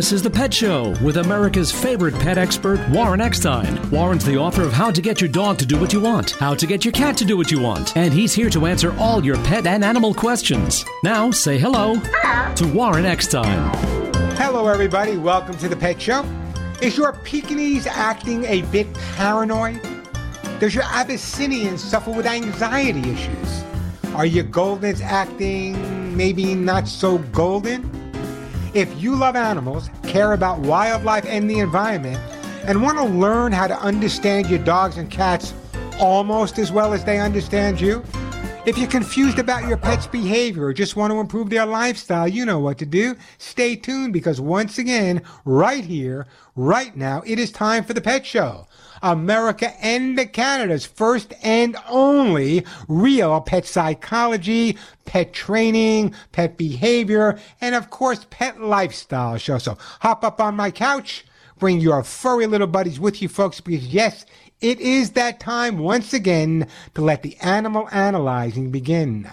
This 0.00 0.12
is 0.12 0.22
The 0.22 0.30
Pet 0.30 0.54
Show 0.54 0.94
with 1.02 1.18
America's 1.18 1.70
favorite 1.70 2.14
pet 2.14 2.38
expert, 2.38 2.80
Warren 2.88 3.20
Eckstein. 3.20 3.90
Warren's 3.90 4.24
the 4.24 4.38
author 4.38 4.62
of 4.62 4.72
How 4.72 4.90
to 4.90 5.02
Get 5.02 5.20
Your 5.20 5.28
Dog 5.28 5.58
to 5.58 5.66
Do 5.66 5.78
What 5.78 5.92
You 5.92 6.00
Want, 6.00 6.30
How 6.30 6.54
to 6.54 6.66
Get 6.66 6.86
Your 6.86 6.92
Cat 6.92 7.18
to 7.18 7.26
Do 7.26 7.36
What 7.36 7.50
You 7.50 7.60
Want, 7.60 7.94
and 7.98 8.10
he's 8.10 8.32
here 8.32 8.48
to 8.48 8.64
answer 8.64 8.96
all 8.96 9.22
your 9.22 9.36
pet 9.44 9.66
and 9.66 9.84
animal 9.84 10.14
questions. 10.14 10.86
Now, 11.04 11.30
say 11.30 11.58
hello, 11.58 11.96
to 12.54 12.72
Warren 12.72 13.04
Eckstein. 13.04 13.68
Hello, 14.38 14.68
everybody. 14.68 15.18
Welcome 15.18 15.58
to 15.58 15.68
The 15.68 15.76
Pet 15.76 16.00
Show. 16.00 16.24
Is 16.80 16.96
your 16.96 17.12
Pekingese 17.12 17.86
acting 17.86 18.46
a 18.46 18.62
bit 18.72 18.90
paranoid? 18.94 19.82
Does 20.60 20.74
your 20.74 20.84
Abyssinian 20.84 21.76
suffer 21.76 22.10
with 22.10 22.24
anxiety 22.24 23.06
issues? 23.10 23.64
Are 24.14 24.24
your 24.24 24.44
Goldens 24.44 25.02
acting 25.02 26.16
maybe 26.16 26.54
not 26.54 26.88
so 26.88 27.18
golden? 27.18 27.99
If 28.72 29.02
you 29.02 29.16
love 29.16 29.34
animals, 29.34 29.90
care 30.04 30.32
about 30.32 30.60
wildlife 30.60 31.24
and 31.26 31.50
the 31.50 31.58
environment, 31.58 32.18
and 32.64 32.80
want 32.80 32.98
to 32.98 33.04
learn 33.04 33.50
how 33.50 33.66
to 33.66 33.76
understand 33.80 34.48
your 34.48 34.60
dogs 34.60 34.96
and 34.96 35.10
cats 35.10 35.52
almost 35.98 36.56
as 36.58 36.70
well 36.70 36.92
as 36.92 37.04
they 37.04 37.18
understand 37.18 37.80
you, 37.80 38.04
if 38.66 38.78
you're 38.78 38.88
confused 38.88 39.40
about 39.40 39.66
your 39.66 39.76
pet's 39.76 40.06
behavior 40.06 40.66
or 40.66 40.72
just 40.72 40.94
want 40.94 41.10
to 41.12 41.18
improve 41.18 41.50
their 41.50 41.66
lifestyle, 41.66 42.28
you 42.28 42.44
know 42.44 42.60
what 42.60 42.78
to 42.78 42.86
do. 42.86 43.16
Stay 43.38 43.74
tuned 43.74 44.12
because 44.12 44.40
once 44.40 44.78
again, 44.78 45.22
right 45.44 45.84
here, 45.84 46.28
right 46.54 46.96
now, 46.96 47.22
it 47.26 47.40
is 47.40 47.50
time 47.50 47.82
for 47.82 47.94
the 47.94 48.00
Pet 48.00 48.24
Show. 48.24 48.68
America 49.02 49.72
and 49.84 50.32
Canada's 50.32 50.86
first 50.86 51.32
and 51.42 51.76
only 51.88 52.64
real 52.88 53.40
pet 53.40 53.66
psychology, 53.66 54.76
pet 55.04 55.32
training, 55.32 56.14
pet 56.32 56.56
behavior, 56.56 57.38
and 57.60 57.74
of 57.74 57.90
course, 57.90 58.26
pet 58.30 58.60
lifestyle 58.60 59.38
show. 59.38 59.58
So 59.58 59.76
hop 60.00 60.24
up 60.24 60.40
on 60.40 60.56
my 60.56 60.70
couch, 60.70 61.24
bring 61.58 61.80
your 61.80 62.02
furry 62.02 62.46
little 62.46 62.66
buddies 62.66 63.00
with 63.00 63.22
you, 63.22 63.28
folks, 63.28 63.60
because 63.60 63.86
yes, 63.86 64.26
it 64.60 64.78
is 64.78 65.12
that 65.12 65.40
time 65.40 65.78
once 65.78 66.12
again 66.12 66.66
to 66.94 67.00
let 67.00 67.22
the 67.22 67.36
animal 67.38 67.88
analyzing 67.92 68.70
begin. 68.70 69.26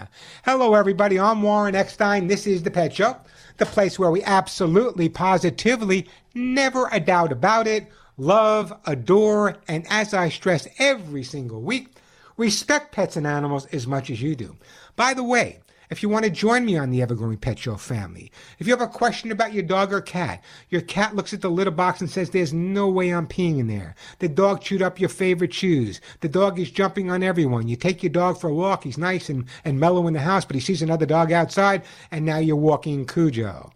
Hello, 0.44 0.74
everybody. 0.74 1.18
I'm 1.18 1.42
Warren 1.42 1.74
Eckstein. 1.74 2.28
This 2.28 2.46
is 2.46 2.62
the 2.62 2.70
Pet 2.70 2.94
Show, 2.94 3.14
the 3.58 3.66
place 3.66 3.98
where 3.98 4.10
we 4.10 4.22
absolutely, 4.22 5.10
positively, 5.10 6.08
never 6.34 6.88
a 6.90 6.98
doubt 6.98 7.30
about 7.30 7.66
it, 7.66 7.88
love, 8.18 8.72
adore, 8.84 9.56
and 9.66 9.86
as 9.88 10.12
I 10.12 10.28
stress 10.28 10.68
every 10.78 11.22
single 11.22 11.62
week, 11.62 11.88
respect 12.36 12.92
pets 12.92 13.16
and 13.16 13.26
animals 13.26 13.66
as 13.66 13.86
much 13.86 14.10
as 14.10 14.20
you 14.20 14.34
do. 14.34 14.56
By 14.96 15.14
the 15.14 15.24
way, 15.24 15.60
if 15.90 16.02
you 16.02 16.10
want 16.10 16.26
to 16.26 16.30
join 16.30 16.66
me 16.66 16.76
on 16.76 16.90
the 16.90 17.00
Evergrowing 17.00 17.40
Pet 17.40 17.58
Show 17.58 17.76
family, 17.76 18.30
if 18.58 18.66
you 18.66 18.74
have 18.74 18.82
a 18.82 18.92
question 18.92 19.32
about 19.32 19.54
your 19.54 19.62
dog 19.62 19.90
or 19.90 20.02
cat, 20.02 20.44
your 20.68 20.82
cat 20.82 21.16
looks 21.16 21.32
at 21.32 21.40
the 21.40 21.50
litter 21.50 21.70
box 21.70 22.00
and 22.00 22.10
says, 22.10 22.28
There's 22.28 22.52
no 22.52 22.88
way 22.88 23.08
I'm 23.08 23.26
peeing 23.26 23.58
in 23.58 23.68
there. 23.68 23.94
The 24.18 24.28
dog 24.28 24.60
chewed 24.60 24.82
up 24.82 25.00
your 25.00 25.08
favorite 25.08 25.54
shoes. 25.54 26.02
The 26.20 26.28
dog 26.28 26.58
is 26.58 26.70
jumping 26.70 27.10
on 27.10 27.22
everyone. 27.22 27.68
You 27.68 27.76
take 27.76 28.02
your 28.02 28.12
dog 28.12 28.38
for 28.38 28.50
a 28.50 28.54
walk. 28.54 28.84
He's 28.84 28.98
nice 28.98 29.30
and, 29.30 29.46
and 29.64 29.80
mellow 29.80 30.06
in 30.06 30.12
the 30.12 30.20
house, 30.20 30.44
but 30.44 30.56
he 30.56 30.60
sees 30.60 30.82
another 30.82 31.06
dog 31.06 31.32
outside, 31.32 31.82
and 32.10 32.26
now 32.26 32.38
you're 32.38 32.56
walking 32.56 33.06
Cujo. 33.06 33.72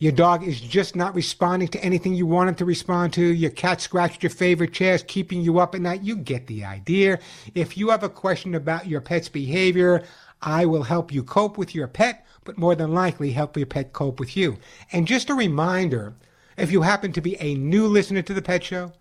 Your 0.00 0.12
dog 0.12 0.42
is 0.42 0.62
just 0.62 0.96
not 0.96 1.14
responding 1.14 1.68
to 1.68 1.84
anything 1.84 2.14
you 2.14 2.24
want 2.24 2.48
him 2.48 2.54
to 2.54 2.64
respond 2.64 3.12
to. 3.12 3.22
Your 3.22 3.50
cat 3.50 3.82
scratched 3.82 4.22
your 4.22 4.30
favorite 4.30 4.72
chairs, 4.72 5.04
keeping 5.06 5.42
you 5.42 5.58
up 5.58 5.74
at 5.74 5.82
night. 5.82 6.02
You 6.02 6.16
get 6.16 6.46
the 6.46 6.64
idea. 6.64 7.18
If 7.54 7.76
you 7.76 7.90
have 7.90 8.02
a 8.02 8.08
question 8.08 8.54
about 8.54 8.86
your 8.86 9.02
pet's 9.02 9.28
behavior, 9.28 10.02
I 10.40 10.64
will 10.64 10.84
help 10.84 11.12
you 11.12 11.22
cope 11.22 11.58
with 11.58 11.74
your 11.74 11.86
pet, 11.86 12.24
but 12.44 12.56
more 12.56 12.74
than 12.74 12.94
likely 12.94 13.32
help 13.32 13.58
your 13.58 13.66
pet 13.66 13.92
cope 13.92 14.18
with 14.18 14.38
you. 14.38 14.56
And 14.90 15.06
just 15.06 15.28
a 15.28 15.34
reminder 15.34 16.14
if 16.56 16.72
you 16.72 16.80
happen 16.80 17.12
to 17.12 17.20
be 17.20 17.38
a 17.38 17.54
new 17.56 17.86
listener 17.86 18.22
to 18.22 18.32
the 18.32 18.40
Pet 18.40 18.64
Show, 18.64 18.94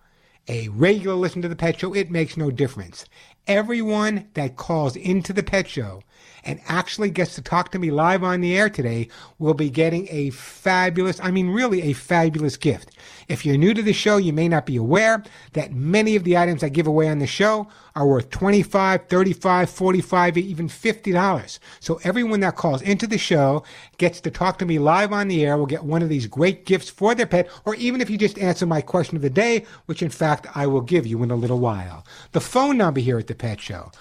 a 0.49 0.67
regular 0.67 1.15
listener 1.15 1.43
to 1.43 1.47
the 1.47 1.55
Pet 1.55 1.79
Show, 1.79 1.95
it 1.95 2.11
makes 2.11 2.35
no 2.35 2.51
difference. 2.51 3.05
Everyone 3.47 4.27
that 4.35 4.57
calls 4.57 4.95
into 4.95 5.33
the 5.33 5.43
Pet 5.43 5.67
Show 5.67 6.03
and 6.43 6.59
actually 6.67 7.09
gets 7.09 7.35
to 7.35 7.41
talk 7.41 7.71
to 7.71 7.79
me 7.79 7.91
live 7.91 8.23
on 8.23 8.41
the 8.41 8.57
air 8.57 8.69
today 8.69 9.07
will 9.37 9.53
be 9.53 9.69
getting 9.69 10.07
a 10.09 10.29
fabulous, 10.31 11.19
I 11.21 11.31
mean, 11.31 11.49
really 11.49 11.81
a 11.83 11.93
fabulous 11.93 12.57
gift. 12.57 12.91
If 13.27 13.45
you're 13.45 13.57
new 13.57 13.73
to 13.73 13.81
the 13.81 13.93
show, 13.93 14.17
you 14.17 14.33
may 14.33 14.47
not 14.47 14.65
be 14.65 14.77
aware 14.77 15.23
that 15.53 15.73
many 15.73 16.15
of 16.15 16.23
the 16.23 16.37
items 16.37 16.63
I 16.63 16.69
give 16.69 16.87
away 16.87 17.09
on 17.09 17.19
the 17.19 17.27
show 17.27 17.67
are 17.95 18.07
worth 18.07 18.29
$25, 18.29 19.07
$35, 19.07 19.35
$45, 19.37 20.37
even 20.37 20.67
$50. 20.67 21.59
So 21.79 21.99
everyone 22.03 22.39
that 22.39 22.55
calls 22.55 22.81
into 22.81 23.07
the 23.07 23.17
show 23.17 23.63
gets 23.97 24.21
to 24.21 24.31
talk 24.31 24.57
to 24.59 24.65
me 24.65 24.79
live 24.79 25.11
on 25.11 25.27
the 25.27 25.45
air 25.45 25.57
will 25.57 25.65
get 25.65 25.83
one 25.83 26.01
of 26.01 26.09
these 26.09 26.27
great 26.27 26.65
gifts 26.65 26.89
for 26.89 27.13
their 27.13 27.25
pet, 27.25 27.49
or 27.65 27.75
even 27.75 27.99
if 27.99 28.09
you 28.09 28.17
just 28.17 28.39
answer 28.39 28.65
my 28.65 28.81
question 28.81 29.15
of 29.15 29.21
the 29.21 29.29
day, 29.29 29.65
which 29.85 30.01
in 30.01 30.09
fact 30.09 30.47
I 30.55 30.67
will 30.67 30.81
give 30.81 31.05
you 31.05 31.21
in 31.23 31.31
a 31.31 31.35
little 31.35 31.59
while. 31.59 32.05
The 32.31 32.41
phone 32.41 32.77
number 32.77 33.01
here 33.01 33.19
at 33.19 33.27
the 33.27 33.35
Pet 33.39 33.59
Show, 33.59 33.91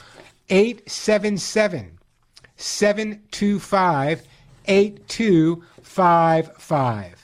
877 0.50 1.98
725 2.56 4.22
8255. 4.66 7.14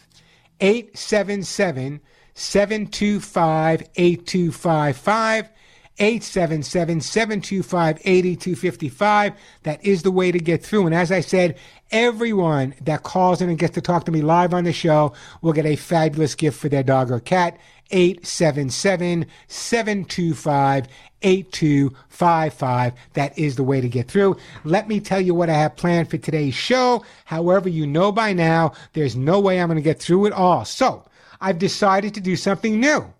877 0.60 2.00
725 2.34 3.88
8255. 3.96 5.50
877 5.96 7.00
725 7.02 7.98
8255. 8.04 9.32
That 9.62 9.84
is 9.84 10.02
the 10.02 10.10
way 10.10 10.32
to 10.32 10.40
get 10.40 10.64
through. 10.64 10.86
And 10.86 10.94
as 10.94 11.12
I 11.12 11.20
said, 11.20 11.56
everyone 11.92 12.74
that 12.80 13.04
calls 13.04 13.40
in 13.40 13.48
and 13.48 13.58
gets 13.58 13.74
to 13.74 13.80
talk 13.80 14.04
to 14.06 14.12
me 14.12 14.20
live 14.20 14.52
on 14.52 14.64
the 14.64 14.72
show 14.72 15.12
will 15.40 15.52
get 15.52 15.66
a 15.66 15.76
fabulous 15.76 16.34
gift 16.34 16.58
for 16.58 16.68
their 16.68 16.82
dog 16.82 17.12
or 17.12 17.20
cat. 17.20 17.56
877 17.90 19.26
725 19.48 20.88
8255. 21.24 22.92
That 23.14 23.38
is 23.38 23.56
the 23.56 23.64
way 23.64 23.80
to 23.80 23.88
get 23.88 24.08
through. 24.08 24.36
Let 24.62 24.88
me 24.88 25.00
tell 25.00 25.20
you 25.20 25.34
what 25.34 25.50
I 25.50 25.54
have 25.54 25.76
planned 25.76 26.10
for 26.10 26.18
today's 26.18 26.54
show. 26.54 27.04
However, 27.24 27.68
you 27.68 27.86
know 27.86 28.12
by 28.12 28.32
now, 28.32 28.72
there's 28.92 29.16
no 29.16 29.40
way 29.40 29.60
I'm 29.60 29.68
going 29.68 29.76
to 29.76 29.82
get 29.82 30.00
through 30.00 30.26
it 30.26 30.32
all. 30.32 30.64
So 30.64 31.04
I've 31.40 31.58
decided 31.58 32.14
to 32.14 32.20
do 32.20 32.36
something 32.36 32.78
new. 32.78 33.12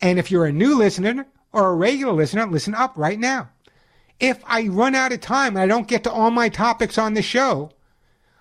And 0.00 0.18
if 0.18 0.30
you're 0.30 0.46
a 0.46 0.52
new 0.52 0.76
listener 0.76 1.26
or 1.52 1.70
a 1.70 1.74
regular 1.74 2.12
listener, 2.12 2.46
listen 2.46 2.74
up 2.74 2.92
right 2.96 3.18
now. 3.18 3.48
If 4.20 4.42
I 4.46 4.68
run 4.68 4.94
out 4.94 5.12
of 5.12 5.20
time 5.20 5.56
and 5.56 5.60
I 5.60 5.66
don't 5.66 5.88
get 5.88 6.04
to 6.04 6.12
all 6.12 6.30
my 6.30 6.48
topics 6.48 6.98
on 6.98 7.14
the 7.14 7.22
show, 7.22 7.70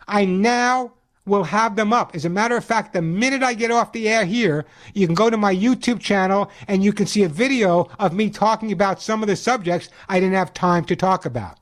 I 0.07 0.25
now 0.25 0.93
will 1.27 1.43
have 1.43 1.75
them 1.75 1.93
up. 1.93 2.15
As 2.15 2.25
a 2.25 2.29
matter 2.29 2.55
of 2.55 2.65
fact, 2.65 2.93
the 2.93 3.01
minute 3.01 3.43
I 3.43 3.53
get 3.53 3.71
off 3.71 3.91
the 3.91 4.09
air 4.09 4.25
here, 4.25 4.65
you 4.93 5.05
can 5.05 5.15
go 5.15 5.29
to 5.29 5.37
my 5.37 5.53
YouTube 5.53 5.99
channel 5.99 6.49
and 6.67 6.83
you 6.83 6.93
can 6.93 7.05
see 7.05 7.23
a 7.23 7.29
video 7.29 7.89
of 7.99 8.13
me 8.13 8.29
talking 8.29 8.71
about 8.71 9.01
some 9.01 9.21
of 9.21 9.27
the 9.27 9.35
subjects 9.35 9.89
I 10.09 10.19
didn't 10.19 10.35
have 10.35 10.53
time 10.53 10.85
to 10.85 10.95
talk 10.95 11.25
about. 11.25 11.57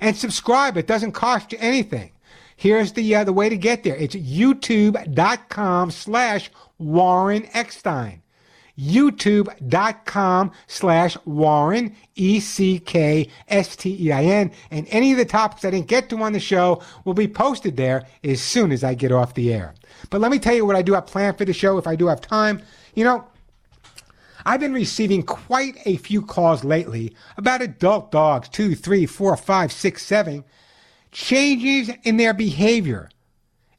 And 0.00 0.16
subscribe. 0.16 0.76
It 0.76 0.86
doesn't 0.86 1.12
cost 1.12 1.52
you 1.52 1.58
anything. 1.60 2.12
Here's 2.56 2.92
the 2.92 3.14
uh, 3.14 3.24
the 3.24 3.32
way 3.32 3.48
to 3.48 3.56
get 3.56 3.84
there. 3.84 3.96
It's 3.96 4.16
youtube.com 4.16 5.90
slash 5.90 6.50
Warren 6.78 7.48
Eckstein 7.54 8.22
youtube.com 8.78 10.52
slash 10.66 11.16
Warren, 11.24 11.96
E-C-K-S-T-E-I-N. 12.14 13.30
And 14.70 14.86
any 14.90 15.12
of 15.12 15.18
the 15.18 15.24
topics 15.24 15.64
I 15.64 15.70
didn't 15.70 15.88
get 15.88 16.08
to 16.10 16.22
on 16.22 16.32
the 16.32 16.40
show 16.40 16.82
will 17.04 17.14
be 17.14 17.28
posted 17.28 17.76
there 17.76 18.06
as 18.22 18.40
soon 18.40 18.70
as 18.72 18.84
I 18.84 18.94
get 18.94 19.12
off 19.12 19.34
the 19.34 19.52
air. 19.52 19.74
But 20.10 20.20
let 20.20 20.30
me 20.30 20.38
tell 20.38 20.54
you 20.54 20.64
what 20.64 20.76
I 20.76 20.82
do 20.82 20.94
have 20.94 21.06
planned 21.06 21.38
for 21.38 21.44
the 21.44 21.52
show 21.52 21.78
if 21.78 21.86
I 21.86 21.96
do 21.96 22.06
have 22.06 22.20
time. 22.20 22.62
You 22.94 23.04
know, 23.04 23.24
I've 24.46 24.60
been 24.60 24.72
receiving 24.72 25.22
quite 25.22 25.76
a 25.84 25.96
few 25.96 26.22
calls 26.22 26.64
lately 26.64 27.14
about 27.36 27.62
adult 27.62 28.10
dogs, 28.10 28.48
two, 28.48 28.74
three, 28.74 29.06
four, 29.06 29.36
five, 29.36 29.72
six, 29.72 30.02
seven, 30.04 30.44
changes 31.10 31.90
in 32.04 32.16
their 32.16 32.32
behavior. 32.32 33.10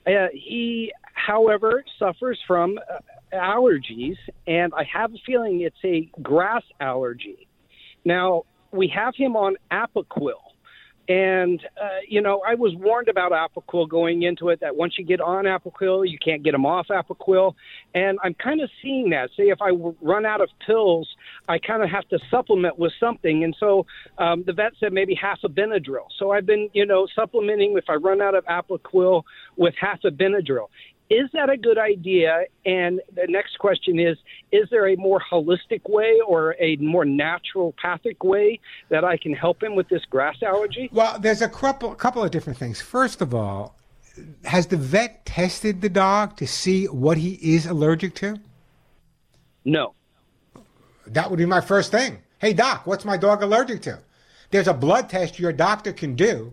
Uh, 0.07 0.27
he, 0.35 0.93
however, 1.15 1.83
suffers 1.99 2.39
from 2.47 2.79
uh, 2.93 2.99
allergies, 3.35 4.19
and 4.47 4.75
I 4.75 4.85
have 4.85 5.15
a 5.15 5.17
feeling 5.25 5.63
it's 5.63 5.75
a 5.83 6.11
grass 6.21 6.63
allergy. 6.79 7.49
Now, 8.05 8.43
we 8.71 8.87
have 8.95 9.15
him 9.17 9.35
on 9.35 9.57
Apoquel. 9.73 10.35
And, 11.09 11.61
uh, 11.81 12.01
you 12.09 12.23
know, 12.23 12.41
I 12.47 12.55
was 12.55 12.73
warned 12.77 13.09
about 13.09 13.33
Apoquel 13.33 13.89
going 13.89 14.23
into 14.23 14.49
it 14.49 14.61
that 14.61 14.75
once 14.75 14.95
you 14.97 15.05
get 15.05 15.21
on 15.21 15.45
Apoquel, 15.45 16.09
you 16.09 16.19
can't 16.19 16.43
get 16.43 16.53
them 16.53 16.65
off 16.65 16.87
Apoquel. 16.89 17.55
And 17.95 18.19
I'm 18.23 18.35
kind 18.35 18.63
of 18.63 18.71
seeing 18.81 19.11
that. 19.11 19.29
Say, 19.37 19.45
if 19.45 19.61
I 19.61 19.71
run 20.01 20.25
out 20.25 20.41
of 20.41 20.49
pills, 20.67 21.07
I 21.47 21.59
kind 21.59 21.83
of 21.83 21.91
have 21.91 22.09
to 22.09 22.19
supplement 22.31 22.79
with 22.79 22.93
something. 22.99 23.45
And 23.45 23.55
so 23.61 23.85
um, 24.17 24.45
the 24.47 24.55
vet 24.55 24.73
said 24.81 24.95
maybe 24.95 25.15
half 25.15 25.41
a 25.45 25.49
Benadryl. 25.49 26.07
So 26.19 26.31
I've 26.31 26.47
been, 26.47 26.71
you 26.73 26.87
know, 26.87 27.07
supplementing 27.15 27.77
if 27.77 27.85
I 27.89 27.95
run 27.95 28.23
out 28.23 28.35
of 28.35 28.45
Apoquel 28.47 29.25
with 29.57 29.75
half 29.79 29.99
a 30.05 30.11
Benadryl. 30.11 30.69
Is 31.11 31.29
that 31.35 31.51
a 31.51 31.57
good 31.57 31.79
idea? 31.79 32.45
And 32.65 33.01
the 33.15 33.27
next 33.29 33.59
question 33.59 33.99
is 33.99 34.17
Is 34.53 34.69
there 34.71 34.89
a 34.89 34.97
more 34.97 35.21
holistic 35.21 35.89
way 35.89 36.21
or 36.27 36.57
a 36.59 36.77
more 36.77 37.05
naturopathic 37.05 38.25
way 38.25 38.61
that 38.89 39.05
I 39.05 39.17
can 39.17 39.35
help 39.35 39.63
him 39.63 39.75
with 39.75 39.89
this 39.89 40.05
grass 40.07 40.37
allergy? 40.43 40.89
Well, 40.93 41.19
there's 41.19 41.43
a 41.43 41.49
couple 41.49 41.93
a 41.93 41.97
couple 41.97 42.23
of 42.23 42.31
different 42.31 42.59
things. 42.59 42.81
First 42.81 43.21
of 43.21 43.35
all, 43.35 43.77
has 44.45 44.67
the 44.67 44.77
vet 44.77 45.27
tested 45.27 45.81
the 45.81 45.89
dog 45.89 46.37
to 46.37 46.47
see 46.47 46.87
what 46.87 47.19
he 47.19 47.35
is 47.55 47.67
allergic 47.67 48.15
to? 48.17 48.39
No. 49.65 49.95
That 51.07 51.31
would 51.31 51.39
be 51.39 51.47
my 51.47 51.61
first 51.61 51.91
thing. 51.91 52.19
Hey, 52.39 52.53
doc, 52.53 52.87
what's 52.87 53.05
my 53.05 53.17
dog 53.17 53.43
allergic 53.43 53.83
to? 53.83 53.99
There's 54.51 54.69
a 54.69 54.75
blood 54.75 55.09
test 55.09 55.39
your 55.39 55.53
doctor 55.53 55.93
can 55.93 56.15
do, 56.15 56.53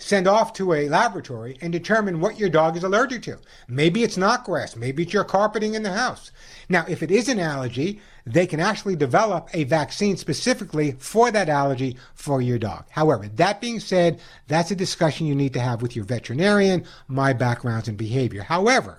send 0.00 0.26
off 0.26 0.52
to 0.54 0.72
a 0.72 0.88
laboratory, 0.88 1.58
and 1.60 1.72
determine 1.72 2.20
what 2.20 2.38
your 2.38 2.48
dog 2.48 2.76
is 2.76 2.82
allergic 2.82 3.22
to. 3.22 3.38
Maybe 3.68 4.02
it's 4.02 4.16
not 4.16 4.44
grass. 4.44 4.74
Maybe 4.74 5.02
it's 5.02 5.12
your 5.12 5.24
carpeting 5.24 5.74
in 5.74 5.82
the 5.82 5.92
house. 5.92 6.32
Now, 6.68 6.84
if 6.88 7.02
it 7.02 7.10
is 7.10 7.28
an 7.28 7.38
allergy, 7.38 8.00
they 8.24 8.46
can 8.46 8.60
actually 8.60 8.96
develop 8.96 9.48
a 9.52 9.64
vaccine 9.64 10.16
specifically 10.16 10.92
for 10.98 11.30
that 11.30 11.48
allergy 11.48 11.96
for 12.14 12.40
your 12.40 12.58
dog. 12.58 12.84
However, 12.90 13.28
that 13.28 13.60
being 13.60 13.80
said, 13.80 14.20
that's 14.48 14.70
a 14.70 14.76
discussion 14.76 15.26
you 15.26 15.34
need 15.34 15.52
to 15.52 15.60
have 15.60 15.82
with 15.82 15.94
your 15.94 16.04
veterinarian, 16.04 16.84
my 17.06 17.32
backgrounds 17.32 17.88
and 17.88 17.98
behavior. 17.98 18.42
However, 18.42 18.98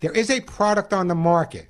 there 0.00 0.12
is 0.12 0.30
a 0.30 0.40
product 0.42 0.92
on 0.92 1.08
the 1.08 1.14
market 1.14 1.68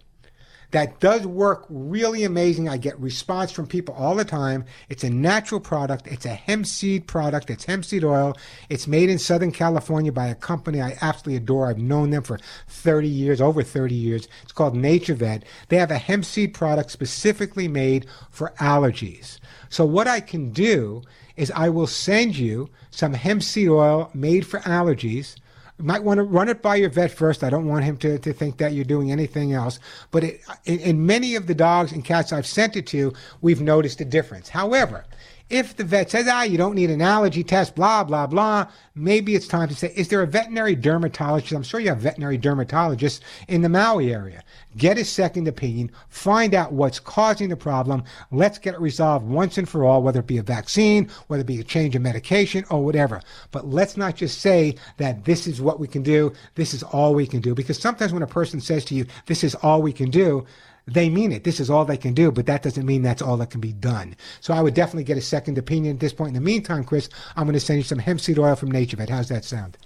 that 0.71 1.01
does 1.01 1.27
work 1.27 1.67
really 1.69 2.25
amazing. 2.25 2.69
I 2.69 2.77
get 2.77 2.99
response 3.01 3.53
from 3.53 3.67
people 3.67 3.95
all 3.95 4.15
the 4.15 4.25
time. 4.25 4.65
It's 4.89 5.05
a 5.05 5.11
natural 5.11 5.61
product. 5.61 6.07
It's 6.07 6.27
a 6.27 6.35
hemp 6.35 6.67
seed 6.67 7.07
product. 7.07 7.51
It's 7.51 7.65
hemp 7.65 7.85
seed 7.85 8.05
oil. 8.05 8.37
It's 8.69 8.87
made 8.87 9.09
in 9.09 9.19
Southern 9.19 9.53
California 9.53 10.13
by 10.13 10.27
a 10.27 10.35
company 10.35 10.81
I 10.81 10.97
absolutely 11.01 11.37
adore. 11.37 11.69
I've 11.69 11.79
known 11.79 12.11
them 12.11 12.23
for 12.23 12.39
30 12.69 13.09
years, 13.09 13.41
over 13.41 13.63
30 13.63 13.95
years. 13.95 14.29
It's 14.43 14.53
called 14.53 14.75
NaturVet. 14.75 15.43
They 15.69 15.77
have 15.77 15.91
a 15.91 15.99
hemp 15.99 16.25
seed 16.25 16.55
product 16.55 16.91
specifically 16.91 17.69
made 17.69 18.07
for 18.31 18.53
allergies. 18.59 19.39
So 19.69 19.85
what 19.85 20.09
I 20.09 20.21
can 20.21 20.51
do 20.51 21.03
is 21.37 21.51
I 21.55 21.69
will 21.69 21.87
send 21.87 22.37
you 22.37 22.71
some 22.91 23.13
hemp 23.13 23.43
seed 23.43 23.69
oil 23.69 24.11
made 24.15 24.47
for 24.47 24.61
allergies. 24.61 25.37
Might 25.79 26.03
want 26.03 26.19
to 26.19 26.23
run 26.23 26.49
it 26.49 26.63
by 26.63 26.77
your 26.77 26.89
vet 26.89 27.11
first. 27.11 27.45
I 27.45 27.51
don't 27.51 27.67
want 27.67 27.85
him 27.85 27.99
to, 27.99 28.19
to 28.19 28.33
think 28.33 28.57
that 28.59 28.73
you're 28.73 28.85
doing 28.85 29.13
anything 29.13 29.53
else. 29.53 29.79
But 30.11 30.25
it, 30.25 30.41
in, 30.65 30.79
in 30.81 31.07
many 31.07 31.35
of 31.35 31.47
the 31.47 31.55
dogs 31.55 31.93
and 31.93 32.03
cats 32.03 32.33
I've 32.33 32.47
sent 32.47 32.77
it 32.77 32.87
to, 32.89 33.13
we've 33.43 33.61
noticed 33.61 34.01
a 34.01 34.07
difference. 34.07 34.49
However, 34.49 35.05
if 35.49 35.77
the 35.77 35.85
vet 35.85 36.11
says, 36.11 36.27
ah, 36.29 36.43
you 36.43 36.59
don't 36.59 36.75
need 36.75 36.91
an 36.91 37.01
allergy 37.01 37.45
test, 37.45 37.77
blah, 37.77 38.03
blah, 38.03 38.27
blah, 38.27 38.67
maybe 38.97 39.37
it's 39.37 39.47
time 39.47 39.69
to 39.69 39.75
say, 39.75 39.93
is 39.95 40.09
there 40.09 40.23
a 40.23 40.27
veterinary 40.27 40.75
dermatologist? 40.75 41.53
I'm 41.53 41.63
sure 41.63 41.79
you 41.79 41.89
have 41.89 41.99
veterinary 41.99 42.39
dermatologists 42.39 43.21
in 43.47 43.63
the 43.63 43.69
Maui 43.69 44.13
area. 44.13 44.43
Get 44.77 44.99
a 44.99 45.05
second 45.05 45.47
opinion, 45.47 45.93
find 46.09 46.53
out 46.53 46.73
what's 46.73 46.99
causing 46.99 47.49
the 47.49 47.57
problem. 47.57 48.03
Let's 48.33 48.59
get 48.59 48.75
it 48.75 48.81
resolved 48.81 49.27
once 49.27 49.57
and 49.57 49.69
for 49.69 49.85
all, 49.85 50.03
whether 50.03 50.21
it 50.21 50.27
be 50.27 50.39
a 50.39 50.43
vaccine, 50.43 51.09
whether 51.29 51.43
it 51.43 51.47
be 51.47 51.61
a 51.61 51.65
change 51.65 51.95
of 51.95 52.03
medication, 52.03 52.65
or 52.69 52.85
whatever. 52.85 53.23
But 53.53 53.69
let's 53.69 53.97
not 53.97 54.17
just 54.17 54.41
say 54.41 54.75
that 54.97 55.25
this 55.25 55.47
is 55.47 55.61
what 55.61 55.79
we 55.79 55.87
can 55.87 56.03
do, 56.03 56.33
this 56.57 56.75
is 56.75 56.83
all 56.83 57.15
we 57.15 57.27
can 57.27 57.41
do, 57.41 57.55
because 57.55 57.79
sometimes 57.79 58.13
when 58.13 58.23
a 58.23 58.27
person 58.27 58.61
says 58.61 58.85
to 58.87 58.95
you, 58.95 59.07
this 59.27 59.45
is 59.45 59.55
all 59.57 59.81
we 59.81 59.93
can 59.93 60.11
do, 60.11 60.45
they 60.87 61.09
mean 61.09 61.33
it. 61.33 61.45
This 61.45 61.59
is 61.59 61.69
all 61.69 61.85
they 61.85 61.97
can 61.97 62.15
do, 62.15 62.31
but 62.31 62.47
that 62.47 62.63
doesn't 62.63 62.87
mean 62.87 63.03
that's 63.03 63.23
all 63.23 63.37
that 63.39 63.51
can 63.51 63.61
be 63.61 63.73
done. 63.73 64.17
So 64.41 64.55
I 64.55 64.61
would 64.61 64.75
definitely 64.75 65.05
get 65.05 65.19
a 65.19 65.23
second 65.23 65.59
opinion 65.59 65.97
at 65.97 66.01
this 66.01 66.13
point. 66.13 66.29
In 66.29 66.35
the 66.35 66.41
meantime, 66.41 66.85
Chris, 66.85 67.09
I'm 67.35 67.45
going 67.45 67.55
to 67.55 67.61
send 67.61 67.79
you 67.79 67.83
some 67.83 67.99
hemp 67.99 68.21
seed 68.21 68.39
oil 68.39 68.55
from 68.55 68.71
NaturVet. 68.71 69.09
How's 69.09 69.29
that 69.29 69.45
sound? 69.45 69.77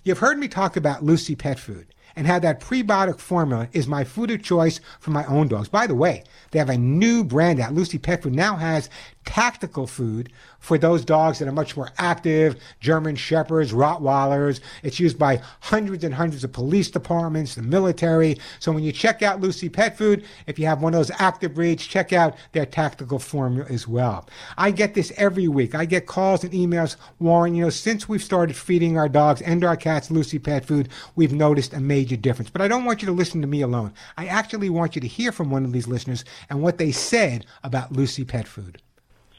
you've 0.03 0.19
heard 0.19 0.37
me 0.37 0.47
talk 0.47 0.77
about 0.77 1.03
Lucy 1.03 1.35
Pet 1.35 1.59
Food 1.59 1.87
and 2.17 2.25
how 2.25 2.39
that 2.39 2.59
prebiotic 2.59 3.19
formula 3.19 3.69
is 3.73 3.87
my 3.87 4.03
food 4.03 4.31
of 4.31 4.41
choice 4.41 4.79
for 4.99 5.11
my 5.11 5.23
own 5.27 5.47
dogs. 5.47 5.69
By 5.69 5.85
the 5.85 5.95
way, 5.95 6.23
they 6.49 6.57
have 6.57 6.69
a 6.69 6.77
new 6.77 7.23
brand 7.23 7.59
out. 7.59 7.75
Lucy 7.75 7.99
Pet 7.99 8.23
Food 8.23 8.33
now 8.33 8.55
has 8.55 8.89
tactical 9.27 9.85
food 9.85 10.31
for 10.59 10.77
those 10.77 11.03
dogs 11.03 11.37
that 11.37 11.47
are 11.49 11.51
much 11.51 11.75
more 11.75 11.89
active, 11.97 12.55
German 12.79 13.15
Shepherds, 13.15 13.73
Rottweilers. 13.73 14.61
It's 14.83 15.01
used 15.01 15.19
by 15.19 15.41
hundreds 15.59 16.05
and 16.05 16.13
hundreds 16.13 16.45
of 16.45 16.53
police 16.53 16.89
departments, 16.89 17.55
the 17.55 17.61
military. 17.61 18.37
So 18.59 18.71
when 18.71 18.83
you 18.83 18.93
check 18.93 19.21
out 19.21 19.41
Lucy 19.41 19.67
Pet 19.67 19.97
Food, 19.97 20.23
if 20.47 20.57
you 20.57 20.65
have 20.65 20.81
one 20.81 20.93
of 20.93 20.99
those 20.99 21.11
active 21.19 21.53
breeds, 21.53 21.85
check 21.85 22.13
out 22.13 22.37
their 22.53 22.65
tactical 22.65 23.19
formula 23.19 23.67
as 23.69 23.85
well. 23.85 24.27
I 24.57 24.71
get 24.71 24.93
this 24.93 25.11
every 25.17 25.49
week. 25.49 25.75
I 25.75 25.83
get 25.83 26.07
calls 26.07 26.45
and 26.45 26.53
emails, 26.53 26.95
Warren, 27.19 27.53
you 27.53 27.65
know, 27.65 27.69
since 27.69 28.07
we've 28.07 28.23
started 28.23 28.55
feeding 28.55 28.97
our 28.97 29.09
dogs 29.09 29.41
and 29.41 29.63
our 29.65 29.75
cats 29.75 30.09
Lucy 30.09 30.39
Pet 30.39 30.65
Food, 30.65 30.87
we've 31.17 31.33
noticed 31.33 31.73
a 31.73 31.81
major 31.81 32.15
difference. 32.15 32.49
But 32.49 32.61
I 32.61 32.69
don't 32.69 32.85
want 32.85 33.01
you 33.01 33.07
to 33.07 33.11
listen 33.11 33.41
to 33.41 33.47
me 33.47 33.61
alone. 33.61 33.93
I 34.15 34.27
actually 34.27 34.69
want 34.69 34.95
you 34.95 35.01
to 35.01 35.07
hear 35.07 35.33
from 35.33 35.51
one 35.51 35.65
of 35.65 35.73
these 35.73 35.87
listeners 35.87 36.23
and 36.49 36.61
what 36.61 36.77
they 36.77 36.93
said 36.93 37.45
about 37.65 37.91
Lucy 37.91 38.23
Pet 38.23 38.47
Food 38.47 38.81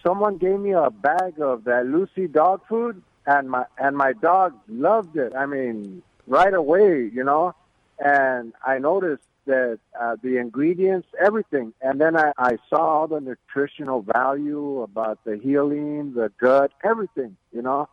someone 0.03 0.39
gave 0.39 0.59
me 0.59 0.73
a 0.73 0.91
bag 0.91 1.41
of 1.41 1.65
that 1.65 1.87
Lucy 1.87 2.27
dog 2.27 2.63
food, 2.69 3.03
and 3.27 3.51
my 3.51 3.65
and 3.79 3.97
my 3.97 4.13
dog 4.13 4.55
loved 4.69 5.17
it. 5.17 5.35
I 5.35 5.47
mean, 5.47 6.03
right 6.27 6.55
away, 6.55 7.11
you 7.13 7.25
know. 7.25 7.55
And 7.99 8.53
I 8.65 8.79
noticed 8.79 9.25
that 9.47 9.79
uh, 10.01 10.17
the 10.23 10.37
ingredients, 10.37 11.09
everything, 11.21 11.73
and 11.81 12.01
then 12.01 12.17
I, 12.17 12.33
I 12.39 12.59
saw 12.69 13.01
all 13.01 13.09
the 13.09 13.21
nutritional 13.21 14.03
value 14.03 14.83
about 14.83 15.25
the 15.25 15.37
healing, 15.37 16.13
the 16.15 16.31
gut, 16.39 16.71
everything, 16.85 17.37
you 17.53 17.63
know. 17.63 17.89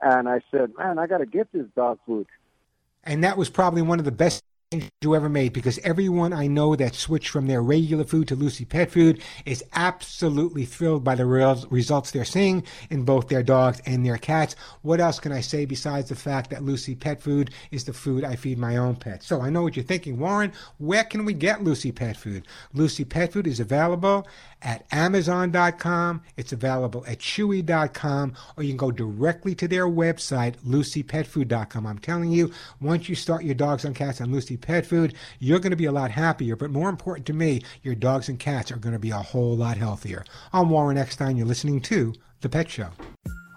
And 0.00 0.28
I 0.28 0.40
said, 0.50 0.72
man, 0.76 0.98
I 0.98 1.06
got 1.06 1.18
to 1.18 1.26
get 1.26 1.52
this 1.52 1.66
dog 1.76 1.98
food. 2.04 2.26
And 3.04 3.22
that 3.22 3.36
was 3.36 3.50
probably 3.50 3.82
one 3.82 3.98
of 3.98 4.04
the 4.04 4.12
best 4.12 4.43
you 4.72 5.14
ever 5.14 5.28
made 5.28 5.52
because 5.52 5.78
everyone 5.78 6.32
I 6.32 6.46
know 6.46 6.74
that 6.74 6.94
switched 6.94 7.28
from 7.28 7.46
their 7.46 7.62
regular 7.62 8.04
food 8.04 8.28
to 8.28 8.34
Lucy 8.34 8.64
Pet 8.64 8.90
Food 8.90 9.22
is 9.44 9.64
absolutely 9.74 10.64
thrilled 10.64 11.04
by 11.04 11.14
the 11.14 11.26
results 11.26 12.10
they're 12.10 12.24
seeing 12.24 12.64
in 12.90 13.04
both 13.04 13.28
their 13.28 13.42
dogs 13.42 13.80
and 13.86 14.04
their 14.04 14.18
cats. 14.18 14.56
What 14.82 15.00
else 15.00 15.20
can 15.20 15.32
I 15.32 15.42
say 15.42 15.64
besides 15.64 16.08
the 16.08 16.16
fact 16.16 16.50
that 16.50 16.64
Lucy 16.64 16.94
Pet 16.94 17.20
Food 17.20 17.50
is 17.70 17.84
the 17.84 17.92
food 17.92 18.24
I 18.24 18.36
feed 18.36 18.58
my 18.58 18.76
own 18.76 18.96
pets? 18.96 19.26
So 19.26 19.40
I 19.40 19.50
know 19.50 19.62
what 19.62 19.76
you're 19.76 19.84
thinking, 19.84 20.18
Warren. 20.18 20.52
Where 20.78 21.04
can 21.04 21.24
we 21.24 21.34
get 21.34 21.62
Lucy 21.62 21.92
Pet 21.92 22.16
Food? 22.16 22.46
Lucy 22.72 23.04
Pet 23.04 23.32
Food 23.32 23.46
is 23.46 23.60
available 23.60 24.26
at 24.62 24.86
Amazon.com. 24.90 26.22
It's 26.36 26.52
available 26.52 27.04
at 27.06 27.18
Chewy.com, 27.18 28.34
or 28.56 28.62
you 28.62 28.70
can 28.70 28.76
go 28.78 28.90
directly 28.90 29.54
to 29.56 29.68
their 29.68 29.86
website, 29.86 30.56
LucyPetFood.com. 30.66 31.86
I'm 31.86 31.98
telling 31.98 32.30
you, 32.30 32.50
once 32.80 33.08
you 33.08 33.14
start 33.14 33.44
your 33.44 33.54
dogs 33.54 33.84
and 33.84 33.94
cats 33.94 34.20
on 34.20 34.32
Lucy 34.32 34.53
Pet 34.56 34.86
Food, 34.86 35.14
you're 35.38 35.58
going 35.58 35.70
to 35.70 35.76
be 35.76 35.84
a 35.84 35.92
lot 35.92 36.10
happier. 36.10 36.56
But 36.56 36.70
more 36.70 36.88
important 36.88 37.26
to 37.26 37.32
me, 37.32 37.62
your 37.82 37.94
dogs 37.94 38.28
and 38.28 38.38
cats 38.38 38.70
are 38.70 38.76
going 38.76 38.92
to 38.92 38.98
be 38.98 39.10
a 39.10 39.16
whole 39.16 39.56
lot 39.56 39.76
healthier. 39.76 40.24
I'm 40.52 40.70
Warren 40.70 40.98
Eckstein. 40.98 41.36
You're 41.36 41.46
listening 41.46 41.80
to 41.82 42.14
The 42.40 42.48
Pet 42.48 42.70
Show. 42.70 42.88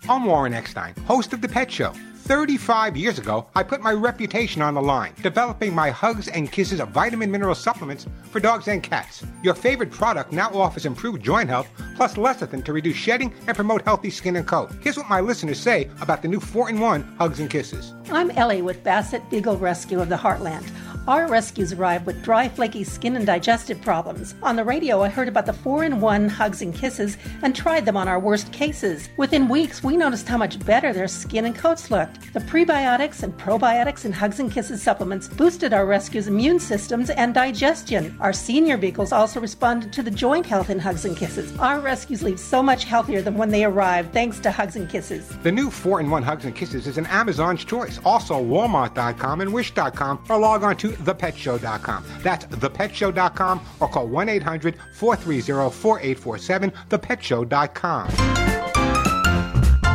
I'm 0.09 0.25
Warren 0.25 0.53
Eckstein, 0.53 0.95
host 1.05 1.33
of 1.33 1.41
The 1.41 1.49
Pet 1.49 1.71
Show. 1.71 1.93
35 2.27 2.97
years 2.97 3.19
ago, 3.19 3.47
I 3.55 3.63
put 3.63 3.79
my 3.79 3.93
reputation 3.93 4.61
on 4.61 4.73
the 4.73 4.81
line, 4.81 5.13
developing 5.23 5.73
my 5.73 5.91
Hugs 5.91 6.27
and 6.27 6.51
Kisses 6.51 6.81
of 6.81 6.89
vitamin 6.89 7.31
mineral 7.31 7.55
supplements 7.55 8.05
for 8.23 8.41
dogs 8.41 8.67
and 8.67 8.83
cats. 8.83 9.25
Your 9.43 9.53
favorite 9.53 9.91
product 9.91 10.33
now 10.33 10.49
offers 10.49 10.85
improved 10.85 11.23
joint 11.23 11.49
health 11.49 11.69
plus 11.95 12.15
lecithin 12.15 12.65
to 12.65 12.73
reduce 12.73 12.97
shedding 12.97 13.33
and 13.47 13.55
promote 13.55 13.81
healthy 13.83 14.09
skin 14.09 14.35
and 14.35 14.45
coat. 14.45 14.71
Here's 14.81 14.97
what 14.97 15.09
my 15.09 15.21
listeners 15.21 15.57
say 15.57 15.89
about 16.01 16.21
the 16.21 16.27
new 16.27 16.41
4 16.41 16.69
in 16.69 16.81
1 16.81 17.15
Hugs 17.17 17.39
and 17.39 17.49
Kisses. 17.49 17.93
I'm 18.11 18.31
Ellie 18.31 18.61
with 18.61 18.83
Basset 18.83 19.29
Beagle 19.29 19.57
Rescue 19.57 20.01
of 20.01 20.09
the 20.09 20.17
Heartland. 20.17 20.69
Our 21.07 21.29
rescues 21.29 21.71
arrive 21.71 22.05
with 22.05 22.21
dry, 22.21 22.49
flaky 22.49 22.83
skin 22.83 23.15
and 23.15 23.25
digestive 23.25 23.81
problems. 23.81 24.35
On 24.43 24.57
the 24.57 24.65
radio, 24.65 25.03
I 25.03 25.07
heard 25.07 25.29
about 25.29 25.45
the 25.45 25.53
4 25.53 25.85
in 25.85 26.01
1 26.01 26.27
hugs 26.27 26.61
and 26.61 26.75
kisses 26.75 27.17
and 27.43 27.55
tried 27.55 27.85
them 27.85 27.95
on 27.95 28.09
our 28.09 28.19
worst 28.19 28.51
cases. 28.51 29.07
Within 29.15 29.47
weeks, 29.47 29.81
we 29.81 29.95
noticed 29.95 30.27
how 30.27 30.35
much 30.37 30.59
better 30.65 30.91
their 30.91 31.07
skin 31.07 31.45
and 31.45 31.55
coats 31.55 31.89
looked. 31.89 32.33
The 32.33 32.41
prebiotics 32.41 33.23
and 33.23 33.37
probiotics 33.37 34.03
in 34.03 34.11
hugs 34.11 34.41
and 34.41 34.51
kisses 34.51 34.83
supplements 34.83 35.29
boosted 35.29 35.71
our 35.71 35.85
rescues' 35.85 36.27
immune 36.27 36.59
systems 36.59 37.09
and 37.09 37.33
digestion. 37.33 38.17
Our 38.19 38.33
senior 38.33 38.75
beagles 38.75 39.13
also 39.13 39.39
responded 39.39 39.93
to 39.93 40.03
the 40.03 40.11
joint 40.11 40.45
health 40.45 40.69
in 40.69 40.77
hugs 40.77 41.05
and 41.05 41.15
kisses. 41.15 41.57
Our 41.57 41.79
rescues 41.79 42.21
leave 42.21 42.37
so 42.37 42.61
much 42.61 42.83
healthier 42.83 43.21
than 43.21 43.37
when 43.37 43.49
they 43.49 43.63
arrived 43.63 44.11
thanks 44.11 44.39
to 44.39 44.51
hugs 44.51 44.75
and 44.75 44.89
kisses. 44.89 45.29
The 45.41 45.53
new 45.53 45.69
4 45.69 46.01
in 46.01 46.09
1 46.09 46.23
hugs 46.23 46.43
and 46.43 46.53
kisses 46.53 46.85
is 46.85 46.97
an 46.97 47.05
Amazon's 47.05 47.63
choice. 47.63 47.97
Also, 48.03 48.43
Walmart.com 48.43 49.39
and 49.39 49.53
Wish.com 49.53 50.25
or 50.27 50.37
log 50.37 50.63
on 50.63 50.75
to 50.75 50.96
thepetshow.com. 51.03 52.05
That's 52.21 52.45
thepetshow.com 52.45 53.61
or 53.79 53.87
call 53.87 54.07
1 54.07 54.29
800 54.29 54.75
430 54.93 55.71
4847, 55.75 56.71
thepetshow.com. 56.89 58.37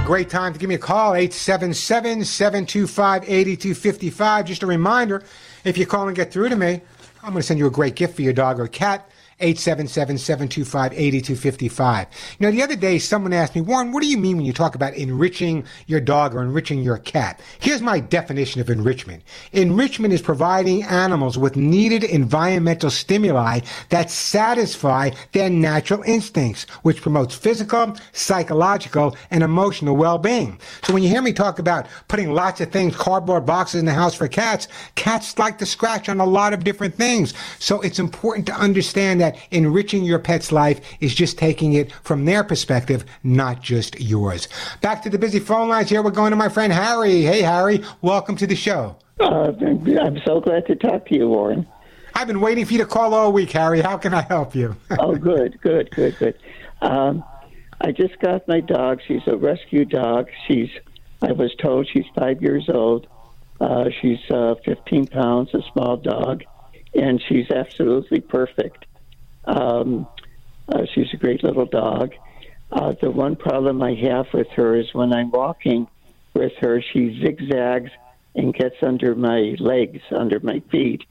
Great 0.04 0.28
time 0.28 0.52
to 0.52 0.58
give 0.58 0.68
me 0.68 0.74
a 0.74 0.78
call, 0.78 1.14
877 1.14 2.24
725 2.24 3.22
8255. 3.22 4.44
Just 4.44 4.62
a 4.64 4.66
reminder 4.66 5.22
if 5.64 5.78
you 5.78 5.86
call 5.86 6.08
and 6.08 6.16
get 6.16 6.32
through 6.32 6.48
to 6.48 6.56
me, 6.56 6.80
I'm 7.22 7.30
going 7.30 7.40
to 7.40 7.42
send 7.42 7.60
you 7.60 7.66
a 7.66 7.70
great 7.70 7.94
gift 7.94 8.16
for 8.16 8.22
your 8.22 8.32
dog 8.32 8.58
or 8.58 8.66
cat. 8.66 9.08
877-725-8255. 9.42 12.06
You 12.38 12.46
know, 12.46 12.50
the 12.50 12.62
other 12.62 12.76
day 12.76 12.98
someone 12.98 13.32
asked 13.32 13.54
me, 13.54 13.60
Warren, 13.60 13.92
what 13.92 14.02
do 14.02 14.08
you 14.08 14.16
mean 14.16 14.36
when 14.36 14.46
you 14.46 14.52
talk 14.52 14.74
about 14.74 14.94
enriching 14.94 15.64
your 15.86 16.00
dog 16.00 16.34
or 16.34 16.42
enriching 16.42 16.82
your 16.82 16.98
cat? 16.98 17.40
Here's 17.58 17.82
my 17.82 18.00
definition 18.00 18.60
of 18.60 18.70
enrichment. 18.70 19.22
Enrichment 19.52 20.14
is 20.14 20.22
providing 20.22 20.84
animals 20.84 21.36
with 21.36 21.56
needed 21.56 22.04
environmental 22.04 22.90
stimuli 22.90 23.60
that 23.90 24.10
satisfy 24.10 25.10
their 25.32 25.50
natural 25.50 26.02
instincts, 26.04 26.66
which 26.82 27.02
promotes 27.02 27.34
physical, 27.34 27.96
psychological, 28.12 29.16
and 29.30 29.42
emotional 29.42 29.96
well-being. 29.96 30.60
So 30.84 30.92
when 30.92 31.02
you 31.02 31.08
hear 31.08 31.22
me 31.22 31.32
talk 31.32 31.58
about 31.58 31.86
putting 32.08 32.32
lots 32.32 32.60
of 32.60 32.70
things, 32.70 32.96
cardboard 32.96 33.44
boxes 33.44 33.80
in 33.80 33.86
the 33.86 33.92
house 33.92 34.14
for 34.14 34.28
cats, 34.28 34.68
cats 34.94 35.38
like 35.38 35.58
to 35.58 35.66
scratch 35.66 36.08
on 36.08 36.20
a 36.20 36.24
lot 36.24 36.52
of 36.52 36.64
different 36.64 36.94
things. 36.94 37.34
So 37.58 37.80
it's 37.80 37.98
important 37.98 38.46
to 38.46 38.54
understand 38.54 39.20
that 39.20 39.31
enriching 39.50 40.04
your 40.04 40.18
pet's 40.18 40.52
life 40.52 40.80
is 41.00 41.14
just 41.14 41.38
taking 41.38 41.74
it 41.74 41.92
from 42.02 42.24
their 42.24 42.44
perspective, 42.44 43.04
not 43.22 43.62
just 43.62 44.00
yours. 44.00 44.48
Back 44.80 45.02
to 45.02 45.10
the 45.10 45.18
busy 45.18 45.38
phone 45.40 45.68
lines 45.68 45.90
here. 45.90 46.02
We're 46.02 46.10
going 46.10 46.30
to 46.30 46.36
my 46.36 46.48
friend 46.48 46.72
Harry. 46.72 47.22
Hey, 47.22 47.42
Harry, 47.42 47.82
welcome 48.00 48.36
to 48.36 48.46
the 48.46 48.56
show. 48.56 48.96
Uh, 49.20 49.52
I'm 49.60 50.20
so 50.24 50.40
glad 50.40 50.66
to 50.66 50.76
talk 50.76 51.06
to 51.06 51.14
you, 51.14 51.28
Warren. 51.28 51.66
I've 52.14 52.26
been 52.26 52.40
waiting 52.40 52.64
for 52.64 52.72
you 52.72 52.78
to 52.80 52.86
call 52.86 53.14
all 53.14 53.32
week, 53.32 53.50
Harry. 53.52 53.80
How 53.80 53.96
can 53.96 54.12
I 54.14 54.22
help 54.22 54.54
you? 54.54 54.76
oh, 54.98 55.14
good, 55.14 55.60
good, 55.60 55.90
good, 55.90 56.16
good. 56.18 56.38
Um, 56.80 57.24
I 57.80 57.92
just 57.92 58.18
got 58.20 58.46
my 58.46 58.60
dog. 58.60 59.00
She's 59.06 59.22
a 59.26 59.36
rescue 59.36 59.84
dog. 59.84 60.28
She's, 60.46 60.70
I 61.22 61.32
was 61.32 61.54
told 61.56 61.88
she's 61.88 62.04
five 62.14 62.42
years 62.42 62.68
old. 62.68 63.06
Uh, 63.60 63.90
she's 64.00 64.18
uh, 64.30 64.56
15 64.64 65.06
pounds, 65.06 65.54
a 65.54 65.62
small 65.72 65.96
dog, 65.96 66.42
and 66.94 67.22
she's 67.28 67.50
absolutely 67.50 68.20
perfect. 68.20 68.86
Um, 69.44 70.06
uh, 70.68 70.86
she's 70.94 71.12
a 71.12 71.16
great 71.16 71.42
little 71.42 71.66
dog. 71.66 72.12
Uh, 72.70 72.94
the 73.00 73.10
one 73.10 73.36
problem 73.36 73.82
I 73.82 73.94
have 73.94 74.26
with 74.32 74.48
her 74.50 74.76
is 74.76 74.94
when 74.94 75.12
I'm 75.12 75.30
walking 75.30 75.86
with 76.34 76.52
her, 76.60 76.82
she 76.92 77.20
zigzags 77.20 77.90
and 78.34 78.54
gets 78.54 78.76
under 78.82 79.14
my 79.14 79.56
legs, 79.58 80.00
under 80.10 80.40
my 80.40 80.62
feet. 80.70 81.02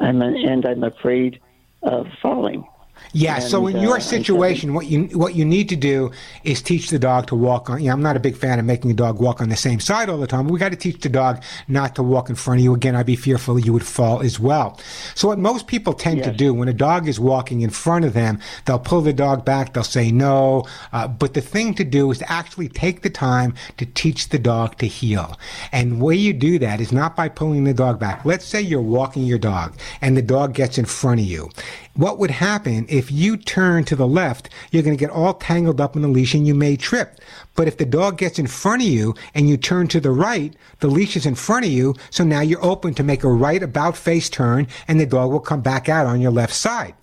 I'm 0.00 0.22
an, 0.22 0.36
and 0.36 0.64
I'm 0.64 0.82
afraid 0.82 1.40
of 1.82 2.06
falling. 2.22 2.64
Yeah. 3.12 3.36
And, 3.36 3.44
so 3.44 3.66
in 3.66 3.80
your 3.80 3.96
uh, 3.96 4.00
situation, 4.00 4.74
what 4.74 4.86
you 4.86 5.04
what 5.18 5.34
you 5.34 5.44
need 5.44 5.68
to 5.70 5.76
do 5.76 6.12
is 6.44 6.62
teach 6.62 6.90
the 6.90 6.98
dog 6.98 7.26
to 7.28 7.34
walk 7.34 7.68
on. 7.68 7.80
You 7.80 7.86
know, 7.86 7.92
I'm 7.92 8.02
not 8.02 8.16
a 8.16 8.20
big 8.20 8.36
fan 8.36 8.58
of 8.58 8.64
making 8.64 8.90
a 8.90 8.94
dog 8.94 9.20
walk 9.20 9.40
on 9.40 9.48
the 9.48 9.56
same 9.56 9.80
side 9.80 10.08
all 10.08 10.18
the 10.18 10.26
time. 10.26 10.48
we 10.48 10.58
got 10.58 10.70
to 10.70 10.76
teach 10.76 11.00
the 11.00 11.08
dog 11.08 11.42
not 11.68 11.94
to 11.96 12.02
walk 12.02 12.30
in 12.30 12.36
front 12.36 12.60
of 12.60 12.64
you. 12.64 12.74
Again, 12.74 12.94
I'd 12.94 13.06
be 13.06 13.16
fearful 13.16 13.58
you 13.58 13.72
would 13.72 13.86
fall 13.86 14.20
as 14.20 14.38
well. 14.38 14.78
So 15.14 15.28
what 15.28 15.38
most 15.38 15.66
people 15.66 15.92
tend 15.92 16.18
yes. 16.18 16.26
to 16.26 16.32
do 16.32 16.54
when 16.54 16.68
a 16.68 16.72
dog 16.72 17.08
is 17.08 17.18
walking 17.18 17.62
in 17.62 17.70
front 17.70 18.04
of 18.04 18.12
them, 18.12 18.38
they'll 18.64 18.78
pull 18.78 19.00
the 19.00 19.12
dog 19.12 19.44
back. 19.44 19.74
They'll 19.74 19.84
say 19.84 20.12
no. 20.12 20.64
Uh, 20.92 21.08
but 21.08 21.34
the 21.34 21.40
thing 21.40 21.74
to 21.74 21.84
do 21.84 22.10
is 22.10 22.18
to 22.18 22.30
actually 22.30 22.68
take 22.68 23.02
the 23.02 23.10
time 23.10 23.54
to 23.78 23.86
teach 23.86 24.28
the 24.28 24.38
dog 24.38 24.78
to 24.78 24.86
heel. 24.86 25.38
And 25.72 25.92
the 25.92 26.04
way 26.04 26.14
you 26.14 26.32
do 26.32 26.58
that 26.60 26.80
is 26.80 26.92
not 26.92 27.16
by 27.16 27.28
pulling 27.28 27.64
the 27.64 27.74
dog 27.74 27.98
back. 27.98 28.24
Let's 28.24 28.44
say 28.44 28.60
you're 28.60 28.80
walking 28.80 29.24
your 29.24 29.38
dog 29.38 29.76
and 30.00 30.16
the 30.16 30.22
dog 30.22 30.54
gets 30.54 30.78
in 30.78 30.84
front 30.84 31.20
of 31.20 31.26
you 31.26 31.50
what 31.94 32.18
would 32.18 32.30
happen 32.30 32.86
if 32.88 33.10
you 33.10 33.36
turn 33.36 33.84
to 33.84 33.96
the 33.96 34.06
left, 34.06 34.48
you're 34.70 34.82
going 34.82 34.96
to 34.96 35.00
get 35.00 35.10
all 35.10 35.34
tangled 35.34 35.80
up 35.80 35.96
in 35.96 36.02
the 36.02 36.08
leash 36.08 36.34
and 36.34 36.46
you 36.46 36.54
may 36.54 36.76
trip. 36.76 37.20
But 37.54 37.68
if 37.68 37.76
the 37.76 37.84
dog 37.84 38.18
gets 38.18 38.38
in 38.38 38.46
front 38.46 38.82
of 38.82 38.88
you 38.88 39.14
and 39.34 39.48
you 39.48 39.56
turn 39.56 39.88
to 39.88 40.00
the 40.00 40.12
right, 40.12 40.54
the 40.78 40.88
leash 40.88 41.16
is 41.16 41.26
in 41.26 41.34
front 41.34 41.66
of 41.66 41.72
you, 41.72 41.94
so 42.10 42.24
now 42.24 42.40
you're 42.40 42.64
open 42.64 42.94
to 42.94 43.02
make 43.02 43.24
a 43.24 43.28
right 43.28 43.62
about 43.62 43.96
face 43.96 44.30
turn 44.30 44.68
and 44.86 45.00
the 45.00 45.06
dog 45.06 45.30
will 45.30 45.40
come 45.40 45.60
back 45.60 45.88
out 45.88 46.06
on 46.06 46.20
your 46.20 46.32
left 46.32 46.54
side. 46.54 46.94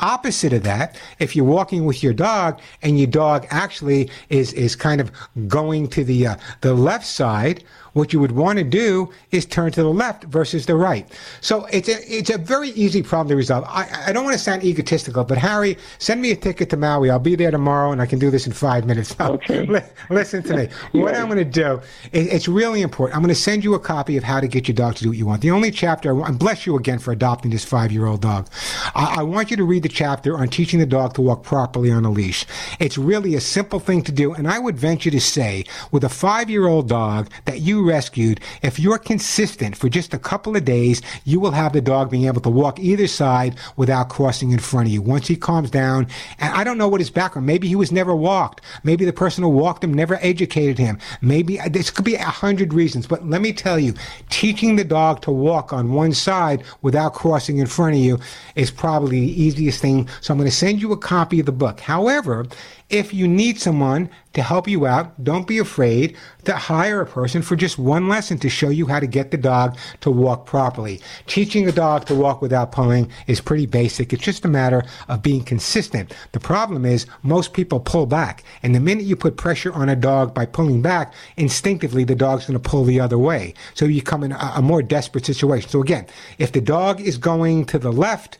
Opposite 0.00 0.52
of 0.52 0.64
that, 0.64 1.00
if 1.20 1.36
you're 1.36 1.44
walking 1.44 1.84
with 1.84 2.02
your 2.02 2.12
dog 2.12 2.60
and 2.82 2.98
your 2.98 3.06
dog 3.06 3.46
actually 3.50 4.10
is, 4.28 4.52
is 4.52 4.74
kind 4.74 5.00
of 5.00 5.12
going 5.46 5.88
to 5.88 6.02
the, 6.02 6.26
uh, 6.26 6.36
the 6.62 6.74
left 6.74 7.06
side, 7.06 7.62
what 7.94 8.12
you 8.12 8.20
would 8.20 8.32
want 8.32 8.58
to 8.58 8.64
do 8.64 9.10
is 9.30 9.46
turn 9.46 9.72
to 9.72 9.82
the 9.82 9.88
left 9.88 10.24
versus 10.24 10.66
the 10.66 10.76
right. 10.76 11.08
So 11.40 11.64
it's 11.66 11.88
a, 11.88 12.14
it's 12.14 12.30
a 12.30 12.38
very 12.38 12.70
easy 12.70 13.02
problem 13.02 13.28
to 13.28 13.36
resolve. 13.36 13.64
I, 13.66 13.88
I 14.06 14.12
don't 14.12 14.24
want 14.24 14.34
to 14.34 14.42
sound 14.42 14.62
egotistical, 14.62 15.24
but 15.24 15.38
Harry, 15.38 15.78
send 15.98 16.20
me 16.20 16.30
a 16.30 16.36
ticket 16.36 16.70
to 16.70 16.76
Maui. 16.76 17.10
I'll 17.10 17.18
be 17.18 17.34
there 17.34 17.50
tomorrow 17.50 17.92
and 17.92 18.02
I 18.02 18.06
can 18.06 18.18
do 18.18 18.30
this 18.30 18.46
in 18.46 18.52
five 18.52 18.84
minutes. 18.84 19.14
Okay. 19.24 19.66
listen 20.10 20.42
to 20.44 20.56
me. 20.56 20.68
What 20.92 21.14
I'm 21.14 21.26
going 21.26 21.38
to 21.38 21.44
do, 21.44 21.80
it, 22.12 22.26
it's 22.32 22.46
really 22.46 22.82
important. 22.82 23.16
I'm 23.16 23.22
going 23.22 23.34
to 23.34 23.40
send 23.40 23.64
you 23.64 23.74
a 23.74 23.78
copy 23.78 24.16
of 24.16 24.22
how 24.22 24.38
to 24.38 24.46
get 24.46 24.68
your 24.68 24.74
dog 24.74 24.96
to 24.96 25.02
do 25.02 25.08
what 25.08 25.18
you 25.18 25.26
want. 25.26 25.40
The 25.40 25.50
only 25.50 25.70
chapter, 25.70 26.10
I 26.10 26.12
want 26.12 26.38
bless 26.38 26.66
you 26.66 26.76
again 26.76 26.98
for 26.98 27.10
adopting 27.10 27.50
this 27.50 27.64
five 27.64 27.90
year 27.90 28.06
old 28.06 28.20
dog. 28.20 28.48
I, 28.94 29.16
I 29.18 29.22
want 29.22 29.50
you 29.50 29.56
to 29.56 29.64
read 29.64 29.82
the 29.82 29.88
chapter 29.88 30.36
on 30.36 30.48
teaching 30.48 30.78
the 30.78 30.86
dog 30.86 31.14
to 31.14 31.22
walk 31.22 31.42
properly 31.42 31.90
on 31.90 32.04
a 32.04 32.10
leash. 32.10 32.44
It's 32.80 32.98
really 32.98 33.34
a 33.34 33.40
simple 33.40 33.80
thing 33.80 34.02
to 34.02 34.12
do. 34.12 34.34
And 34.34 34.46
I 34.46 34.58
would 34.58 34.76
venture 34.76 35.10
to 35.10 35.20
say 35.20 35.64
with 35.90 36.04
a 36.04 36.08
five 36.08 36.50
year 36.50 36.66
old 36.66 36.88
dog 36.88 37.30
that 37.46 37.60
you 37.60 37.83
rescued, 37.84 38.40
if 38.62 38.78
you're 38.78 38.98
consistent 38.98 39.76
for 39.76 39.88
just 39.88 40.14
a 40.14 40.18
couple 40.18 40.56
of 40.56 40.64
days, 40.64 41.02
you 41.24 41.38
will 41.38 41.52
have 41.52 41.72
the 41.72 41.80
dog 41.80 42.10
being 42.10 42.24
able 42.24 42.40
to 42.40 42.50
walk 42.50 42.80
either 42.80 43.06
side 43.06 43.56
without 43.76 44.08
crossing 44.08 44.50
in 44.50 44.58
front 44.58 44.88
of 44.88 44.92
you. 44.92 45.02
Once 45.02 45.28
he 45.28 45.36
calms 45.36 45.70
down, 45.70 46.06
and 46.38 46.52
I 46.54 46.64
don't 46.64 46.78
know 46.78 46.88
what 46.88 47.00
his 47.00 47.10
background, 47.10 47.46
maybe 47.46 47.68
he 47.68 47.76
was 47.76 47.92
never 47.92 48.14
walked. 48.16 48.62
Maybe 48.82 49.04
the 49.04 49.12
person 49.12 49.44
who 49.44 49.50
walked 49.50 49.84
him 49.84 49.94
never 49.94 50.18
educated 50.22 50.78
him. 50.78 50.98
Maybe 51.20 51.60
uh, 51.60 51.68
this 51.68 51.90
could 51.90 52.04
be 52.04 52.14
a 52.14 52.24
hundred 52.24 52.72
reasons, 52.74 53.06
but 53.06 53.26
let 53.28 53.40
me 53.40 53.52
tell 53.52 53.78
you, 53.78 53.94
teaching 54.30 54.76
the 54.76 54.84
dog 54.84 55.22
to 55.22 55.30
walk 55.30 55.72
on 55.72 55.92
one 55.92 56.12
side 56.12 56.64
without 56.82 57.14
crossing 57.14 57.58
in 57.58 57.66
front 57.66 57.94
of 57.94 58.00
you 58.00 58.18
is 58.54 58.70
probably 58.70 59.20
the 59.20 59.42
easiest 59.42 59.80
thing. 59.80 60.08
So 60.20 60.32
I'm 60.32 60.38
going 60.38 60.50
to 60.50 60.56
send 60.56 60.80
you 60.80 60.92
a 60.92 60.96
copy 60.96 61.40
of 61.40 61.46
the 61.46 61.52
book. 61.52 61.80
However, 61.80 62.46
if 62.90 63.14
you 63.14 63.26
need 63.26 63.58
someone 63.58 64.10
to 64.34 64.42
help 64.42 64.68
you 64.68 64.86
out, 64.86 65.22
don't 65.24 65.46
be 65.46 65.58
afraid 65.58 66.16
to 66.44 66.54
hire 66.54 67.00
a 67.00 67.06
person 67.06 67.40
for 67.40 67.56
just 67.56 67.78
one 67.78 68.08
lesson 68.08 68.38
to 68.38 68.48
show 68.48 68.68
you 68.68 68.86
how 68.86 69.00
to 69.00 69.06
get 69.06 69.30
the 69.30 69.36
dog 69.36 69.76
to 70.00 70.10
walk 70.10 70.44
properly. 70.44 71.00
Teaching 71.26 71.66
a 71.66 71.72
dog 71.72 72.04
to 72.06 72.14
walk 72.14 72.42
without 72.42 72.72
pulling 72.72 73.10
is 73.26 73.40
pretty 73.40 73.66
basic. 73.66 74.12
It's 74.12 74.22
just 74.22 74.44
a 74.44 74.48
matter 74.48 74.84
of 75.08 75.22
being 75.22 75.42
consistent. 75.42 76.14
The 76.32 76.40
problem 76.40 76.84
is 76.84 77.06
most 77.22 77.52
people 77.54 77.80
pull 77.80 78.06
back. 78.06 78.44
And 78.62 78.74
the 78.74 78.80
minute 78.80 79.04
you 79.04 79.16
put 79.16 79.36
pressure 79.36 79.72
on 79.72 79.88
a 79.88 79.96
dog 79.96 80.34
by 80.34 80.44
pulling 80.44 80.82
back, 80.82 81.14
instinctively 81.36 82.04
the 82.04 82.14
dog's 82.14 82.46
going 82.46 82.60
to 82.60 82.68
pull 82.68 82.84
the 82.84 83.00
other 83.00 83.18
way. 83.18 83.54
So 83.74 83.86
you 83.86 84.02
come 84.02 84.22
in 84.22 84.32
a, 84.32 84.52
a 84.56 84.62
more 84.62 84.82
desperate 84.82 85.24
situation. 85.24 85.70
So 85.70 85.80
again, 85.80 86.06
if 86.38 86.52
the 86.52 86.60
dog 86.60 87.00
is 87.00 87.16
going 87.16 87.64
to 87.66 87.78
the 87.78 87.92
left, 87.92 88.38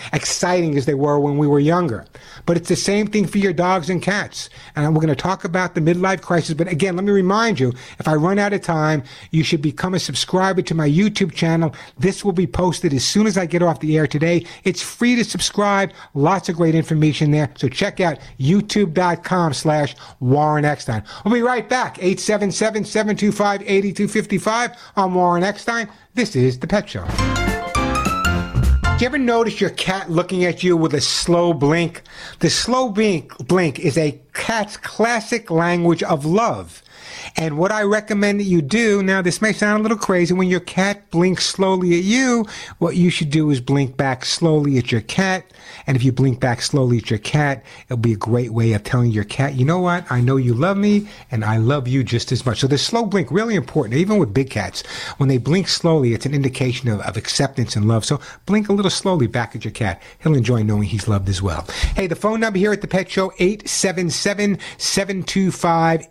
exciting 0.64 0.78
as 0.78 0.86
they 0.86 0.94
were 0.94 1.20
when 1.20 1.38
we 1.38 1.48
were 1.48 1.60
younger. 1.60 2.06
But 2.46 2.56
it's 2.58 2.70
the 2.70 2.76
same 2.76 3.08
thing 3.08 3.26
for 3.28 3.38
your 3.38 3.54
dogs 3.54 3.90
and 3.90 4.02
cats. 4.02 4.50
And 4.76 4.94
we're 4.94 5.02
going 5.02 5.08
to 5.08 5.16
talk 5.16 5.46
about 5.46 5.76
the 5.76 5.82
midlife 5.82 6.22
crisis. 6.22 6.54
But 6.54 6.68
again, 6.68 6.96
let 6.96 7.06
me 7.06 7.12
remind 7.12 7.60
you, 7.60 7.74
if 8.00 8.08
I 8.08 8.16
run 8.16 8.40
out 8.40 8.54
of 8.54 8.62
time, 8.62 9.04
you 9.32 9.44
should 9.44 9.62
become 9.62 9.94
a 9.94 10.00
subscriber 10.00 10.62
to 10.64 10.76
my 10.76 10.90
YouTube 10.90 11.34
channel. 11.34 11.76
This 11.98 12.24
will 12.24 12.34
be 12.34 12.48
posted 12.48 12.94
as 12.94 13.06
soon 13.06 13.28
as 13.28 13.38
I 13.38 13.46
get 13.46 13.62
off 13.62 13.80
the 13.80 13.98
air 13.98 14.08
today. 14.08 14.46
It's 14.64 14.82
free 14.82 15.16
to 15.16 15.24
subscribe. 15.24 15.92
Lots 16.14 16.50
of 16.50 16.56
great 16.56 16.76
information 16.76 17.32
there. 17.32 17.50
So 17.56 17.70
check 17.70 18.00
out 18.00 18.20
youtube.com 18.40 19.54
slash 19.54 19.96
Warren 20.20 20.66
Eckstein. 20.66 21.04
We'll 21.24 21.34
be 21.34 21.42
right 21.42 21.68
back. 21.68 21.98
877-725-8255. 21.98 24.78
I'm 24.96 25.16
Warren 25.16 25.44
Eckstein. 25.44 25.90
This 26.14 26.36
is 26.36 26.60
The 26.60 26.68
Pet 26.68 26.88
Show. 26.90 27.08
You 29.04 29.08
ever 29.08 29.18
notice 29.18 29.60
your 29.60 29.72
cat 29.72 30.10
looking 30.10 30.46
at 30.46 30.64
you 30.64 30.78
with 30.78 30.94
a 30.94 31.02
slow 31.02 31.52
blink? 31.52 32.04
The 32.40 32.50
slow 32.50 32.88
blink, 32.88 33.38
blink 33.46 33.78
is 33.78 33.98
a 33.98 34.18
cat's 34.32 34.78
classic 34.78 35.52
language 35.52 36.02
of 36.04 36.24
love. 36.24 36.82
And 37.38 37.58
what 37.58 37.72
I 37.72 37.84
recommend 37.84 38.40
that 38.40 38.46
you 38.46 38.62
do, 38.62 39.04
now 39.04 39.22
this 39.22 39.42
may 39.42 39.54
sound 39.54 39.80
a 39.80 39.84
little 39.84 39.98
crazy, 39.98 40.34
when 40.34 40.50
your 40.50 40.60
cat 40.60 41.10
blinks 41.12 41.46
slowly 41.46 41.98
at 41.98 42.04
you, 42.04 42.46
what 42.80 42.96
you 42.96 43.10
should 43.10 43.30
do 43.30 43.50
is 43.50 43.62
blink 43.62 43.98
back 43.98 44.26
slowly 44.26 44.78
at 44.78 44.92
your 44.92 45.02
cat. 45.02 45.46
And 45.88 45.96
if 45.98 46.04
you 46.04 46.12
blink 46.12 46.40
back 46.40 46.62
slowly 46.62 46.98
at 46.98 47.10
your 47.10 47.20
cat, 47.20 47.64
it'll 47.86 47.98
be 47.98 48.14
a 48.14 48.18
great 48.18 48.52
way 48.52 48.74
of 48.74 48.84
telling 48.84 49.12
your 49.12 49.24
cat, 49.24 49.56
you 49.56 49.66
know 49.66 49.80
what? 49.80 50.10
I 50.12 50.22
know 50.22 50.38
you 50.38 50.54
love 50.54 50.78
me 50.78 51.08
and 51.32 51.44
I 51.44 51.58
love 51.58 51.88
you 51.88 52.04
just 52.04 52.32
as 52.32 52.46
much. 52.46 52.60
So 52.60 52.68
the 52.68 52.78
slow 52.78 53.06
blink, 53.06 53.32
really 53.32 53.56
important, 53.56 53.96
even 53.96 54.18
with 54.18 54.34
big 54.34 54.50
cats. 54.50 54.84
When 55.18 55.30
they 55.30 55.38
blink 55.38 55.68
slowly, 55.68 56.14
it's 56.14 56.26
an 56.26 56.34
indication 56.34 56.90
of, 56.90 57.02
of 57.02 57.18
acceptance 57.18 57.76
and 57.76 57.88
love. 57.88 58.06
So 58.06 58.20
blink 58.46 58.70
a 58.70 58.74
little 58.74 58.92
slowly 58.92 59.28
back 59.28 59.56
at 59.56 59.66
your 59.66 59.72
cat. 59.72 60.02
He'll 60.22 60.36
enjoy 60.36 60.64
knowing 60.64 60.84
he's 60.84 61.08
loved 61.08 61.30
as 61.30 61.42
well. 61.42 61.68
Hey, 61.96 62.08
the 62.08 62.16
phone 62.16 62.40
number 62.40 62.60
here 62.60 62.72
at 62.72 62.82
the 62.82 62.88
Pet 62.88 63.10
Show, 63.10 63.32
877 63.40 64.60
725 64.78 66.08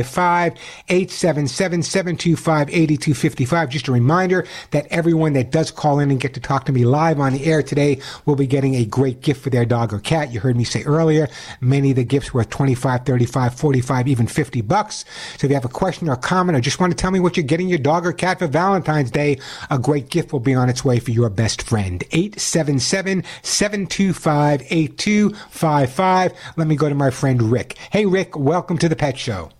8255 0.00 0.52
877 0.88 1.82
725 1.82 2.68
8255. 2.68 3.68
Just 3.68 3.88
a 3.88 3.92
reminder 3.92 4.46
that 4.70 4.86
everyone 4.90 5.32
that 5.34 5.50
does 5.50 5.70
call 5.70 5.98
in 5.98 6.10
and 6.10 6.20
get 6.20 6.34
to 6.34 6.40
talk 6.40 6.64
to 6.66 6.72
me 6.72 6.84
live 6.84 7.20
on 7.20 7.32
the 7.32 7.44
air 7.44 7.62
today 7.62 8.00
will 8.26 8.36
be 8.36 8.46
getting 8.46 8.74
a 8.74 8.84
great 8.84 9.20
gift 9.20 9.42
for 9.42 9.50
their 9.50 9.64
dog 9.64 9.92
or 9.92 9.98
cat. 9.98 10.32
You 10.32 10.40
heard 10.40 10.56
me 10.56 10.64
say 10.64 10.82
earlier, 10.84 11.28
many 11.60 11.90
of 11.90 11.96
the 11.96 12.04
gifts 12.04 12.32
worth 12.34 12.50
25, 12.50 13.04
35, 13.04 13.54
45, 13.54 14.08
even 14.08 14.26
50 14.26 14.60
bucks. 14.62 15.04
So 15.38 15.46
if 15.46 15.50
you 15.50 15.54
have 15.54 15.64
a 15.64 15.68
question 15.68 16.08
or 16.08 16.16
comment 16.16 16.56
or 16.56 16.60
just 16.60 16.80
want 16.80 16.92
to 16.92 16.96
tell 16.96 17.10
me 17.10 17.20
what 17.20 17.36
you're 17.36 17.44
getting 17.44 17.68
your 17.68 17.78
dog 17.78 18.06
or 18.06 18.12
cat 18.12 18.38
for 18.38 18.46
Valentine's 18.46 19.10
Day, 19.10 19.38
a 19.70 19.78
great 19.78 20.08
gift 20.08 20.32
will 20.32 20.40
be 20.40 20.54
on 20.54 20.68
its 20.68 20.84
way 20.84 20.98
for 20.98 21.10
your 21.10 21.30
best 21.30 21.62
friend. 21.62 22.04
877 22.12 23.24
725 23.42 24.62
8255. 24.70 26.32
Let 26.56 26.66
me 26.66 26.76
go 26.76 26.88
to 26.88 26.94
my 26.94 27.10
friend 27.10 27.42
Rick. 27.42 27.76
Hey, 27.90 28.06
Rick, 28.06 28.36
welcome 28.36 28.78
to 28.78 28.88
the 28.88 28.96
Pet 28.96 29.18
Show. 29.18 29.50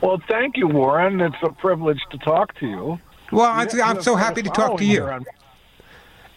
Well, 0.00 0.20
thank 0.28 0.56
you, 0.56 0.68
Warren. 0.68 1.20
It's 1.20 1.36
a 1.42 1.50
privilege 1.50 2.00
to 2.10 2.18
talk 2.18 2.54
to 2.58 2.66
you. 2.66 3.00
Well, 3.32 3.50
I'm, 3.50 3.68
I'm 3.82 4.02
so 4.02 4.14
happy 4.14 4.42
to 4.42 4.50
talk 4.50 4.78
to 4.78 4.84
you. 4.84 5.08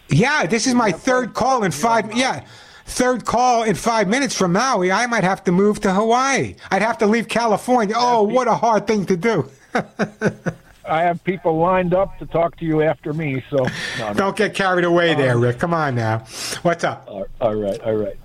Yeah, 0.10 0.46
this 0.46 0.68
is 0.68 0.74
my 0.74 0.92
third 0.92 1.34
call 1.34 1.64
in 1.64 1.72
five. 1.72 2.14
Yeah, 2.14 2.44
third 2.86 3.26
call 3.26 3.64
in 3.64 3.76
five 3.76 4.08
minutes 4.10 4.36
from 4.36 4.54
Maui. 4.54 4.92
I 4.92 5.06
might 5.06 5.24
have 5.24 5.44
to 5.46 5.52
move 5.52 5.80
to 5.82 5.94
Hawaii. 5.94 6.56
I'd 6.70 6.82
have 6.82 6.98
to 7.00 7.08
leave 7.08 7.28
California. 7.28 7.96
Oh, 7.98 8.24
what 8.24 8.48
a 8.48 8.56
hard 8.56 8.88
thing 8.88 9.06
to 9.06 9.16
do. 9.16 9.50
I 9.74 11.04
have 11.04 11.24
people 11.24 11.58
lined 11.58 11.94
up 11.94 12.18
to 12.20 12.26
talk 12.26 12.58
to 12.58 12.66
you 12.66 12.82
after 12.82 13.14
me, 13.14 13.44
so 13.50 13.58
no, 14.00 14.08
no. 14.08 14.14
Don't 14.14 14.36
get 14.36 14.54
carried 14.54 14.84
away 14.84 15.14
there, 15.16 15.38
Rick. 15.38 15.60
Come 15.60 15.74
on 15.74 15.96
now. 15.96 16.26
What's 16.64 16.84
up? 16.84 17.06
All 17.08 17.28
all 17.40 17.56
right, 17.56 17.80
all 17.82 17.96
right. 17.96 18.18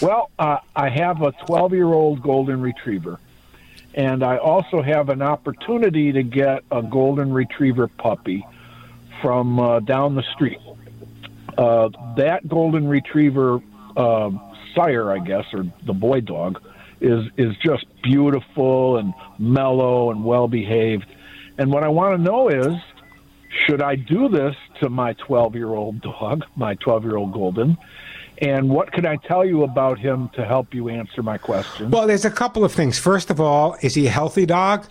Well, 0.00 0.30
uh, 0.38 0.58
I 0.74 0.88
have 0.88 1.22
a 1.22 1.32
12 1.46 1.74
year 1.74 1.86
old 1.86 2.22
golden 2.22 2.60
retriever, 2.62 3.18
and 3.98 4.22
I 4.22 4.36
also 4.36 4.80
have 4.80 5.08
an 5.08 5.22
opportunity 5.22 6.12
to 6.12 6.22
get 6.22 6.62
a 6.70 6.82
golden 6.82 7.32
retriever 7.32 7.88
puppy 7.88 8.46
from 9.20 9.58
uh, 9.58 9.80
down 9.80 10.14
the 10.14 10.22
street. 10.22 10.60
Uh, 11.58 11.88
that 12.16 12.46
golden 12.46 12.86
retriever 12.86 13.60
uh, 13.96 14.30
sire, 14.72 15.10
I 15.10 15.18
guess, 15.18 15.52
or 15.52 15.64
the 15.84 15.92
boy 15.92 16.20
dog, 16.20 16.62
is 17.00 17.28
is 17.36 17.56
just 17.56 17.86
beautiful 18.02 18.98
and 18.98 19.12
mellow 19.36 20.12
and 20.12 20.24
well 20.24 20.46
behaved. 20.46 21.06
And 21.58 21.72
what 21.72 21.82
I 21.82 21.88
want 21.88 22.16
to 22.16 22.22
know 22.22 22.48
is, 22.48 22.80
should 23.66 23.82
I 23.82 23.96
do 23.96 24.28
this 24.28 24.54
to 24.80 24.88
my 24.88 25.14
12 25.14 25.56
year 25.56 25.74
old 25.74 26.00
dog, 26.02 26.44
my 26.54 26.76
12 26.76 27.02
year 27.02 27.16
old 27.16 27.32
golden? 27.32 27.76
And 28.40 28.70
what 28.70 28.92
can 28.92 29.04
I 29.04 29.16
tell 29.16 29.44
you 29.44 29.64
about 29.64 29.98
him 29.98 30.28
to 30.34 30.44
help 30.44 30.72
you 30.72 30.88
answer 30.88 31.22
my 31.22 31.38
question? 31.38 31.90
Well, 31.90 32.06
there's 32.06 32.24
a 32.24 32.30
couple 32.30 32.64
of 32.64 32.72
things. 32.72 32.98
First 32.98 33.30
of 33.30 33.40
all, 33.40 33.76
is 33.80 33.94
he 33.94 34.06
a 34.06 34.10
healthy 34.10 34.46
dog? 34.46 34.86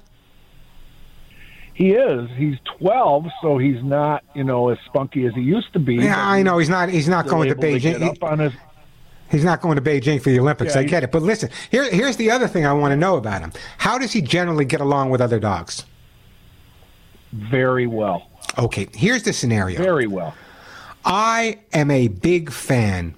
He 1.74 1.92
is. 1.92 2.30
He's 2.36 2.58
12, 2.80 3.28
so 3.42 3.58
he's 3.58 3.82
not, 3.84 4.24
you 4.36 4.44
know, 4.44 4.70
as 4.70 4.80
spunky 4.86 5.26
as 5.28 5.34
he 5.34 5.42
used 5.42 5.72
to 5.74 5.80
be. 5.80 5.96
Yeah, 5.96 6.20
I 6.20 6.42
know 6.42 6.58
he's 6.58 6.70
not. 6.70 6.90
He's 6.90 7.08
not 7.08 7.28
going 7.28 7.48
to 7.50 7.56
to 7.56 7.62
Beijing. 7.62 8.22
on 8.24 8.40
his 8.40 8.54
He's 9.30 9.44
not 9.44 9.62
going 9.62 9.76
to 9.76 9.82
Beijing 9.82 10.22
for 10.22 10.30
the 10.30 10.40
Olympics. 10.40 10.74
Yeah, 10.74 10.82
I 10.82 10.84
get 10.86 11.04
it. 11.04 11.12
But 11.12 11.22
listen, 11.22 11.50
here, 11.70 11.90
here's 11.92 12.16
the 12.16 12.32
other 12.32 12.48
thing 12.48 12.66
I 12.66 12.74
want 12.74 12.94
to 12.94 12.96
know 12.96 13.18
about 13.18 13.42
him. 13.42 13.52
How 13.78 13.98
does 13.98 14.14
he 14.14 14.22
generally 14.22 14.66
get 14.66 14.82
along 14.82 15.10
with 15.10 15.22
other 15.22 15.40
dogs? 15.40 15.86
very 17.32 17.88
well. 17.88 18.30
Okay, 18.58 18.88
here's 18.94 19.24
the 19.24 19.34
scenario. 19.34 19.82
Very 19.82 20.08
well. 20.08 20.34
I 21.06 21.60
am 21.74 21.92
a 21.92 22.08
big 22.08 22.52
fan, 22.52 23.16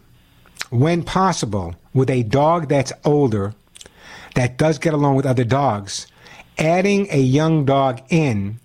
when 0.69 1.03
possible, 1.03 1.75
with 1.93 2.10
a 2.10 2.23
dog 2.23 2.69
that's 2.69 2.93
older, 3.03 3.53
that 4.36 4.58
does 4.58 4.77
get 4.77 4.93
along 4.93 5.15
with 5.15 5.25
other 5.25 5.43
dogs. 5.43 6.08
Adding 6.58 7.08
a 7.12 7.19
young 7.19 7.65
dog 7.65 8.01
in 8.10 8.60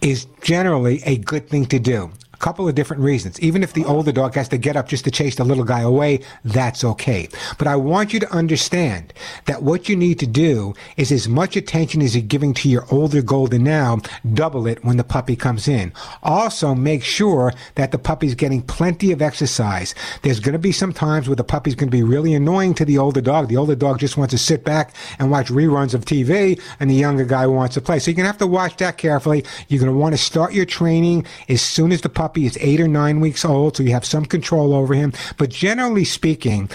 is 0.00 0.26
generally 0.42 1.02
a 1.04 1.16
good 1.16 1.48
thing 1.48 1.66
to 1.66 1.78
do. 1.78 2.10
Couple 2.44 2.68
of 2.68 2.74
different 2.74 3.02
reasons. 3.02 3.40
Even 3.40 3.62
if 3.62 3.72
the 3.72 3.86
older 3.86 4.12
dog 4.12 4.34
has 4.34 4.50
to 4.50 4.58
get 4.58 4.76
up 4.76 4.86
just 4.86 5.04
to 5.04 5.10
chase 5.10 5.36
the 5.36 5.44
little 5.44 5.64
guy 5.64 5.80
away, 5.80 6.20
that's 6.44 6.84
okay. 6.84 7.26
But 7.56 7.66
I 7.66 7.74
want 7.76 8.12
you 8.12 8.20
to 8.20 8.30
understand 8.30 9.14
that 9.46 9.62
what 9.62 9.88
you 9.88 9.96
need 9.96 10.18
to 10.18 10.26
do 10.26 10.74
is 10.98 11.10
as 11.10 11.26
much 11.26 11.56
attention 11.56 12.02
as 12.02 12.14
you're 12.14 12.22
giving 12.22 12.52
to 12.52 12.68
your 12.68 12.84
older 12.90 13.22
golden 13.22 13.64
now, 13.64 14.00
double 14.34 14.66
it 14.66 14.84
when 14.84 14.98
the 14.98 15.04
puppy 15.04 15.36
comes 15.36 15.68
in. 15.68 15.90
Also, 16.22 16.74
make 16.74 17.02
sure 17.02 17.54
that 17.76 17.92
the 17.92 17.98
puppy's 17.98 18.34
getting 18.34 18.60
plenty 18.60 19.10
of 19.10 19.22
exercise. 19.22 19.94
There's 20.20 20.40
going 20.40 20.52
to 20.52 20.58
be 20.58 20.70
some 20.70 20.92
times 20.92 21.26
where 21.26 21.36
the 21.36 21.44
puppy's 21.44 21.74
going 21.74 21.90
to 21.90 21.96
be 21.96 22.02
really 22.02 22.34
annoying 22.34 22.74
to 22.74 22.84
the 22.84 22.98
older 22.98 23.22
dog. 23.22 23.48
The 23.48 23.56
older 23.56 23.74
dog 23.74 24.00
just 24.00 24.18
wants 24.18 24.32
to 24.32 24.38
sit 24.38 24.64
back 24.64 24.94
and 25.18 25.30
watch 25.30 25.48
reruns 25.48 25.94
of 25.94 26.04
TV, 26.04 26.60
and 26.78 26.90
the 26.90 26.94
younger 26.94 27.24
guy 27.24 27.46
wants 27.46 27.72
to 27.76 27.80
play. 27.80 28.00
So 28.00 28.10
you're 28.10 28.16
going 28.16 28.24
to 28.24 28.32
have 28.32 28.36
to 28.36 28.46
watch 28.46 28.76
that 28.76 28.98
carefully. 28.98 29.46
You're 29.68 29.80
going 29.80 29.90
to 29.90 29.98
want 29.98 30.12
to 30.12 30.18
start 30.18 30.52
your 30.52 30.66
training 30.66 31.24
as 31.48 31.62
soon 31.62 31.90
as 31.90 32.02
the 32.02 32.10
puppy 32.10 32.33
is 32.36 32.58
eight 32.60 32.80
or 32.80 32.88
nine 32.88 33.20
weeks 33.20 33.44
old, 33.44 33.76
so 33.76 33.82
you 33.82 33.92
have 33.92 34.04
some 34.04 34.24
control 34.24 34.74
over 34.74 34.94
him. 34.94 35.12
But 35.38 35.50
generally 35.50 36.04
speaking, 36.04 36.70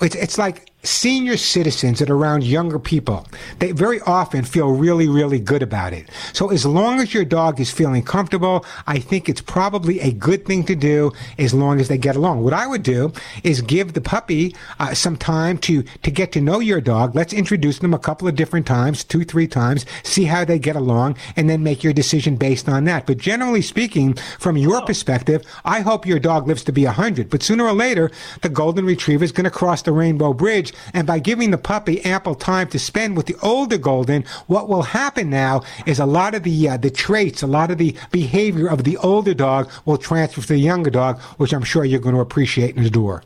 it's, 0.00 0.14
it's 0.14 0.38
like 0.38 0.67
senior 0.88 1.36
citizens 1.36 1.98
that 1.98 2.10
are 2.10 2.16
around 2.16 2.42
younger 2.42 2.78
people, 2.78 3.26
they 3.58 3.72
very 3.72 4.00
often 4.00 4.44
feel 4.44 4.70
really, 4.70 5.08
really 5.08 5.38
good 5.38 5.62
about 5.62 5.92
it. 5.92 6.08
So 6.32 6.50
as 6.50 6.64
long 6.64 7.00
as 7.00 7.12
your 7.12 7.24
dog 7.24 7.60
is 7.60 7.70
feeling 7.70 8.02
comfortable, 8.02 8.64
I 8.86 8.98
think 8.98 9.28
it's 9.28 9.40
probably 9.40 10.00
a 10.00 10.12
good 10.12 10.46
thing 10.46 10.64
to 10.64 10.74
do 10.74 11.12
as 11.38 11.52
long 11.52 11.80
as 11.80 11.88
they 11.88 11.98
get 11.98 12.16
along. 12.16 12.42
What 12.42 12.54
I 12.54 12.66
would 12.66 12.82
do 12.82 13.12
is 13.44 13.60
give 13.60 13.92
the 13.92 14.00
puppy 14.00 14.56
uh, 14.80 14.94
some 14.94 15.16
time 15.16 15.58
to, 15.58 15.82
to 15.82 16.10
get 16.10 16.32
to 16.32 16.40
know 16.40 16.60
your 16.60 16.80
dog. 16.80 17.14
Let's 17.14 17.32
introduce 17.32 17.78
them 17.78 17.94
a 17.94 17.98
couple 17.98 18.26
of 18.26 18.34
different 18.34 18.66
times, 18.66 19.04
two, 19.04 19.24
three 19.24 19.46
times, 19.46 19.84
see 20.02 20.24
how 20.24 20.44
they 20.44 20.58
get 20.58 20.76
along, 20.76 21.16
and 21.36 21.50
then 21.50 21.62
make 21.62 21.84
your 21.84 21.92
decision 21.92 22.36
based 22.36 22.68
on 22.68 22.84
that. 22.84 23.06
But 23.06 23.18
generally 23.18 23.62
speaking, 23.62 24.14
from 24.38 24.56
your 24.56 24.82
perspective, 24.82 25.44
I 25.64 25.80
hope 25.80 26.06
your 26.06 26.18
dog 26.18 26.48
lives 26.48 26.64
to 26.64 26.72
be 26.72 26.84
100. 26.84 27.28
But 27.28 27.42
sooner 27.42 27.64
or 27.64 27.72
later, 27.74 28.10
the 28.42 28.48
golden 28.48 28.86
retriever 28.86 29.24
is 29.24 29.32
going 29.32 29.44
to 29.44 29.50
cross 29.50 29.82
the 29.82 29.92
rainbow 29.92 30.32
bridge. 30.32 30.72
And 30.92 31.06
by 31.06 31.18
giving 31.18 31.50
the 31.50 31.58
puppy 31.58 32.04
ample 32.04 32.34
time 32.34 32.68
to 32.68 32.78
spend 32.78 33.16
with 33.16 33.26
the 33.26 33.36
older 33.42 33.78
golden, 33.78 34.24
what 34.46 34.68
will 34.68 34.82
happen 34.82 35.30
now 35.30 35.62
is 35.86 35.98
a 35.98 36.06
lot 36.06 36.34
of 36.34 36.42
the, 36.42 36.68
uh, 36.68 36.76
the 36.76 36.90
traits, 36.90 37.42
a 37.42 37.46
lot 37.46 37.70
of 37.70 37.78
the 37.78 37.96
behavior 38.10 38.68
of 38.68 38.84
the 38.84 38.96
older 38.98 39.34
dog 39.34 39.70
will 39.84 39.98
transfer 39.98 40.40
to 40.40 40.48
the 40.48 40.58
younger 40.58 40.90
dog, 40.90 41.20
which 41.38 41.52
I'm 41.52 41.62
sure 41.62 41.84
you're 41.84 42.00
going 42.00 42.14
to 42.14 42.20
appreciate 42.20 42.76
and 42.76 42.86
adore. 42.86 43.22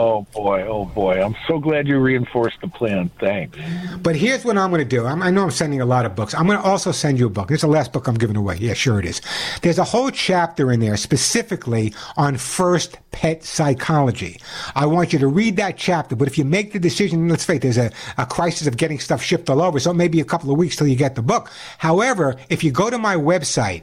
Oh 0.00 0.22
boy, 0.32 0.62
oh 0.62 0.84
boy. 0.84 1.20
I'm 1.20 1.34
so 1.48 1.58
glad 1.58 1.88
you 1.88 1.98
reinforced 1.98 2.60
the 2.60 2.68
plan. 2.68 3.10
Thanks. 3.18 3.58
But 4.00 4.14
here's 4.14 4.44
what 4.44 4.56
I'm 4.56 4.70
going 4.70 4.78
to 4.78 4.88
do. 4.88 5.04
I'm, 5.04 5.20
I 5.20 5.32
know 5.32 5.42
I'm 5.42 5.50
sending 5.50 5.80
a 5.80 5.84
lot 5.84 6.06
of 6.06 6.14
books. 6.14 6.34
I'm 6.34 6.46
going 6.46 6.56
to 6.56 6.64
also 6.64 6.92
send 6.92 7.18
you 7.18 7.26
a 7.26 7.30
book. 7.30 7.48
This 7.48 7.56
is 7.56 7.62
the 7.62 7.66
last 7.66 7.92
book 7.92 8.06
I'm 8.06 8.14
giving 8.14 8.36
away. 8.36 8.58
Yeah, 8.60 8.74
sure 8.74 9.00
it 9.00 9.06
is. 9.06 9.20
There's 9.62 9.76
a 9.76 9.82
whole 9.82 10.12
chapter 10.12 10.70
in 10.70 10.78
there 10.78 10.96
specifically 10.96 11.92
on 12.16 12.36
first 12.36 12.96
pet 13.10 13.42
psychology. 13.42 14.40
I 14.76 14.86
want 14.86 15.12
you 15.12 15.18
to 15.18 15.26
read 15.26 15.56
that 15.56 15.76
chapter. 15.76 16.14
But 16.14 16.28
if 16.28 16.38
you 16.38 16.44
make 16.44 16.72
the 16.72 16.78
decision, 16.78 17.28
let's 17.28 17.44
face 17.44 17.56
it, 17.56 17.62
there's 17.62 17.78
a, 17.78 17.90
a 18.18 18.26
crisis 18.26 18.68
of 18.68 18.76
getting 18.76 19.00
stuff 19.00 19.20
shipped 19.20 19.50
all 19.50 19.60
over, 19.60 19.80
so 19.80 19.90
it 19.90 19.94
may 19.94 20.06
be 20.06 20.20
a 20.20 20.24
couple 20.24 20.52
of 20.52 20.58
weeks 20.58 20.76
till 20.76 20.86
you 20.86 20.94
get 20.94 21.16
the 21.16 21.22
book. 21.22 21.50
However, 21.78 22.36
if 22.50 22.62
you 22.62 22.70
go 22.70 22.88
to 22.88 22.98
my 22.98 23.16
website, 23.16 23.82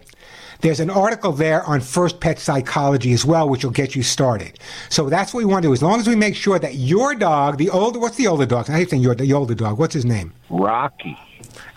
there's 0.66 0.80
an 0.80 0.90
article 0.90 1.32
there 1.32 1.64
on 1.66 1.80
first 1.80 2.20
pet 2.20 2.40
psychology 2.40 3.14
as 3.14 3.24
well, 3.24 3.48
which 3.48 3.64
will 3.64 3.70
get 3.70 3.96
you 3.96 4.02
started. 4.02 4.58
So 4.90 5.12
that's 5.12 5.32
what 5.32 5.42
we 5.42 5.46
want 5.46 5.62
to 5.62 5.70
do. 5.70 5.74
As 5.74 5.84
long 5.84 6.00
as 6.00 6.08
we 6.08 6.16
make 6.16 6.36
sure 6.36 6.58
that 6.58 6.74
your 6.74 7.14
dog, 7.14 7.60
the 7.60 7.70
older, 7.70 8.00
what's 8.00 8.18
the 8.18 8.26
older 8.26 8.48
dog? 8.48 8.68
I 8.68 8.78
hate 8.78 8.90
saying 8.90 9.04
your, 9.04 9.14
the 9.14 9.32
older 9.32 9.54
dog. 9.54 9.78
What's 9.78 9.94
his 9.94 10.06
name? 10.06 10.34
Rocky. 10.50 11.16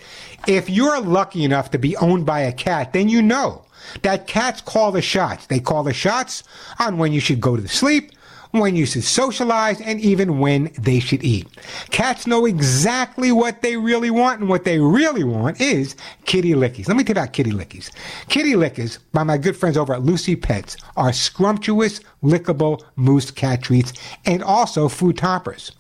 if 0.48 0.70
you're 0.70 1.02
lucky 1.02 1.44
enough 1.44 1.72
to 1.72 1.80
be 1.80 1.96
owned 1.98 2.26
by 2.26 2.42
a 2.42 2.52
cat, 2.52 2.94
then 2.94 3.10
you 3.10 3.22
know 3.22 3.66
that 4.02 4.28
cats 4.28 4.62
call 4.62 4.92
the 4.92 5.02
shots. 5.02 5.48
They 5.48 5.60
call 5.60 5.84
the 5.84 5.94
shots 5.94 6.44
on 6.80 6.98
when 6.98 7.12
you 7.14 7.20
should 7.20 7.42
go 7.42 7.56
to 7.56 7.68
sleep, 7.68 8.12
when 8.52 8.76
you 8.76 8.86
should 8.86 9.04
socialize, 9.04 9.80
and 9.82 10.00
even 10.00 10.40
when 10.40 10.72
they 10.80 11.00
should 11.00 11.24
eat. 11.24 11.48
Cats 11.92 12.26
know 12.26 12.46
exactly 12.46 13.32
what 13.32 13.62
they 13.62 13.78
really 13.78 14.10
want, 14.10 14.40
and 14.40 14.50
what 14.50 14.64
they 14.64 14.80
really 14.80 15.24
want 15.24 15.62
is 15.62 15.96
kitty 16.26 16.54
lickies. 16.54 16.88
Let 16.88 16.98
me 16.98 17.04
tell 17.04 17.16
you 17.16 17.22
about 17.22 17.34
kitty 17.34 17.52
lickies. 17.52 17.92
Kitty 18.28 18.54
lickies, 18.54 18.98
by 19.14 19.24
my 19.24 19.38
good 19.38 19.56
friends 19.56 19.78
over 19.78 19.94
at 19.94 20.04
Lucy 20.04 20.36
Pets, 20.36 20.78
are 20.98 21.14
scrumptious, 21.14 22.02
lickable 22.24 22.84
mousse 22.96 23.32
cat 23.32 23.62
treats 23.62 23.94
and 24.26 24.44
also 24.44 24.90
food 24.90 25.18
toppers. 25.18 25.72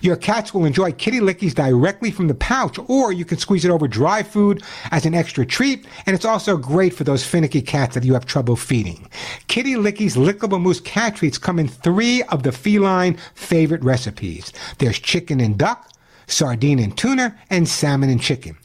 Your 0.00 0.16
cats 0.16 0.52
will 0.52 0.64
enjoy 0.64 0.92
kitty 0.92 1.20
lickies 1.20 1.54
directly 1.54 2.10
from 2.10 2.28
the 2.28 2.34
pouch, 2.34 2.78
or 2.88 3.12
you 3.12 3.24
can 3.24 3.38
squeeze 3.38 3.64
it 3.64 3.70
over 3.70 3.88
dry 3.88 4.22
food 4.22 4.62
as 4.90 5.06
an 5.06 5.14
extra 5.14 5.46
treat, 5.46 5.86
and 6.06 6.14
it's 6.14 6.24
also 6.24 6.56
great 6.56 6.94
for 6.94 7.04
those 7.04 7.24
finicky 7.24 7.62
cats 7.62 7.94
that 7.94 8.04
you 8.04 8.14
have 8.14 8.26
trouble 8.26 8.56
feeding. 8.56 9.08
Kitty 9.48 9.74
Lickies 9.74 10.16
Lickable 10.16 10.60
Mousse 10.60 10.80
cat 10.80 11.16
treats 11.16 11.38
come 11.38 11.58
in 11.58 11.68
three 11.68 12.22
of 12.24 12.42
the 12.42 12.52
feline 12.52 13.16
favorite 13.34 13.82
recipes. 13.82 14.52
There's 14.78 14.98
chicken 14.98 15.40
and 15.40 15.58
duck, 15.58 15.90
sardine 16.26 16.78
and 16.78 16.96
tuna, 16.96 17.38
and 17.50 17.68
salmon 17.68 18.10
and 18.10 18.20
chicken. 18.20 18.56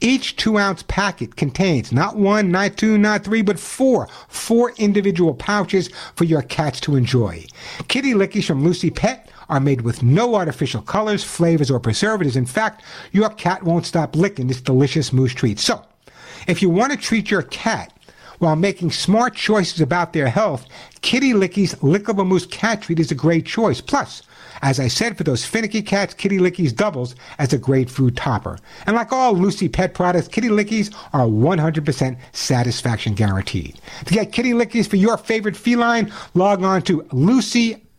Each 0.00 0.36
two 0.36 0.58
ounce 0.58 0.82
packet 0.82 1.36
contains 1.36 1.92
not 1.92 2.16
one, 2.16 2.50
not 2.50 2.76
two, 2.76 2.98
not 2.98 3.24
three, 3.24 3.42
but 3.42 3.58
four, 3.58 4.08
four 4.28 4.72
individual 4.76 5.34
pouches 5.34 5.88
for 6.14 6.24
your 6.24 6.42
cats 6.42 6.80
to 6.80 6.96
enjoy. 6.96 7.46
Kitty 7.88 8.12
Lickies 8.12 8.44
from 8.44 8.64
Lucy 8.64 8.90
Pet 8.90 9.30
are 9.48 9.60
made 9.60 9.82
with 9.82 10.02
no 10.02 10.34
artificial 10.34 10.82
colors, 10.82 11.24
flavors, 11.24 11.70
or 11.70 11.80
preservatives. 11.80 12.36
In 12.36 12.46
fact, 12.46 12.82
your 13.12 13.30
cat 13.30 13.62
won't 13.62 13.86
stop 13.86 14.16
licking 14.16 14.46
this 14.46 14.60
delicious 14.60 15.12
mousse 15.12 15.34
treat. 15.34 15.58
So, 15.58 15.84
if 16.46 16.62
you 16.62 16.70
want 16.70 16.92
to 16.92 16.98
treat 16.98 17.30
your 17.30 17.42
cat 17.42 17.92
while 18.38 18.56
making 18.56 18.90
smart 18.90 19.34
choices 19.34 19.80
about 19.80 20.12
their 20.12 20.28
health, 20.28 20.66
Kitty 21.00 21.34
Licky's 21.34 21.74
Lickable 21.76 22.26
Mousse 22.26 22.46
Cat 22.46 22.82
Treat 22.82 23.00
is 23.00 23.10
a 23.10 23.14
great 23.14 23.46
choice. 23.46 23.80
Plus, 23.80 24.22
as 24.62 24.80
I 24.80 24.88
said, 24.88 25.16
for 25.16 25.24
those 25.24 25.44
finicky 25.44 25.82
cats, 25.82 26.14
Kitty 26.14 26.38
Lickies 26.38 26.74
doubles 26.74 27.14
as 27.38 27.52
a 27.52 27.58
great 27.58 27.90
food 27.90 28.16
topper. 28.16 28.58
And 28.86 28.96
like 28.96 29.12
all 29.12 29.34
Lucy 29.34 29.68
pet 29.68 29.94
products, 29.94 30.28
Kitty 30.28 30.48
Lickies 30.48 30.94
are 31.12 31.26
100% 31.26 32.16
satisfaction 32.32 33.14
guaranteed. 33.14 33.80
To 34.06 34.14
get 34.14 34.32
Kitty 34.32 34.52
Lickies 34.52 34.88
for 34.88 34.96
your 34.96 35.16
favorite 35.16 35.56
feline, 35.56 36.12
log 36.34 36.62
on 36.62 36.82
to 36.82 37.06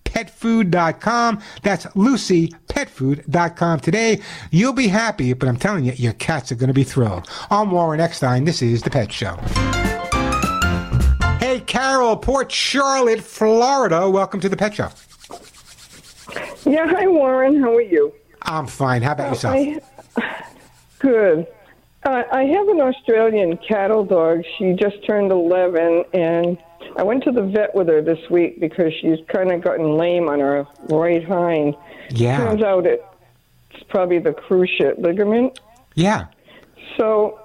lucypetfood.com. 0.05 1.41
That's 1.63 1.85
lucypetfood.com 1.87 3.79
today. 3.79 4.21
You'll 4.51 4.73
be 4.73 4.87
happy, 4.87 5.33
but 5.33 5.49
I'm 5.49 5.57
telling 5.57 5.85
you, 5.85 5.93
your 5.93 6.13
cats 6.13 6.51
are 6.51 6.55
going 6.55 6.67
to 6.67 6.73
be 6.73 6.83
thrilled. 6.83 7.27
I'm 7.49 7.71
Warren 7.71 7.99
Eckstein. 7.99 8.45
This 8.45 8.61
is 8.61 8.83
The 8.83 8.89
Pet 8.89 9.11
Show. 9.11 9.35
Hey, 11.39 11.59
Carol, 11.61 12.17
Port 12.17 12.51
Charlotte, 12.51 13.21
Florida. 13.21 14.09
Welcome 14.09 14.39
to 14.41 14.49
The 14.49 14.57
Pet 14.57 14.75
Show. 14.75 14.89
Yeah, 16.65 16.87
hi 16.87 17.07
Warren. 17.07 17.61
How 17.61 17.75
are 17.75 17.81
you? 17.81 18.11
I'm 18.41 18.65
fine. 18.65 19.03
How 19.03 19.11
about 19.11 19.29
yourself? 19.29 19.55
I, 19.55 19.79
good. 20.99 21.47
Uh, 22.03 22.23
I 22.31 22.43
have 22.43 22.67
an 22.67 22.81
Australian 22.81 23.57
cattle 23.57 24.03
dog. 24.03 24.43
She 24.57 24.73
just 24.73 25.05
turned 25.05 25.31
11, 25.31 26.05
and 26.13 26.57
I 26.97 27.03
went 27.03 27.23
to 27.25 27.31
the 27.31 27.43
vet 27.43 27.75
with 27.75 27.87
her 27.87 28.01
this 28.01 28.29
week 28.29 28.59
because 28.59 28.93
she's 29.01 29.19
kind 29.27 29.51
of 29.51 29.61
gotten 29.61 29.97
lame 29.97 30.29
on 30.29 30.39
her 30.39 30.65
right 30.89 31.23
hind. 31.23 31.75
Yeah. 32.09 32.37
Turns 32.37 32.63
out 32.63 32.85
it's 32.85 33.03
probably 33.89 34.19
the 34.19 34.31
cruciate 34.31 34.99
ligament. 34.99 35.59
Yeah. 35.95 36.27
So 36.97 37.39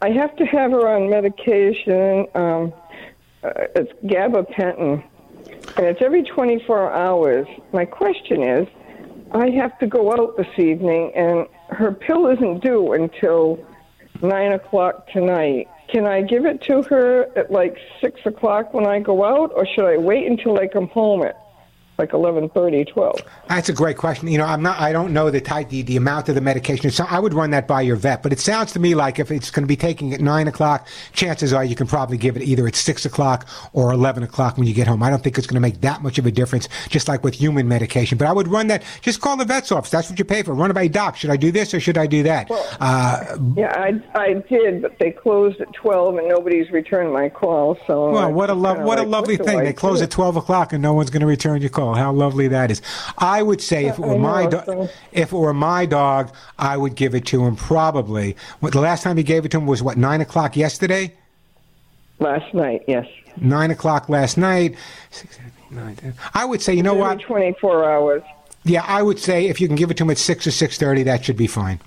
I 0.00 0.10
have 0.10 0.34
to 0.36 0.44
have 0.46 0.70
her 0.70 0.88
on 0.88 1.10
medication. 1.10 2.26
Um, 2.34 2.72
uh, 3.42 3.50
it's 3.74 3.92
gabapentin, 4.04 5.04
and 5.76 5.86
it's 5.86 6.00
every 6.00 6.22
24 6.22 6.92
hours. 6.92 7.46
My 7.72 7.84
question 7.84 8.42
is, 8.42 8.68
I 9.32 9.50
have 9.50 9.78
to 9.80 9.86
go 9.86 10.12
out 10.12 10.36
this 10.36 10.58
evening, 10.58 11.12
and 11.14 11.46
her 11.68 11.92
pill 11.92 12.26
isn't 12.28 12.62
due 12.62 12.92
until 12.92 13.58
nine 14.22 14.52
o'clock 14.52 15.08
tonight. 15.08 15.68
Can 15.88 16.06
I 16.06 16.22
give 16.22 16.46
it 16.46 16.62
to 16.62 16.82
her 16.82 17.28
at 17.36 17.50
like 17.50 17.78
six 18.00 18.24
o'clock 18.24 18.72
when 18.74 18.86
I 18.86 19.00
go 19.00 19.24
out, 19.24 19.52
or 19.54 19.66
should 19.66 19.86
I 19.86 19.96
wait 19.98 20.26
until 20.26 20.58
I 20.58 20.66
come 20.66 20.88
home 20.88 21.22
at 21.22 21.43
like 21.98 22.10
11:30, 22.10 22.88
12? 22.88 23.20
That's 23.48 23.68
a 23.68 23.72
great 23.72 23.96
question. 23.96 24.28
You 24.28 24.38
know, 24.38 24.44
I'm 24.46 24.62
not. 24.62 24.80
I 24.80 24.92
don't 24.92 25.12
know 25.12 25.30
the 25.30 25.40
type, 25.40 25.68
the, 25.68 25.82
the 25.82 25.96
amount 25.96 26.28
of 26.28 26.34
the 26.34 26.40
medication. 26.40 26.90
So 26.90 27.04
I 27.08 27.18
would 27.18 27.34
run 27.34 27.50
that 27.50 27.68
by 27.68 27.82
your 27.82 27.96
vet. 27.96 28.22
But 28.22 28.32
it 28.32 28.40
sounds 28.40 28.72
to 28.72 28.78
me 28.80 28.94
like 28.94 29.18
if 29.18 29.30
it's 29.30 29.50
going 29.50 29.62
to 29.62 29.68
be 29.68 29.76
taking 29.76 30.12
at 30.12 30.20
nine 30.20 30.48
o'clock, 30.48 30.86
chances 31.12 31.52
are 31.52 31.64
you 31.64 31.76
can 31.76 31.86
probably 31.86 32.16
give 32.16 32.36
it 32.36 32.42
either 32.42 32.66
at 32.66 32.74
six 32.74 33.04
o'clock 33.04 33.46
or 33.72 33.92
eleven 33.92 34.22
o'clock 34.22 34.56
when 34.58 34.66
you 34.66 34.74
get 34.74 34.86
home. 34.86 35.02
I 35.02 35.10
don't 35.10 35.22
think 35.22 35.38
it's 35.38 35.46
going 35.46 35.54
to 35.56 35.60
make 35.60 35.80
that 35.82 36.02
much 36.02 36.18
of 36.18 36.26
a 36.26 36.30
difference, 36.30 36.68
just 36.88 37.06
like 37.08 37.22
with 37.22 37.34
human 37.34 37.68
medication. 37.68 38.18
But 38.18 38.26
I 38.28 38.32
would 38.32 38.48
run 38.48 38.66
that. 38.68 38.82
Just 39.00 39.20
call 39.20 39.36
the 39.36 39.44
vet's 39.44 39.70
office. 39.70 39.90
That's 39.90 40.10
what 40.10 40.18
you 40.18 40.24
pay 40.24 40.42
for. 40.42 40.54
Run 40.54 40.70
it 40.70 40.74
by 40.74 40.88
doc. 40.88 41.16
Should 41.16 41.30
I 41.30 41.36
do 41.36 41.52
this 41.52 41.72
or 41.74 41.80
should 41.80 41.98
I 41.98 42.06
do 42.06 42.22
that? 42.24 42.50
uh, 42.80 43.38
Yeah, 43.56 43.72
I 43.76 44.00
I 44.18 44.34
did, 44.48 44.82
but 44.82 44.98
they 44.98 45.10
closed 45.10 45.60
at 45.60 45.72
12, 45.72 46.16
and 46.16 46.28
nobody's 46.28 46.70
returned 46.70 47.12
my 47.12 47.28
call. 47.28 47.78
So 47.86 48.10
Well, 48.10 48.32
what 48.32 48.50
a 48.50 48.54
kinda 48.54 48.84
what 48.84 48.98
a 48.98 49.02
lovely 49.02 49.36
thing. 49.36 49.60
I 49.60 49.64
They 49.64 49.72
close 49.72 50.02
at 50.02 50.10
twelve 50.10 50.36
o'clock 50.36 50.72
and 50.72 50.82
no 50.82 50.92
one's 50.92 51.10
going 51.10 51.20
to 51.20 51.26
return 51.26 51.60
your 51.60 51.70
call. 51.70 51.83
How 51.92 52.12
lovely 52.12 52.48
that 52.48 52.70
is. 52.70 52.80
I 53.18 53.42
would 53.42 53.60
say 53.60 53.86
if 53.86 53.98
it 53.98 54.02
were 54.02 54.18
my 54.18 54.48
if 55.12 55.32
it 55.32 55.36
were 55.36 55.52
my 55.52 55.84
dog, 55.84 56.32
I 56.58 56.76
would 56.76 56.94
give 56.94 57.14
it 57.14 57.26
to 57.26 57.44
him 57.44 57.56
probably. 57.56 58.36
What, 58.60 58.72
the 58.72 58.80
last 58.80 59.02
time 59.02 59.16
he 59.16 59.22
gave 59.22 59.44
it 59.44 59.50
to 59.50 59.58
him 59.58 59.66
was 59.66 59.82
what 59.82 59.98
nine 59.98 60.20
o'clock 60.20 60.56
yesterday. 60.56 61.12
last 62.18 62.54
night. 62.54 62.84
Yes. 62.86 63.06
Nine 63.36 63.70
o'clock 63.70 64.08
last 64.08 64.38
night. 64.38 64.76
Six, 65.10 65.36
seven, 65.36 65.52
eight, 65.58 65.74
nine, 65.74 65.96
ten. 65.96 66.14
I 66.32 66.44
would 66.44 66.62
say, 66.62 66.72
you 66.72 66.82
know 66.82 66.94
what? 66.94 67.20
24 67.20 67.84
hours. 67.90 68.22
Yeah, 68.64 68.84
I 68.86 69.02
would 69.02 69.18
say 69.18 69.48
if 69.48 69.60
you 69.60 69.66
can 69.66 69.76
give 69.76 69.90
it 69.90 69.96
to 69.98 70.04
him 70.04 70.10
at 70.10 70.18
six 70.18 70.46
or 70.46 70.50
six 70.50 70.78
thirty, 70.78 71.02
that 71.02 71.24
should 71.24 71.36
be 71.36 71.46
fine. 71.46 71.80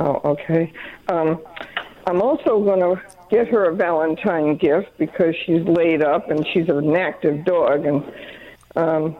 Oh, 0.00 0.20
okay. 0.24 0.72
Um, 1.08 1.40
I'm 2.06 2.20
also 2.20 2.62
going 2.64 2.80
to 2.80 3.00
get 3.30 3.46
her 3.48 3.66
a 3.66 3.74
Valentine 3.74 4.56
gift 4.56 4.88
because 4.98 5.36
she's 5.44 5.62
laid 5.62 6.02
up 6.02 6.30
and 6.30 6.44
she's 6.48 6.68
an 6.68 6.96
active 6.96 7.44
dog, 7.44 7.84
and 7.84 8.02
um, 8.80 9.16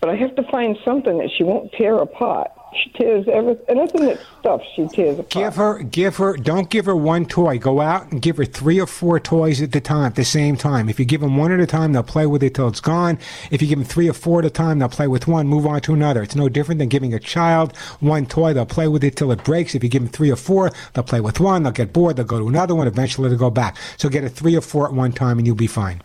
but 0.00 0.10
I 0.10 0.16
have 0.16 0.34
to 0.36 0.42
find 0.44 0.76
something 0.84 1.18
that 1.18 1.30
she 1.36 1.44
won't 1.44 1.72
tear 1.72 1.96
apart. 1.96 2.50
She 2.84 2.90
tears 2.90 3.26
every 3.32 3.56
anything 3.66 4.04
that's 4.04 4.22
stuffed. 4.40 4.66
She 4.76 4.86
tears 4.88 5.18
apart. 5.18 5.30
Give 5.30 5.56
her, 5.56 5.82
give 5.82 6.16
her. 6.16 6.36
Don't 6.36 6.68
give 6.68 6.84
her 6.84 6.94
one 6.94 7.24
toy. 7.24 7.58
Go 7.58 7.80
out 7.80 8.12
and 8.12 8.20
give 8.20 8.36
her 8.36 8.44
three 8.44 8.78
or 8.78 8.86
four 8.86 9.18
toys 9.18 9.62
at 9.62 9.72
the 9.72 9.80
time, 9.80 10.04
at 10.04 10.14
the 10.16 10.24
same 10.24 10.54
time. 10.54 10.90
If 10.90 11.00
you 11.00 11.06
give 11.06 11.22
them 11.22 11.38
one 11.38 11.50
at 11.50 11.60
a 11.60 11.66
time, 11.66 11.94
they'll 11.94 12.02
play 12.02 12.26
with 12.26 12.42
it 12.42 12.54
till 12.54 12.68
it's 12.68 12.82
gone. 12.82 13.18
If 13.50 13.62
you 13.62 13.68
give 13.68 13.78
them 13.78 13.86
three 13.86 14.08
or 14.08 14.12
four 14.12 14.40
at 14.40 14.44
a 14.44 14.50
time, 14.50 14.78
they'll 14.78 14.90
play 14.90 15.08
with 15.08 15.26
one, 15.26 15.48
move 15.48 15.66
on 15.66 15.80
to 15.80 15.94
another. 15.94 16.22
It's 16.22 16.36
no 16.36 16.50
different 16.50 16.78
than 16.78 16.90
giving 16.90 17.14
a 17.14 17.18
child 17.18 17.74
one 18.00 18.26
toy. 18.26 18.52
They'll 18.52 18.66
play 18.66 18.86
with 18.86 19.02
it 19.02 19.16
till 19.16 19.32
it 19.32 19.42
breaks. 19.44 19.74
If 19.74 19.82
you 19.82 19.88
give 19.88 20.02
them 20.02 20.12
three 20.12 20.30
or 20.30 20.36
four, 20.36 20.70
they'll 20.92 21.04
play 21.04 21.20
with 21.20 21.40
one. 21.40 21.62
They'll 21.62 21.72
get 21.72 21.94
bored. 21.94 22.16
They'll 22.16 22.26
go 22.26 22.38
to 22.38 22.48
another 22.48 22.74
one. 22.74 22.86
Eventually, 22.86 23.30
they'll 23.30 23.38
go 23.38 23.50
back. 23.50 23.78
So 23.96 24.10
get 24.10 24.24
a 24.24 24.28
three 24.28 24.54
or 24.54 24.60
four 24.60 24.86
at 24.86 24.92
one 24.92 25.12
time, 25.12 25.38
and 25.38 25.46
you'll 25.46 25.56
be 25.56 25.66
fine. 25.66 26.02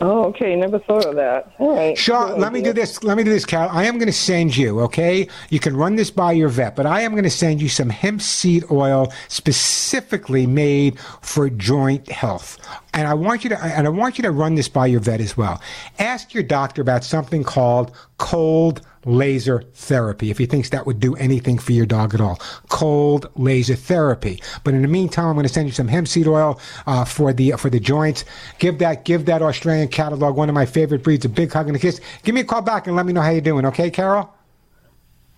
Oh, 0.00 0.24
okay. 0.24 0.54
Never 0.56 0.78
thought 0.78 1.06
of 1.06 1.16
that. 1.16 1.52
All 1.58 1.74
right. 1.74 1.96
Shaw, 1.96 2.28
Good 2.28 2.38
let 2.38 2.52
me 2.52 2.60
do 2.60 2.72
this. 2.72 3.02
Let 3.02 3.16
me 3.16 3.24
do 3.24 3.30
this, 3.30 3.46
Carol. 3.46 3.70
I 3.70 3.84
am 3.84 3.94
going 3.94 4.08
to 4.08 4.12
send 4.12 4.54
you, 4.56 4.80
okay? 4.80 5.26
You 5.48 5.58
can 5.58 5.74
run 5.76 5.96
this 5.96 6.10
by 6.10 6.32
your 6.32 6.48
vet, 6.50 6.76
but 6.76 6.84
I 6.84 7.00
am 7.00 7.12
going 7.12 7.24
to 7.24 7.30
send 7.30 7.62
you 7.62 7.68
some 7.70 7.88
hemp 7.88 8.20
seed 8.20 8.64
oil 8.70 9.12
specifically 9.28 10.46
made 10.46 10.98
for 11.22 11.48
joint 11.48 12.10
health. 12.10 12.58
And 12.92 13.08
I 13.08 13.14
want 13.14 13.44
you 13.44 13.50
to, 13.50 13.64
and 13.64 13.86
I 13.86 13.90
want 13.90 14.18
you 14.18 14.22
to 14.22 14.30
run 14.30 14.54
this 14.54 14.68
by 14.68 14.86
your 14.86 15.00
vet 15.00 15.20
as 15.20 15.36
well. 15.36 15.62
Ask 15.98 16.34
your 16.34 16.42
doctor 16.42 16.82
about 16.82 17.02
something 17.02 17.42
called 17.42 17.96
cold 18.18 18.82
laser 19.06 19.62
therapy 19.74 20.30
if 20.30 20.36
he 20.36 20.44
thinks 20.44 20.68
that 20.70 20.84
would 20.84 21.00
do 21.00 21.14
anything 21.16 21.58
for 21.58 21.72
your 21.72 21.86
dog 21.86 22.14
at 22.14 22.20
all. 22.20 22.38
Cold 22.68 23.30
laser 23.36 23.76
therapy. 23.76 24.42
But 24.64 24.74
in 24.74 24.82
the 24.82 24.88
meantime, 24.88 25.28
I'm 25.28 25.34
going 25.34 25.46
to 25.46 25.52
send 25.52 25.68
you 25.68 25.72
some 25.72 25.88
hemp 25.88 26.08
seed 26.08 26.26
oil 26.26 26.60
uh, 26.86 27.04
for 27.04 27.32
the 27.32 27.52
for 27.52 27.70
the 27.70 27.80
joints. 27.80 28.24
Give 28.58 28.78
that 28.80 29.04
give 29.04 29.24
that 29.26 29.40
Australian 29.42 29.88
cattle 29.88 30.18
dog 30.18 30.36
one 30.36 30.48
of 30.48 30.54
my 30.54 30.66
favorite 30.66 31.02
breeds 31.02 31.24
a 31.24 31.28
big 31.28 31.52
hug 31.52 31.68
and 31.68 31.76
a 31.76 31.78
kiss. 31.78 32.00
Give 32.24 32.34
me 32.34 32.42
a 32.42 32.44
call 32.44 32.62
back 32.62 32.86
and 32.86 32.96
let 32.96 33.06
me 33.06 33.12
know 33.12 33.22
how 33.22 33.30
you're 33.30 33.40
doing. 33.40 33.64
Okay, 33.66 33.90
Carol? 33.90 34.32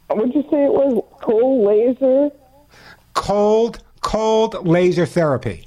What'd 0.08 0.34
you 0.34 0.42
say 0.50 0.64
it 0.64 0.72
was? 0.72 1.04
Cold 1.20 1.66
laser. 1.66 2.30
Cold 3.14 3.82
cold 4.00 4.66
laser 4.66 5.04
therapy. 5.04 5.66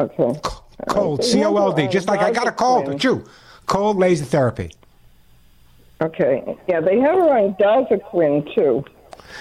Okay. 0.00 0.40
Cold 0.88 1.22
C 1.22 1.44
O 1.44 1.56
L 1.56 1.72
D. 1.72 1.86
Just 1.86 2.08
like 2.08 2.20
I 2.20 2.32
got 2.32 2.48
a 2.48 2.52
cold. 2.52 2.86
Valentine. 2.86 3.20
Chew. 3.20 3.24
Cold 3.66 3.96
laser 3.96 4.24
therapy. 4.24 4.72
Okay. 6.00 6.42
Yeah, 6.68 6.80
they 6.80 6.98
have 6.98 7.14
her 7.14 7.38
on 7.38 7.54
Dasuquin 7.54 8.54
too. 8.54 8.84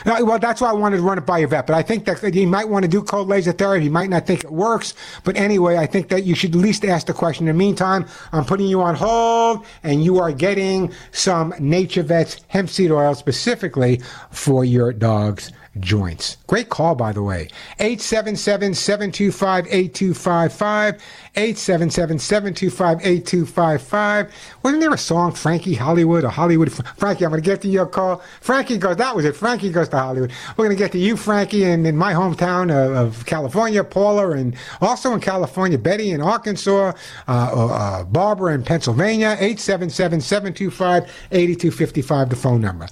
Uh, 0.05 0.17
well, 0.21 0.39
that's 0.39 0.61
why 0.61 0.69
I 0.69 0.73
wanted 0.73 0.97
to 0.97 1.03
run 1.03 1.17
it 1.17 1.25
by 1.25 1.39
your 1.39 1.47
vet. 1.47 1.67
But 1.67 1.75
I 1.75 1.81
think 1.81 2.05
that 2.05 2.33
you 2.33 2.47
might 2.47 2.67
want 2.67 2.83
to 2.83 2.89
do 2.89 3.01
cold 3.01 3.27
laser 3.27 3.51
therapy. 3.51 3.85
You 3.85 3.91
might 3.91 4.09
not 4.09 4.25
think 4.25 4.43
it 4.43 4.51
works. 4.51 4.93
But 5.23 5.37
anyway, 5.37 5.77
I 5.77 5.85
think 5.85 6.09
that 6.09 6.23
you 6.23 6.35
should 6.35 6.55
at 6.55 6.61
least 6.61 6.85
ask 6.85 7.07
the 7.07 7.13
question. 7.13 7.47
In 7.47 7.55
the 7.55 7.59
meantime, 7.59 8.05
I'm 8.31 8.45
putting 8.45 8.67
you 8.67 8.81
on 8.81 8.95
hold, 8.95 9.65
and 9.83 10.03
you 10.03 10.19
are 10.19 10.31
getting 10.31 10.91
some 11.11 11.53
NaturVets 11.53 12.41
hemp 12.47 12.69
seed 12.69 12.91
oil 12.91 13.15
specifically 13.15 14.01
for 14.31 14.65
your 14.65 14.93
dog's 14.93 15.51
joints. 15.79 16.37
Great 16.47 16.69
call, 16.69 16.95
by 16.95 17.11
the 17.11 17.23
way. 17.23 17.49
877 17.79 18.73
725 18.75 19.67
8255. 19.67 21.01
877 21.35 22.19
725 22.19 22.99
8255. 22.99 24.33
Wasn't 24.61 24.81
there 24.81 24.93
a 24.93 24.97
song, 24.97 25.31
Frankie 25.31 25.73
Hollywood 25.73 26.23
or 26.23 26.29
Hollywood? 26.29 26.71
Frankie, 26.97 27.25
I'm 27.25 27.31
going 27.31 27.41
to 27.41 27.49
get 27.49 27.61
to 27.61 27.67
your 27.67 27.87
call. 27.87 28.21
Frankie 28.41 28.77
goes, 28.77 28.97
that 28.97 29.15
was 29.15 29.25
it. 29.25 29.35
Frankie 29.35 29.71
goes 29.71 29.89
to 29.89 29.97
Hollywood. 29.97 30.31
We're 30.57 30.65
going 30.65 30.77
to 30.77 30.83
get 30.83 30.91
to 30.91 30.99
you, 30.99 31.17
Frankie, 31.17 31.63
and 31.63 31.87
in 31.87 31.97
my 31.97 32.13
hometown 32.13 32.71
of, 32.71 33.17
of 33.17 33.25
California, 33.25 33.83
Paula, 33.83 34.31
and 34.31 34.55
also 34.81 35.13
in 35.13 35.19
California, 35.19 35.77
Betty 35.77 36.11
in 36.11 36.21
Arkansas, 36.21 36.93
uh, 37.27 37.31
uh, 37.31 38.03
Barbara 38.03 38.53
in 38.53 38.63
Pennsylvania. 38.63 39.29
877 39.39 40.21
725 40.21 41.03
8255, 41.31 42.29
the 42.29 42.35
phone 42.35 42.61
number. 42.61 42.87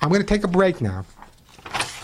I'm 0.00 0.10
going 0.10 0.20
to 0.20 0.26
take 0.26 0.44
a 0.44 0.48
break 0.48 0.80
now. 0.80 1.04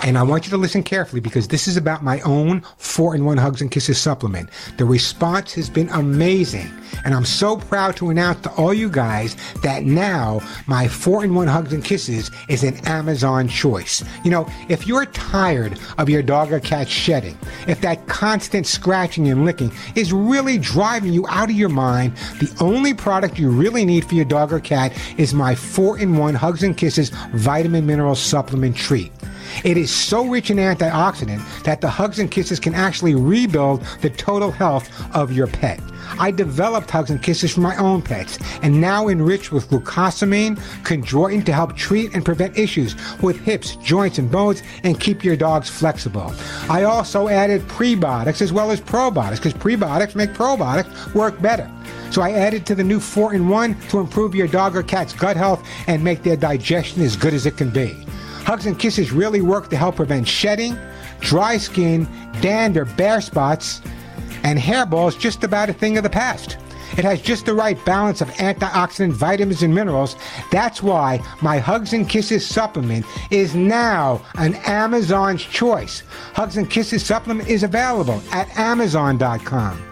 And 0.05 0.19
I 0.19 0.23
want 0.23 0.45
you 0.45 0.51
to 0.51 0.59
listen 0.59 0.83
carefully 0.83 1.23
because 1.23 1.49
this 1.49 1.67
is 1.67 1.79
about 1.79 2.05
my 2.05 2.21
own 2.21 2.61
4 2.77 3.15
in 3.15 3.25
1 3.25 3.39
Hugs 3.39 3.63
and 3.63 3.71
Kisses 3.71 3.99
supplement. 3.99 4.51
The 4.77 4.85
response 4.85 5.55
has 5.55 5.71
been 5.71 5.89
amazing. 5.89 6.71
And 7.07 7.15
I'm 7.15 7.25
so 7.25 7.57
proud 7.57 7.97
to 7.97 8.11
announce 8.11 8.43
to 8.43 8.51
all 8.51 8.75
you 8.75 8.91
guys 8.91 9.35
that 9.63 9.85
now 9.85 10.41
my 10.67 10.89
4 10.89 11.25
in 11.25 11.35
1 11.35 11.49
Hugs 11.49 11.73
and 11.73 11.83
Kisses 11.83 12.31
is 12.51 12.65
an 12.65 12.77
Amazon 12.87 13.49
choice. 13.49 14.05
You 14.25 14.31
know, 14.31 14.47
if 14.69 14.87
you're 14.87 15.07
tired 15.07 15.81
of 15.97 16.11
your 16.11 16.21
dog 16.23 16.53
or 16.53 16.61
cat 16.61 16.87
shedding, 16.87 17.39
if 17.67 17.81
that 17.81 18.07
constant 18.07 18.67
scratching 18.67 19.31
and 19.31 19.47
licking 19.47 19.73
is 19.95 20.13
really 20.13 20.59
driving 20.59 21.15
you 21.15 21.27
out 21.29 21.49
of 21.49 21.57
your 21.57 21.71
mind, 21.71 22.15
the 22.41 22.55
only 22.61 22.93
product 22.93 23.39
you 23.39 23.49
really 23.49 23.87
need 23.87 24.05
for 24.05 24.17
your 24.17 24.27
dog 24.27 24.53
or 24.53 24.61
cat 24.61 24.93
is 25.17 25.33
my 25.33 25.55
4 25.55 25.99
in 25.99 26.19
1 26.19 26.35
Hugs 26.35 26.63
and 26.63 26.77
Kisses 26.77 27.09
vitamin 27.33 27.87
mineral 27.87 28.15
supplement 28.15 28.77
treat. 28.77 29.14
It 29.63 29.77
is 29.77 29.91
so 29.91 30.27
rich 30.27 30.51
in 30.51 30.57
antioxidant 30.57 31.63
that 31.63 31.81
the 31.81 31.89
hugs 31.89 32.19
and 32.19 32.31
kisses 32.31 32.59
can 32.59 32.75
actually 32.75 33.15
rebuild 33.15 33.83
the 34.01 34.11
total 34.11 34.51
health 34.51 34.91
of 35.15 35.33
your 35.33 35.47
pet. 35.47 35.81
I 36.19 36.31
developed 36.31 36.91
Hugs 36.91 37.11
and 37.11 37.23
Kisses 37.23 37.55
for 37.55 37.61
my 37.61 37.77
own 37.77 38.03
pets 38.03 38.39
and 38.63 38.81
now 38.81 39.09
enriched 39.09 39.53
with 39.53 39.69
glucosamine, 39.69 40.59
chondroitin 40.83 41.45
to 41.47 41.53
help 41.53 41.77
treat 41.77 42.15
and 42.15 42.25
prevent 42.25 42.59
issues 42.59 42.95
with 43.21 43.41
hips, 43.41 43.77
joints, 43.77 44.19
and 44.19 44.31
bones 44.31 44.63
and 44.83 45.01
keep 45.01 45.25
your 45.25 45.37
dogs 45.37 45.69
flexible. 45.69 46.33
I 46.69 46.85
also 46.85 47.29
added 47.29 47.63
prebiotics 47.63 48.43
as 48.43 48.53
well 48.53 48.71
as 48.71 48.81
probiotics 48.81 49.37
because 49.37 49.55
prebiotics 49.55 50.15
make 50.15 50.31
probiotics 50.31 51.15
work 51.15 51.41
better. 51.41 51.71
So 52.11 52.23
I 52.23 52.33
added 52.33 52.65
to 52.67 52.75
the 52.75 52.85
new 52.85 53.01
4 53.01 53.35
in 53.35 53.49
1 53.49 53.81
to 53.89 53.99
improve 53.99 54.35
your 54.35 54.47
dog 54.47 54.77
or 54.77 54.83
cat's 54.83 55.13
gut 55.13 55.37
health 55.37 55.67
and 55.89 56.03
make 56.05 56.23
their 56.23 56.37
digestion 56.37 57.03
as 57.03 57.17
good 57.17 57.35
as 57.35 57.45
it 57.47 57.57
can 57.57 57.71
be. 57.71 58.04
Hugs 58.45 58.67
and 58.67 58.79
Kisses 58.79 59.11
really 59.11 59.41
work 59.41 59.71
to 59.71 59.77
help 59.77 59.97
prevent 59.97 60.29
shedding, 60.29 60.77
dry 61.21 61.57
skin, 61.57 62.07
dander, 62.41 62.85
bare 62.85 63.21
spots, 63.21 63.81
and 64.43 64.59
hairballs 64.59 65.19
just 65.19 65.45
about 65.45 65.71
a 65.71 65.73
thing 65.73 65.97
of 65.97 66.03
the 66.03 66.11
past. 66.11 66.59
It 66.97 67.05
has 67.05 67.21
just 67.21 67.47
the 67.47 67.55
right 67.55 67.83
balance 67.85 68.21
of 68.21 68.29
antioxidant 68.35 69.13
vitamins 69.13 69.63
and 69.63 69.75
minerals. 69.75 70.15
That's 70.53 70.83
why 70.83 71.21
my 71.43 71.59
Hugs 71.59 71.93
and 71.93 72.09
Kisses 72.09 72.47
supplement 72.47 73.05
is 73.31 73.55
now 73.55 74.23
an 74.37 74.55
Amazon's 74.67 75.43
choice. 75.43 76.05
Hugs 76.35 76.57
and 76.57 76.71
Kisses 76.71 77.05
supplement 77.05 77.49
is 77.49 77.65
available 77.65 78.23
at 78.31 78.57
Amazon.com. 78.57 79.83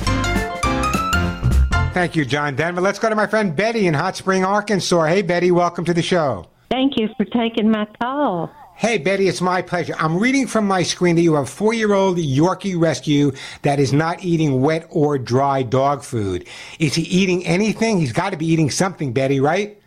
Thank 1.96 2.16
you, 2.18 2.26
John 2.26 2.58
Denver. 2.58 2.82
Let's 2.82 3.00
go 3.00 3.08
to 3.08 3.16
my 3.16 3.26
friend 3.26 3.56
Betty 3.56 3.88
in 3.88 3.94
Hot 3.94 4.18
Spring, 4.18 4.44
Arkansas. 4.44 5.06
Hey, 5.06 5.22
Betty, 5.22 5.50
welcome 5.52 5.86
to 5.86 5.94
the 5.94 6.02
show. 6.02 6.46
Thank 6.70 6.98
you 6.98 7.08
for 7.16 7.24
taking 7.24 7.72
my 7.72 7.88
call. 8.02 8.52
Hey, 8.78 8.98
Betty, 8.98 9.30
it's 9.30 9.40
my 9.40 9.62
pleasure. 9.62 9.96
I'm 9.98 10.18
reading 10.20 10.48
from 10.48 10.68
my 10.68 10.84
screen 10.84 11.16
that 11.16 11.22
you 11.22 11.36
have 11.36 11.46
a 11.46 11.48
four 11.48 11.74
year 11.74 11.94
old 11.94 12.18
Yorkie 12.18 12.78
rescue 12.78 13.32
that 13.62 13.80
is 13.80 13.94
not 13.94 14.22
eating 14.24 14.62
wet 14.62 14.86
or 14.90 15.18
dry 15.18 15.64
dog 15.64 16.04
food. 16.04 16.46
Is 16.78 16.94
he 16.94 17.04
eating 17.04 17.46
anything? 17.46 18.00
He's 18.00 18.12
got 18.12 18.32
to 18.32 18.38
be 18.38 18.46
eating 18.46 18.70
something, 18.70 19.14
Betty, 19.14 19.40
right? 19.40 19.82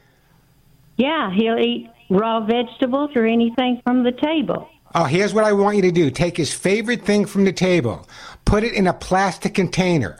Yeah, 0.96 1.30
he'll 1.30 1.58
eat 1.58 1.90
raw 2.08 2.40
vegetables 2.40 3.10
or 3.14 3.26
anything 3.26 3.82
from 3.84 4.04
the 4.04 4.12
table. 4.12 4.70
Oh, 4.94 5.04
here's 5.04 5.34
what 5.34 5.44
I 5.44 5.52
want 5.52 5.76
you 5.76 5.82
to 5.82 5.92
do 5.92 6.10
take 6.10 6.38
his 6.38 6.54
favorite 6.54 7.04
thing 7.04 7.26
from 7.26 7.44
the 7.44 7.52
table, 7.52 8.08
put 8.46 8.64
it 8.64 8.72
in 8.72 8.86
a 8.86 8.94
plastic 8.94 9.54
container. 9.54 10.18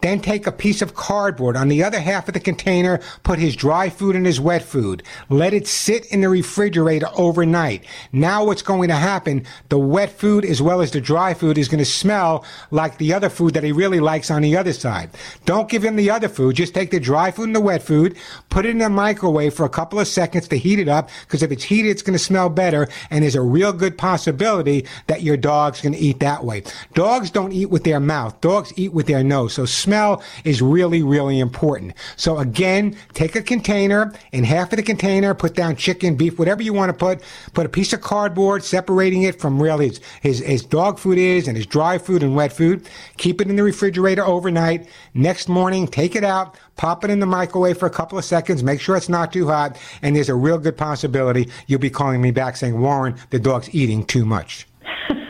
Then 0.00 0.20
take 0.20 0.46
a 0.46 0.52
piece 0.52 0.82
of 0.82 0.94
cardboard. 0.94 1.56
On 1.56 1.68
the 1.68 1.82
other 1.82 2.00
half 2.00 2.28
of 2.28 2.34
the 2.34 2.40
container, 2.40 3.00
put 3.22 3.38
his 3.38 3.56
dry 3.56 3.88
food 3.88 4.14
and 4.16 4.26
his 4.26 4.40
wet 4.40 4.62
food. 4.62 5.02
Let 5.28 5.54
it 5.54 5.66
sit 5.66 6.06
in 6.06 6.20
the 6.20 6.28
refrigerator 6.28 7.08
overnight. 7.16 7.84
Now 8.12 8.44
what's 8.44 8.62
going 8.62 8.88
to 8.88 8.94
happen, 8.94 9.44
the 9.68 9.78
wet 9.78 10.10
food 10.10 10.44
as 10.44 10.60
well 10.60 10.80
as 10.80 10.90
the 10.90 11.00
dry 11.00 11.34
food 11.34 11.58
is 11.58 11.68
going 11.68 11.78
to 11.78 11.84
smell 11.84 12.44
like 12.70 12.98
the 12.98 13.12
other 13.12 13.28
food 13.28 13.54
that 13.54 13.64
he 13.64 13.72
really 13.72 14.00
likes 14.00 14.30
on 14.30 14.42
the 14.42 14.56
other 14.56 14.72
side. 14.72 15.10
Don't 15.44 15.68
give 15.68 15.84
him 15.84 15.96
the 15.96 16.10
other 16.10 16.28
food. 16.28 16.56
Just 16.56 16.74
take 16.74 16.90
the 16.90 17.00
dry 17.00 17.30
food 17.30 17.44
and 17.44 17.56
the 17.56 17.60
wet 17.60 17.82
food, 17.82 18.16
put 18.50 18.66
it 18.66 18.70
in 18.70 18.78
the 18.78 18.88
microwave 18.88 19.54
for 19.54 19.64
a 19.64 19.70
couple 19.70 19.98
of 19.98 20.08
seconds 20.08 20.48
to 20.48 20.58
heat 20.58 20.78
it 20.78 20.88
up, 20.88 21.08
because 21.26 21.42
if 21.42 21.50
it's 21.50 21.64
heated, 21.64 21.90
it's 21.90 22.02
going 22.02 22.18
to 22.18 22.24
smell 22.24 22.48
better, 22.48 22.88
and 23.10 23.22
there's 23.22 23.34
a 23.34 23.42
real 23.42 23.72
good 23.72 23.96
possibility 23.96 24.86
that 25.06 25.22
your 25.22 25.36
dog's 25.36 25.80
going 25.80 25.92
to 25.92 25.98
eat 25.98 26.20
that 26.20 26.44
way. 26.44 26.62
Dogs 26.94 27.30
don't 27.30 27.52
eat 27.52 27.70
with 27.70 27.84
their 27.84 28.00
mouth. 28.00 28.40
Dogs 28.40 28.72
eat 28.76 28.92
with 28.92 29.06
their 29.06 29.24
nose. 29.24 29.54
So 29.54 29.64
smell 29.86 30.20
is 30.42 30.60
really, 30.60 31.04
really 31.04 31.38
important. 31.38 31.94
So 32.16 32.38
again, 32.38 32.96
take 33.14 33.36
a 33.36 33.42
container, 33.42 34.12
in 34.32 34.42
half 34.42 34.72
of 34.72 34.78
the 34.78 34.82
container, 34.82 35.32
put 35.32 35.54
down 35.54 35.76
chicken, 35.76 36.16
beef, 36.16 36.40
whatever 36.40 36.60
you 36.60 36.72
want 36.72 36.90
to 36.90 36.92
put, 36.92 37.22
put 37.54 37.66
a 37.66 37.68
piece 37.68 37.92
of 37.92 38.00
cardboard 38.00 38.64
separating 38.64 39.22
it 39.22 39.40
from 39.40 39.62
really 39.62 39.88
his, 39.88 40.00
his, 40.22 40.38
his 40.40 40.62
dog 40.64 40.98
food 40.98 41.18
is 41.18 41.46
and 41.46 41.56
his 41.56 41.66
dry 41.66 41.98
food 41.98 42.24
and 42.24 42.34
wet 42.34 42.52
food. 42.52 42.88
Keep 43.16 43.40
it 43.40 43.48
in 43.48 43.54
the 43.54 43.62
refrigerator 43.62 44.24
overnight. 44.24 44.88
Next 45.14 45.48
morning, 45.48 45.86
take 45.86 46.16
it 46.16 46.24
out, 46.24 46.58
pop 46.74 47.04
it 47.04 47.10
in 47.10 47.20
the 47.20 47.26
microwave 47.26 47.78
for 47.78 47.86
a 47.86 47.90
couple 47.90 48.18
of 48.18 48.24
seconds, 48.24 48.64
make 48.64 48.80
sure 48.80 48.96
it's 48.96 49.08
not 49.08 49.32
too 49.32 49.46
hot, 49.46 49.78
and 50.02 50.16
there's 50.16 50.28
a 50.28 50.34
real 50.34 50.58
good 50.58 50.76
possibility 50.76 51.48
you'll 51.68 51.78
be 51.78 51.90
calling 51.90 52.20
me 52.20 52.32
back 52.32 52.56
saying, 52.56 52.80
Warren, 52.80 53.14
the 53.30 53.38
dog's 53.38 53.72
eating 53.72 54.04
too 54.04 54.24
much. 54.24 54.66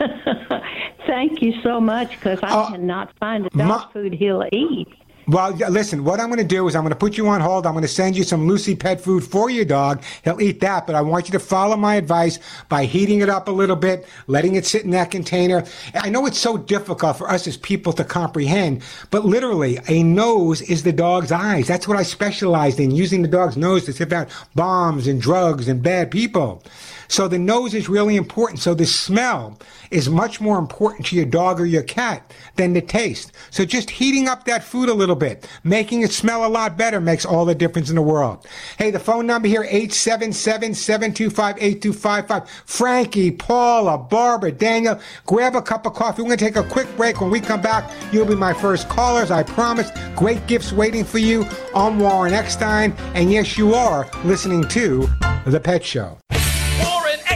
Thank 1.17 1.41
you 1.41 1.51
so 1.63 1.81
much 1.81 2.11
because 2.11 2.37
I 2.43 2.49
Uh, 2.51 2.69
cannot 2.69 3.09
find 3.19 3.45
the 3.45 3.49
dog 3.49 3.67
Ma- 3.67 3.87
food 3.87 4.13
he'll 4.13 4.43
eat. 4.51 4.87
Well, 5.27 5.51
listen, 5.69 6.03
what 6.03 6.19
I'm 6.19 6.27
going 6.27 6.37
to 6.37 6.55
do 6.55 6.67
is 6.67 6.75
I'm 6.75 6.83
going 6.83 6.91
to 6.93 6.95
put 6.95 7.17
you 7.17 7.27
on 7.27 7.41
hold. 7.41 7.65
I'm 7.65 7.73
going 7.73 7.81
to 7.81 7.87
send 7.87 8.15
you 8.15 8.23
some 8.23 8.47
Lucy 8.47 8.75
pet 8.75 9.01
food 9.01 9.23
for 9.23 9.49
your 9.49 9.65
dog. 9.65 10.03
He'll 10.23 10.39
eat 10.39 10.59
that, 10.61 10.85
but 10.85 10.95
I 10.95 11.01
want 11.01 11.27
you 11.27 11.31
to 11.31 11.39
follow 11.39 11.75
my 11.75 11.95
advice 11.95 12.37
by 12.69 12.85
heating 12.85 13.19
it 13.21 13.29
up 13.29 13.47
a 13.47 13.51
little 13.51 13.75
bit, 13.75 14.07
letting 14.27 14.53
it 14.55 14.65
sit 14.67 14.83
in 14.83 14.91
that 14.91 15.09
container. 15.09 15.65
I 15.95 16.09
know 16.09 16.27
it's 16.27 16.37
so 16.37 16.55
difficult 16.55 17.17
for 17.17 17.27
us 17.29 17.47
as 17.47 17.57
people 17.57 17.93
to 17.93 18.03
comprehend, 18.03 18.83
but 19.09 19.25
literally, 19.25 19.79
a 19.89 20.03
nose 20.03 20.61
is 20.61 20.83
the 20.83 20.93
dog's 20.93 21.31
eyes. 21.31 21.65
That's 21.67 21.87
what 21.87 21.97
I 21.97 22.03
specialized 22.03 22.79
in, 22.79 22.91
using 22.91 23.23
the 23.23 23.27
dog's 23.27 23.57
nose 23.57 23.85
to 23.85 23.93
sniff 23.93 24.13
out 24.13 24.29
bombs 24.53 25.07
and 25.07 25.19
drugs 25.19 25.67
and 25.67 25.81
bad 25.81 26.11
people. 26.11 26.63
So 27.07 27.27
the 27.27 27.39
nose 27.39 27.73
is 27.73 27.89
really 27.89 28.15
important. 28.15 28.59
So 28.59 28.73
the 28.73 28.85
smell 28.85 29.59
is 29.91 30.09
much 30.09 30.41
more 30.41 30.57
important 30.59 31.05
to 31.07 31.15
your 31.15 31.25
dog 31.25 31.59
or 31.59 31.65
your 31.65 31.83
cat 31.83 32.33
than 32.55 32.73
the 32.73 32.81
taste. 32.81 33.31
So 33.51 33.65
just 33.65 33.89
heating 33.89 34.27
up 34.27 34.45
that 34.45 34.63
food 34.63 34.89
a 34.89 34.93
little 34.93 35.15
bit, 35.15 35.49
making 35.63 36.01
it 36.01 36.11
smell 36.11 36.45
a 36.45 36.49
lot 36.49 36.77
better 36.77 36.99
makes 36.99 37.25
all 37.25 37.45
the 37.45 37.55
difference 37.55 37.89
in 37.89 37.95
the 37.95 38.01
world. 38.01 38.45
Hey, 38.77 38.91
the 38.91 38.99
phone 38.99 39.25
number 39.25 39.47
here, 39.47 39.63
877-725-8255. 39.63 42.47
Frankie, 42.65 43.31
Paula, 43.31 43.97
Barbara, 43.97 44.51
Daniel, 44.51 44.99
grab 45.25 45.55
a 45.55 45.61
cup 45.61 45.85
of 45.85 45.93
coffee. 45.93 46.21
We're 46.21 46.27
going 46.29 46.39
to 46.39 46.45
take 46.45 46.57
a 46.57 46.63
quick 46.63 46.87
break. 46.97 47.21
When 47.21 47.29
we 47.29 47.39
come 47.39 47.61
back, 47.61 47.89
you'll 48.11 48.25
be 48.25 48.35
my 48.35 48.51
first 48.53 48.89
callers. 48.89 49.31
I 49.31 49.43
promise. 49.43 49.89
Great 50.15 50.45
gifts 50.47 50.73
waiting 50.73 51.05
for 51.05 51.19
you. 51.19 51.45
I'm 51.75 51.99
Warren 51.99 52.33
Eckstein. 52.33 52.93
And 53.13 53.31
yes, 53.31 53.57
you 53.57 53.73
are 53.73 54.09
listening 54.23 54.63
to 54.69 55.07
The 55.45 55.59
Pet 55.59 55.85
Show. 55.85 56.17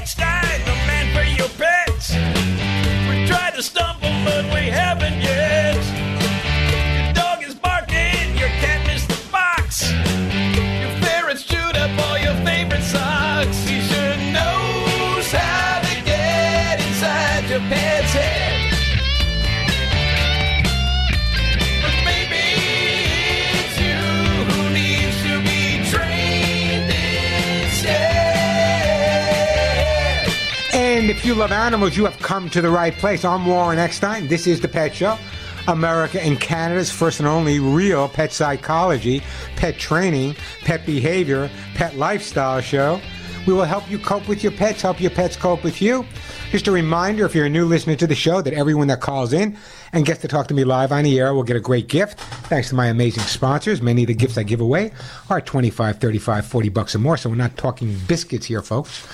Eckstein, 0.01 0.65
the 0.65 0.73
man 0.89 1.05
for 1.13 1.21
your 1.39 1.47
pets. 1.59 2.09
We 3.07 3.27
tried 3.27 3.53
to 3.53 3.61
stumble, 3.61 4.09
but 4.25 4.43
we 4.45 4.60
if 31.21 31.27
you 31.27 31.35
love 31.35 31.51
animals, 31.51 31.95
you 31.95 32.03
have 32.03 32.17
come 32.17 32.49
to 32.49 32.61
the 32.61 32.69
right 32.71 32.95
place. 32.95 33.23
I'm 33.23 33.45
Warren 33.45 33.77
Eckstein. 33.77 34.27
This 34.27 34.47
is 34.47 34.59
The 34.59 34.67
Pet 34.67 34.95
Show, 34.95 35.19
America 35.67 36.19
and 36.19 36.41
Canada's 36.41 36.91
first 36.91 37.19
and 37.19 37.27
only 37.27 37.59
real 37.59 38.09
pet 38.09 38.33
psychology, 38.33 39.21
pet 39.55 39.77
training, 39.77 40.35
pet 40.61 40.83
behavior, 40.83 41.47
pet 41.75 41.95
lifestyle 41.95 42.59
show. 42.59 42.99
We 43.45 43.53
will 43.53 43.65
help 43.65 43.87
you 43.87 43.99
cope 43.99 44.27
with 44.27 44.41
your 44.41 44.51
pets, 44.51 44.81
help 44.81 44.99
your 44.99 45.11
pets 45.11 45.35
cope 45.35 45.63
with 45.63 45.79
you. 45.79 46.07
Just 46.49 46.65
a 46.65 46.71
reminder 46.71 47.23
if 47.27 47.35
you're 47.35 47.45
a 47.45 47.49
new 47.49 47.65
listener 47.65 47.95
to 47.97 48.07
the 48.07 48.15
show, 48.15 48.41
that 48.41 48.55
everyone 48.55 48.87
that 48.87 49.01
calls 49.01 49.31
in 49.31 49.55
and 49.93 50.05
gets 50.05 50.21
to 50.21 50.27
talk 50.27 50.47
to 50.47 50.53
me 50.53 50.63
live 50.63 50.91
on 50.91 51.03
the 51.03 51.19
air 51.19 51.33
will 51.33 51.43
get 51.43 51.55
a 51.55 51.61
great 51.61 51.87
gift. 51.87 52.19
Thanks 52.19 52.69
to 52.69 52.75
my 52.75 52.87
amazing 52.87 53.23
sponsors. 53.23 53.81
Many 53.81 54.03
of 54.03 54.07
the 54.07 54.13
gifts 54.13 54.37
I 54.37 54.43
give 54.43 54.61
away 54.61 54.91
are 55.29 55.41
25, 55.41 55.99
35, 55.99 56.45
40 56.45 56.69
bucks 56.69 56.95
or 56.95 56.99
more, 56.99 57.17
so 57.17 57.29
we're 57.29 57.35
not 57.35 57.57
talking 57.57 57.97
biscuits 58.07 58.45
here, 58.45 58.61
folks. 58.61 59.05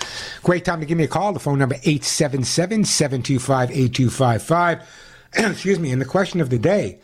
Great 0.43 0.65
time 0.65 0.79
to 0.79 0.85
give 0.85 0.97
me 0.97 1.03
a 1.03 1.07
call. 1.07 1.33
The 1.33 1.39
phone 1.39 1.59
number 1.59 1.75
877 1.75 2.85
725 2.85 3.71
8255. 3.71 4.83
Excuse 5.51 5.79
me. 5.79 5.91
And 5.91 6.01
the 6.01 6.05
question 6.05 6.41
of 6.41 6.49
the 6.49 6.59
day 6.59 6.99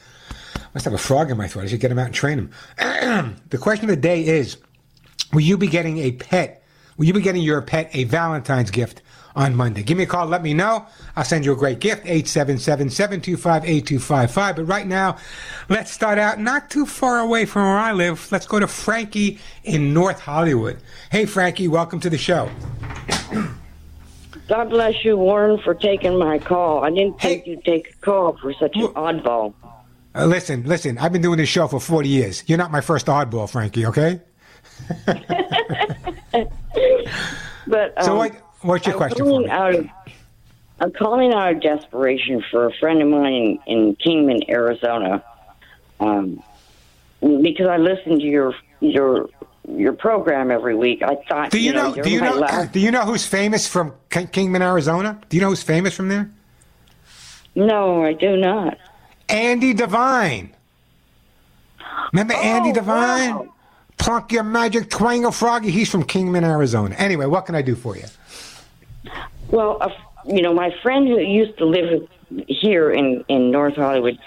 I 0.56 0.60
must 0.74 0.86
have 0.86 0.94
a 0.94 0.98
frog 0.98 1.30
in 1.30 1.38
my 1.38 1.48
throat. 1.48 1.66
I 1.66 1.68
should 1.68 1.80
get 1.80 1.92
him 1.92 2.00
out 2.00 2.08
and 2.08 2.16
train 2.16 2.38
him. 2.40 2.52
the 3.50 3.58
question 3.58 3.86
of 3.86 3.96
the 3.96 4.02
day 4.02 4.26
is 4.26 4.58
Will 5.32 5.42
you 5.42 5.58
be 5.58 5.68
getting 5.68 5.98
a 6.00 6.12
pet? 6.12 6.64
Will 6.98 7.06
you 7.06 7.14
be 7.14 7.22
getting 7.22 7.42
your 7.42 7.62
pet 7.62 7.90
a 7.94 8.04
Valentine's 8.04 8.72
gift 8.72 9.02
on 9.36 9.56
Monday? 9.56 9.84
Give 9.84 9.98
me 9.98 10.04
a 10.04 10.08
call. 10.08 10.28
Let 10.28 10.44
me 10.44 10.54
know. 10.54 10.86
I'll 11.16 11.24
send 11.24 11.46
you 11.46 11.54
a 11.54 11.56
great 11.56 11.80
gift. 11.80 12.06
877-725-8255. 12.06 14.56
But 14.56 14.66
right 14.66 14.88
now, 14.88 15.18
let's 15.70 15.92
start 15.92 16.18
out 16.18 16.40
not 16.40 16.70
too 16.70 16.86
far 16.86 17.20
away 17.20 17.46
from 17.46 17.64
where 17.64 17.78
I 17.78 17.94
live. 17.94 18.32
Let's 18.32 18.46
go 18.46 18.60
to 18.60 18.68
Frankie 18.68 19.40
in 19.64 19.94
North 19.94 20.20
Hollywood. 20.20 20.78
Hey, 21.12 21.26
Frankie. 21.26 21.68
Welcome 21.68 22.00
to 22.02 22.10
the 22.10 22.18
show. 22.18 22.50
God 24.48 24.70
bless 24.70 25.06
you, 25.06 25.18
Warren, 25.18 25.58
for 25.60 25.74
taking 25.74 26.18
my 26.18 26.38
call. 26.38 26.84
I 26.84 26.90
didn't 26.90 27.20
think 27.20 27.48
you'd 27.48 27.64
take 27.64 27.90
a 27.90 28.06
call 28.06 28.38
for 28.38 28.54
such 28.54 28.76
an 28.76 28.88
oddball. 28.88 29.54
Uh, 30.16 30.26
listen, 30.26 30.64
listen. 30.66 30.98
I've 31.00 31.12
been 31.12 31.24
doing 31.24 31.38
this 31.38 31.50
show 31.50 31.68
for 31.68 31.80
40 31.80 32.08
years. 32.08 32.44
You're 32.46 32.60
not 32.60 32.72
my 32.72 32.82
first 32.82 33.08
oddball, 33.08 33.50
Frankie, 33.50 33.86
okay? 33.88 34.20
But 37.68 37.98
um, 37.98 38.06
So 38.06 38.16
what, 38.16 38.34
what's 38.64 38.86
your 38.86 38.96
I'm 38.96 39.00
question 39.00 39.26
for 39.26 39.40
me? 39.42 39.50
Out 39.50 39.76
of, 39.76 39.88
I'm 40.80 40.92
calling 40.92 41.34
out 41.34 41.54
of 41.54 41.62
desperation 41.62 42.44
for 42.50 42.66
a 42.66 42.74
friend 42.80 43.02
of 43.02 43.08
mine 43.08 43.34
in, 43.34 43.60
in 43.68 43.96
Kingman, 43.96 44.50
Arizona, 44.50 45.24
um, 46.00 46.42
because 47.22 47.68
I 47.68 47.78
listen 47.78 48.20
to 48.20 48.26
your 48.26 48.54
your 48.82 49.30
your 49.70 49.94
program 49.94 50.52
every 50.52 50.76
week. 50.76 51.02
I 51.04 51.16
thought 51.30 51.52
Do 51.52 51.60
you 51.60 51.72
know? 51.72 51.94
you're 51.96 52.04
Do 52.04 52.10
you 52.10 52.20
know? 52.22 52.36
last- 52.36 52.72
Do 52.74 52.80
you 52.82 52.92
know 52.92 53.04
who's 53.06 53.26
famous 53.26 53.66
from 53.68 53.94
Kingman, 54.10 54.62
Arizona? 54.62 55.20
Do 55.30 55.38
you 55.38 55.42
know 55.42 55.50
who's 55.50 55.64
famous 55.64 55.94
from 55.96 56.10
there? 56.10 56.30
No, 57.56 58.04
I 58.04 58.14
do 58.14 58.36
not. 58.36 58.78
Andy 59.30 59.74
Devine. 59.74 60.54
Remember 62.12 62.34
Andy 62.34 62.72
Oh, 62.72 62.74
Devine? 62.74 63.36
wow. 63.36 63.48
Plunk 63.98 64.32
your 64.34 64.44
magic 64.44 64.90
twangle 64.90 65.34
froggy. 65.34 65.72
He's 65.72 65.90
from 65.90 66.04
Kingman, 66.04 66.44
Arizona. 66.44 66.96
Anyway, 66.98 67.26
what 67.26 67.46
can 67.46 67.56
I 67.56 67.62
do 67.62 67.76
for 67.76 67.96
you? 67.96 68.04
Well, 69.50 69.78
uh, 69.82 69.90
you 70.26 70.42
know, 70.42 70.54
my 70.54 70.74
friend 70.82 71.08
who 71.08 71.20
used 71.20 71.58
to 71.58 71.66
live 71.66 72.08
here 72.48 72.92
in 72.92 73.24
in 73.28 73.52
North 73.52 73.76
Hollywood 73.76 74.18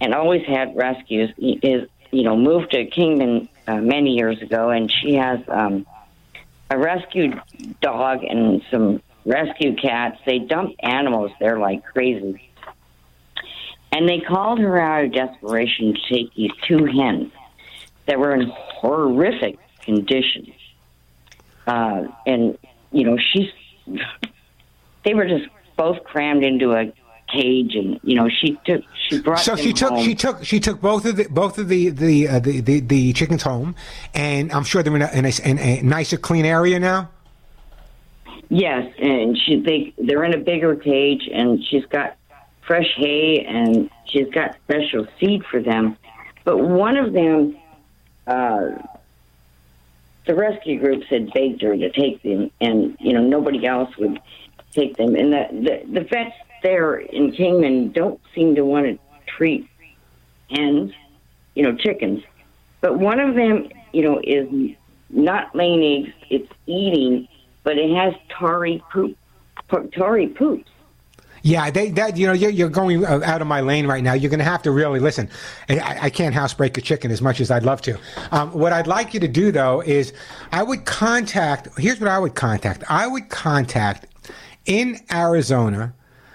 and 0.00 0.14
always 0.14 0.44
had 0.46 0.74
rescues 0.76 1.30
is 1.38 1.88
you 2.10 2.22
know 2.22 2.36
moved 2.36 2.70
to 2.72 2.86
Kingman 2.86 3.48
uh, 3.66 3.76
many 3.76 4.12
years 4.12 4.40
ago, 4.42 4.70
and 4.70 4.90
she 4.90 5.14
has 5.14 5.40
um, 5.48 5.86
a 6.70 6.78
rescued 6.78 7.40
dog 7.80 8.22
and 8.24 8.62
some 8.70 9.02
rescue 9.24 9.74
cats. 9.76 10.18
They 10.26 10.38
dump 10.38 10.74
animals 10.80 11.32
there 11.40 11.58
like 11.58 11.84
crazy, 11.84 12.50
and 13.92 14.08
they 14.08 14.20
called 14.20 14.58
her 14.60 14.78
out 14.78 15.04
of 15.04 15.12
desperation 15.12 15.94
to 15.94 16.14
take 16.14 16.34
these 16.34 16.52
two 16.66 16.84
hens 16.84 17.32
that 18.06 18.18
were 18.18 18.34
in 18.34 18.50
horrific 18.54 19.58
condition, 19.80 20.52
uh, 21.66 22.04
and 22.26 22.58
you 22.92 23.04
know 23.04 23.18
she's 23.18 23.50
they 25.04 25.14
were 25.14 25.26
just 25.26 25.48
both 25.76 26.02
crammed 26.04 26.44
into 26.44 26.72
a 26.72 26.92
cage, 27.32 27.74
and 27.74 28.00
you 28.02 28.14
know 28.16 28.28
she 28.28 28.58
took 28.64 28.82
she 29.08 29.20
brought. 29.20 29.40
So 29.40 29.56
she 29.56 29.72
took 29.72 29.90
home. 29.90 30.04
she 30.04 30.14
took 30.14 30.44
she 30.44 30.60
took 30.60 30.80
both 30.80 31.04
of 31.04 31.16
the 31.16 31.26
both 31.28 31.58
of 31.58 31.68
the 31.68 31.90
the 31.90 32.28
uh, 32.28 32.38
the, 32.38 32.60
the 32.60 32.80
the 32.80 33.12
chickens 33.12 33.42
home, 33.42 33.74
and 34.14 34.52
I'm 34.52 34.64
sure 34.64 34.82
they're 34.82 34.94
in 34.94 35.02
a, 35.02 35.10
in 35.12 35.24
a, 35.24 35.48
in 35.48 35.58
a 35.58 35.82
nicer, 35.82 36.16
clean 36.16 36.44
area 36.44 36.78
now. 36.78 37.10
Yes, 38.48 38.92
and 38.98 39.36
she 39.38 39.60
they 39.60 39.94
they're 39.98 40.24
in 40.24 40.34
a 40.34 40.38
bigger 40.38 40.76
cage, 40.76 41.28
and 41.32 41.64
she's 41.64 41.84
got 41.86 42.16
fresh 42.66 42.92
hay, 42.96 43.44
and 43.46 43.90
she's 44.06 44.28
got 44.30 44.56
special 44.64 45.06
seed 45.18 45.42
for 45.50 45.60
them. 45.60 45.96
But 46.44 46.58
one 46.58 46.96
of 46.96 47.12
them, 47.12 47.56
uh, 48.26 48.70
the 50.26 50.34
rescue 50.34 50.78
groups 50.78 51.06
had 51.08 51.32
begged 51.32 51.62
her 51.62 51.76
to 51.76 51.90
take 51.90 52.22
them, 52.22 52.50
and 52.60 52.96
you 53.00 53.12
know 53.12 53.22
nobody 53.22 53.66
else 53.66 53.94
would 53.98 54.20
take 54.72 54.96
them. 54.96 55.14
And 55.14 55.32
the 55.32 55.46
the, 55.52 56.00
the 56.00 56.06
vets 56.06 56.34
there 56.62 56.96
in 56.96 57.32
Kingman 57.32 57.92
don't 57.92 58.20
seem 58.34 58.54
to 58.54 58.64
want 58.64 58.86
to 58.86 58.98
treat 59.26 59.68
hens, 60.50 60.92
you 61.54 61.62
know, 61.62 61.76
chickens. 61.76 62.22
But 62.80 62.98
one 62.98 63.20
of 63.20 63.34
them, 63.34 63.68
you 63.92 64.02
know, 64.02 64.20
is 64.22 64.48
not 65.10 65.54
laying 65.54 66.06
eggs; 66.06 66.14
it's 66.30 66.52
eating, 66.66 67.28
but 67.62 67.76
it 67.78 67.94
has 67.94 68.14
tarry 68.28 68.82
poop, 68.92 69.16
tarry 69.92 70.28
poops. 70.28 70.70
Yeah, 71.44 71.70
they 71.70 71.90
that 71.90 72.16
you 72.16 72.26
know 72.26 72.32
you're, 72.32 72.50
you're 72.50 72.70
going 72.70 73.04
uh, 73.04 73.20
out 73.22 73.42
of 73.42 73.46
my 73.46 73.60
lane 73.60 73.86
right 73.86 74.02
now. 74.02 74.14
You're 74.14 74.30
going 74.30 74.38
to 74.38 74.46
have 74.46 74.62
to 74.62 74.70
really 74.70 74.98
listen. 74.98 75.28
I, 75.68 75.98
I 76.04 76.10
can't 76.10 76.34
housebreak 76.34 76.78
a 76.78 76.80
chicken 76.80 77.10
as 77.10 77.20
much 77.20 77.38
as 77.38 77.50
I'd 77.50 77.64
love 77.64 77.82
to. 77.82 77.98
Um, 78.32 78.50
what 78.52 78.72
I'd 78.72 78.86
like 78.86 79.12
you 79.12 79.20
to 79.20 79.28
do 79.28 79.52
though 79.52 79.82
is 79.82 80.14
I 80.52 80.62
would 80.62 80.86
contact. 80.86 81.68
Here's 81.78 82.00
what 82.00 82.08
I 82.08 82.18
would 82.18 82.34
contact. 82.34 82.82
I 82.88 83.06
would 83.06 83.28
contact 83.28 84.06
in 84.64 84.98
Arizona. 85.12 85.92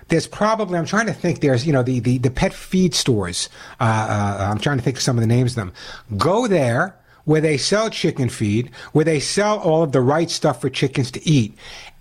There's 0.09 0.27
probably 0.27 0.77
I'm 0.77 0.85
trying 0.85 1.07
to 1.07 1.13
think. 1.13 1.41
There's 1.41 1.65
you 1.65 1.73
know 1.73 1.81
the 1.81 1.99
the, 2.01 2.19
the 2.19 2.29
pet 2.29 2.53
feed 2.53 2.93
stores. 2.93 3.49
Uh, 3.79 3.85
uh, 3.85 4.47
I'm 4.51 4.59
trying 4.59 4.77
to 4.77 4.83
think 4.83 4.97
of 4.97 5.03
some 5.03 5.17
of 5.17 5.21
the 5.21 5.27
names 5.27 5.53
of 5.53 5.55
them. 5.55 5.73
Go 6.17 6.45
there 6.45 6.95
where 7.25 7.41
they 7.41 7.57
sell 7.57 7.89
chicken 7.89 8.29
feed, 8.29 8.71
where 8.91 9.05
they 9.05 9.19
sell 9.19 9.59
all 9.59 9.83
of 9.83 9.91
the 9.91 10.01
right 10.01 10.29
stuff 10.29 10.61
for 10.61 10.69
chickens 10.69 11.11
to 11.11 11.27
eat 11.27 11.55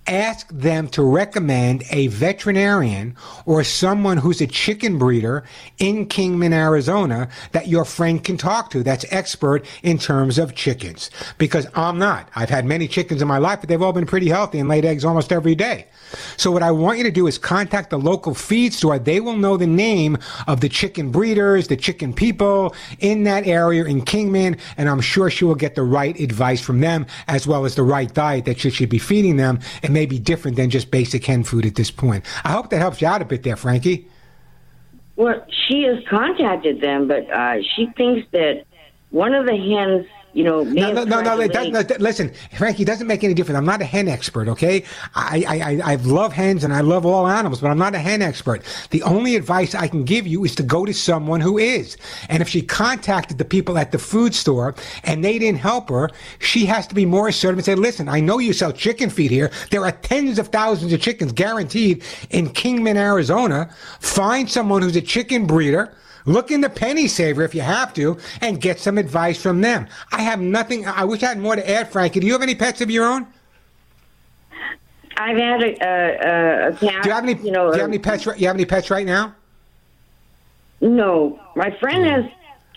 ask 0.09 0.49
them 0.49 0.89
to 0.89 1.03
recommend 1.03 1.85
a 1.91 2.09
veterinarian 2.09 3.15
or 3.47 3.63
someone 3.63 4.17
who's 4.17 4.41
a 4.41 4.47
chicken 4.47 4.99
breeder 4.99 5.45
in 5.79 6.07
Kingman, 6.07 6.53
Arizona 6.53 7.29
that 7.53 7.69
your 7.69 7.85
friend 7.85 8.25
can 8.25 8.37
talk 8.37 8.71
to 8.71 8.83
that's 8.83 9.05
expert 9.11 9.65
in 9.83 9.99
terms 9.99 10.39
of 10.39 10.55
chickens. 10.55 11.11
Because 11.37 11.67
I'm 11.75 11.99
not. 11.99 12.29
I've 12.35 12.51
had 12.51 12.65
many 12.65 12.89
chickens 12.89 13.23
in 13.23 13.29
my 13.29 13.39
life, 13.39 13.61
but 13.61 13.69
they've 13.69 13.83
all 13.83 13.93
been 13.93 14.07
pretty 14.07 14.29
healthy 14.29 14.59
and 14.59 14.69
laid 14.69 14.85
eggs 14.85 15.05
almost 15.05 15.31
every 15.31 15.55
day. 15.55 15.87
So 16.37 16.51
what 16.51 16.63
I 16.63 16.71
want 16.71 16.99
you 16.99 17.05
to 17.05 17.11
do 17.11 17.27
is 17.27 17.37
contact 17.37 17.91
the 17.91 17.99
local 17.99 18.35
feed 18.35 18.73
store. 18.73 18.99
They 18.99 19.21
will 19.21 19.37
know 19.37 19.57
the 19.57 19.67
name 19.67 20.17
of 20.47 20.61
the 20.61 20.69
chicken 20.69 21.11
breeders, 21.11 21.69
the 21.69 21.77
chicken 21.77 22.15
people 22.15 22.75
in 22.99 23.25
that 23.25 23.47
area 23.47 23.85
in 23.85 24.03
Kingman, 24.03 24.57
and 24.77 24.89
I'm 24.89 25.01
sure 25.01 25.29
she 25.31 25.45
will 25.45 25.55
get 25.55 25.75
the 25.75 25.83
right 25.83 26.19
advice 26.19 26.61
from 26.61 26.81
them 26.81 27.07
as 27.27 27.47
well 27.47 27.65
as 27.65 27.75
the 27.75 27.83
right 27.83 28.13
diet 28.13 28.47
that 28.47 28.59
she 28.59 28.71
should 28.71 28.89
be 28.89 28.99
feeding 28.99 29.37
them. 29.37 29.61
It 29.83 29.91
may 29.99 30.07
be 30.07 30.21
different 30.21 30.57
than 30.57 30.71
just 30.71 30.93
basic 30.93 31.25
hen 31.25 31.43
food 31.43 31.67
at 31.67 31.75
this 31.75 31.91
point. 31.91 32.25
I 32.45 32.53
hope 32.53 32.71
that 32.71 32.79
helps 32.79 33.03
you 33.03 33.09
out 33.09 33.21
a 33.21 33.25
bit 33.25 33.43
there, 33.43 33.57
Frankie. 33.57 34.07
Well, 35.17 35.45
she 35.67 35.83
has 35.83 35.99
contacted 36.09 36.81
them, 36.81 37.09
but 37.09 37.29
uh, 37.29 37.57
she 37.75 37.87
thinks 37.97 38.25
that 38.31 38.65
one 39.11 39.35
of 39.35 39.47
the 39.47 39.57
hens, 39.57 40.07
you 40.39 40.45
know, 40.45 40.62
No, 40.62 40.93
no, 40.93 41.03
no, 41.03 41.20
no, 41.20 41.49
to 41.49 41.70
no, 41.70 41.82
listen, 41.99 42.32
Frankie, 42.57 42.84
it 42.84 42.86
doesn't 42.86 43.09
make 43.09 43.24
any 43.24 43.34
difference. 43.34 43.59
I'm 43.59 43.64
not 43.64 43.82
a 43.82 43.84
hen 43.84 44.07
expert, 44.07 44.47
okay? 44.47 44.84
I, 45.16 45.45
I, 45.49 45.59
I, 45.59 45.93
I 45.93 45.95
love 45.97 46.32
hens 46.32 46.62
and 46.62 46.72
I 46.72 46.80
love 46.80 47.05
all 47.05 47.26
animals, 47.26 47.61
but 47.61 47.72
I'm 47.72 47.78
not 47.78 47.97
a 47.97 47.99
hen 47.99 48.22
expert. 48.22 48.62
The 48.91 49.03
only 49.03 49.34
advice 49.34 49.74
I 49.74 49.89
can 49.89 50.05
give 50.05 50.28
you 50.28 50.45
is 50.45 50.55
to 50.55 50.62
go 50.62 50.84
to 50.84 50.95
someone 50.95 51.41
who 51.41 51.59
is. 51.59 51.97
And 52.28 52.41
if 52.41 52.49
she 52.49 52.62
contacted 52.62 53.39
the 53.39 53.45
people 53.45 53.78
at 53.78 53.91
the 53.91 53.99
food 53.99 54.32
store 54.32 54.76
and 55.03 55.24
they 55.24 55.41
didn't 55.41 55.59
help 55.59 55.89
her, 55.89 56.09
she 56.39 56.66
has 56.66 56.86
to 56.86 56.95
be 56.95 57.05
more 57.05 57.26
assertive 57.26 57.59
and 57.59 57.64
say, 57.64 57.74
listen, 57.74 58.09
I 58.09 58.20
know 58.20 58.39
you 58.39 58.53
sell 58.53 58.72
chicken 58.72 59.11
feed 59.11 59.32
here. 59.32 59.51
There 59.72 59.84
are 59.84 59.91
tens 59.91 60.39
of 60.39 60.49
thousands 60.49 60.93
of 60.93 61.01
chickens 61.01 61.32
guaranteed 61.32 62.05
in 62.30 62.51
Kingman, 62.51 62.97
Arizona. 62.97 63.74
Find 63.99 64.49
someone 64.49 64.82
who's 64.82 64.95
a 64.95 65.03
chicken 65.03 65.49
breeder. 65.49 65.93
Look 66.25 66.51
in 66.51 66.61
the 66.61 66.71
penny 66.71 67.09
saver 67.09 67.43
if 67.43 67.55
you 67.55 67.61
have 67.62 67.93
to 67.95 68.19
and 68.41 68.61
get 68.61 68.79
some 68.79 68.99
advice 68.99 69.41
from 69.41 69.61
them. 69.61 69.87
I 70.12 70.23
have 70.23 70.41
nothing. 70.41 70.87
I 70.87 71.05
wish 71.05 71.23
I 71.23 71.29
had 71.29 71.39
more 71.39 71.57
to 71.57 71.71
add, 71.71 71.91
Frankie. 71.91 72.21
Do 72.21 72.27
you 72.27 72.33
have 72.33 72.43
any 72.43 72.55
pets 72.55 72.81
of 72.81 72.91
your 72.91 73.07
own? 73.07 73.27
I've 75.16 75.37
had 75.37 75.62
a, 75.62 75.66
a, 75.66 76.69
a, 76.69 76.73
cat. 76.77 77.03
Do 77.03 77.09
you 77.09 77.14
have 77.14 77.25
any? 77.25 77.35
You 77.35 77.51
know, 77.51 77.71
do 77.71 77.77
you 77.77 77.81
have 77.81 77.91
any 77.91 77.99
pets? 77.99 78.27
right- 78.27 78.39
You 78.39 78.47
have 78.47 78.57
any 78.57 78.64
pets 78.64 78.91
right 78.91 79.07
now? 79.07 79.35
No, 80.81 81.41
my 81.57 81.71
friend 81.81 82.05
has 82.05 82.25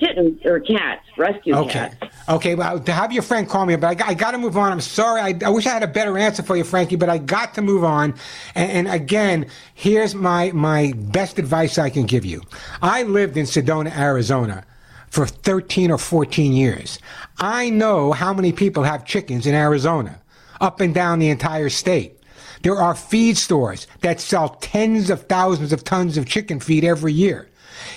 kittens 0.01 0.39
or 0.45 0.59
cats, 0.59 1.05
rescue 1.17 1.55
Okay. 1.55 1.89
cats. 1.99 2.15
Okay. 2.27 2.55
Well, 2.55 2.79
to 2.79 2.91
have 2.91 3.11
your 3.13 3.23
friend 3.23 3.47
call 3.47 3.65
me, 3.65 3.75
but 3.77 3.87
I, 3.87 3.93
got- 3.93 4.09
I 4.09 4.13
got 4.15 4.31
to 4.31 4.37
move 4.37 4.57
on. 4.57 4.71
I'm 4.71 4.81
sorry. 4.81 5.21
I, 5.21 5.33
I 5.45 5.49
wish 5.49 5.65
I 5.65 5.69
had 5.69 5.83
a 5.83 5.87
better 5.87 6.17
answer 6.17 6.43
for 6.43 6.57
you, 6.57 6.63
Frankie, 6.63 6.95
but 6.97 7.07
I 7.09 7.17
got 7.19 7.53
to 7.53 7.61
move 7.61 7.83
on. 7.83 8.15
And, 8.55 8.87
and 8.87 8.87
again, 8.89 9.45
here's 9.75 10.13
my 10.15 10.51
my 10.51 10.93
best 10.97 11.39
advice 11.39 11.77
I 11.77 11.89
can 11.89 12.05
give 12.05 12.25
you. 12.25 12.41
I 12.81 13.03
lived 13.03 13.37
in 13.37 13.45
Sedona, 13.45 13.95
Arizona. 13.97 14.65
For 15.09 15.25
13 15.27 15.91
or 15.91 15.97
14 15.97 16.53
years. 16.53 16.97
I 17.37 17.69
know 17.69 18.13
how 18.13 18.33
many 18.33 18.53
people 18.53 18.83
have 18.83 19.03
chickens 19.03 19.45
in 19.45 19.53
Arizona, 19.53 20.21
up 20.61 20.79
and 20.79 20.93
down 20.95 21.19
the 21.19 21.27
entire 21.27 21.67
state. 21.67 22.17
There 22.63 22.77
are 22.77 22.95
feed 22.95 23.37
stores 23.37 23.87
that 23.99 24.21
sell 24.21 24.47
tens 24.61 25.09
of 25.09 25.23
thousands 25.23 25.73
of 25.73 25.83
tons 25.83 26.15
of 26.17 26.27
chicken 26.27 26.61
feed 26.61 26.85
every 26.85 27.11
year. 27.11 27.49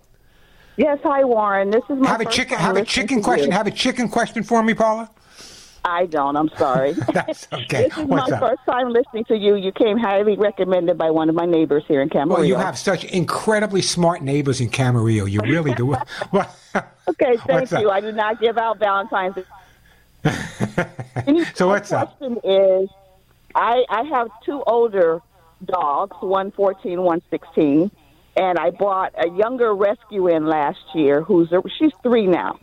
Yes, 0.77 0.99
hi 1.03 1.23
Warren. 1.23 1.69
This 1.69 1.83
is 1.89 1.97
my 1.99 2.07
Have 2.09 2.21
a 2.21 2.25
chicken, 2.25 2.57
have 2.57 2.77
a 2.77 2.85
chicken 2.85 3.21
question. 3.21 3.47
you. 3.49 3.51
Have 3.57 3.67
a 3.67 3.71
chicken 3.71 4.09
question 4.09 4.43
for 4.43 4.63
me, 4.63 4.73
Paula? 4.73 5.09
I 5.83 6.05
don't. 6.05 6.35
I'm 6.37 6.49
sorry. 6.57 6.93
That's 7.13 7.47
okay. 7.53 7.89
This 7.89 7.97
is 7.97 8.03
What's 8.05 8.29
my 8.29 8.37
up? 8.37 8.41
first 8.41 8.61
time 8.65 8.89
listening 8.89 9.25
to 9.25 9.37
you. 9.37 9.55
You 9.55 9.71
came 9.71 9.97
highly 9.97 10.37
recommended 10.37 10.97
by 10.97 11.09
one 11.11 11.27
of 11.27 11.35
my 11.35 11.45
neighbors 11.45 11.83
here 11.87 12.01
in 12.01 12.09
Camarillo. 12.09 12.29
Well, 12.29 12.45
you 12.45 12.55
have 12.55 12.77
such 12.77 13.03
incredibly 13.05 13.81
smart 13.81 14.21
neighbors 14.21 14.61
in 14.61 14.69
Camarillo. 14.69 15.29
You 15.29 15.41
really 15.41 15.73
do. 15.73 15.95
Well, 16.31 16.55
Okay, 17.09 17.35
thank 17.37 17.49
What's 17.49 17.73
up? 17.73 17.81
you. 17.81 17.89
I 17.89 17.99
do 17.99 18.11
not 18.11 18.39
give 18.39 18.57
out 18.57 18.77
Valentine's. 18.79 19.35
so 21.55 21.67
what's 21.67 21.91
up? 21.91 22.17
The 22.19 22.27
question 22.29 22.49
is, 22.83 22.89
I 23.55 23.83
I 23.89 24.03
have 24.03 24.29
two 24.45 24.63
older 24.67 25.19
dogs, 25.65 26.15
one 26.21 26.51
14, 26.51 27.01
one 27.01 27.21
16, 27.29 27.91
and 28.35 28.57
I 28.57 28.71
bought 28.71 29.13
a 29.17 29.29
younger 29.29 29.73
rescue 29.73 30.27
in 30.27 30.45
last 30.45 30.79
year. 30.93 31.21
Who's 31.21 31.51
a, 31.51 31.61
she's 31.77 31.91
three 32.03 32.27
now, 32.27 32.59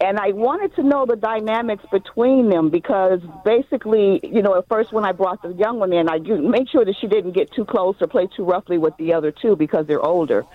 and 0.00 0.18
I 0.18 0.32
wanted 0.32 0.74
to 0.76 0.82
know 0.82 1.04
the 1.04 1.16
dynamics 1.16 1.84
between 1.92 2.48
them 2.48 2.70
because 2.70 3.20
basically, 3.44 4.20
you 4.22 4.40
know, 4.40 4.56
at 4.56 4.66
first 4.66 4.92
when 4.92 5.04
I 5.04 5.12
brought 5.12 5.42
the 5.42 5.52
young 5.52 5.78
one 5.78 5.92
in, 5.92 6.08
I 6.08 6.18
made 6.18 6.70
sure 6.70 6.84
that 6.84 6.96
she 7.00 7.06
didn't 7.06 7.32
get 7.32 7.52
too 7.52 7.66
close 7.66 7.96
or 8.00 8.06
play 8.06 8.26
too 8.34 8.44
roughly 8.44 8.78
with 8.78 8.96
the 8.96 9.12
other 9.12 9.30
two 9.30 9.56
because 9.56 9.86
they're 9.86 10.00
older. 10.02 10.46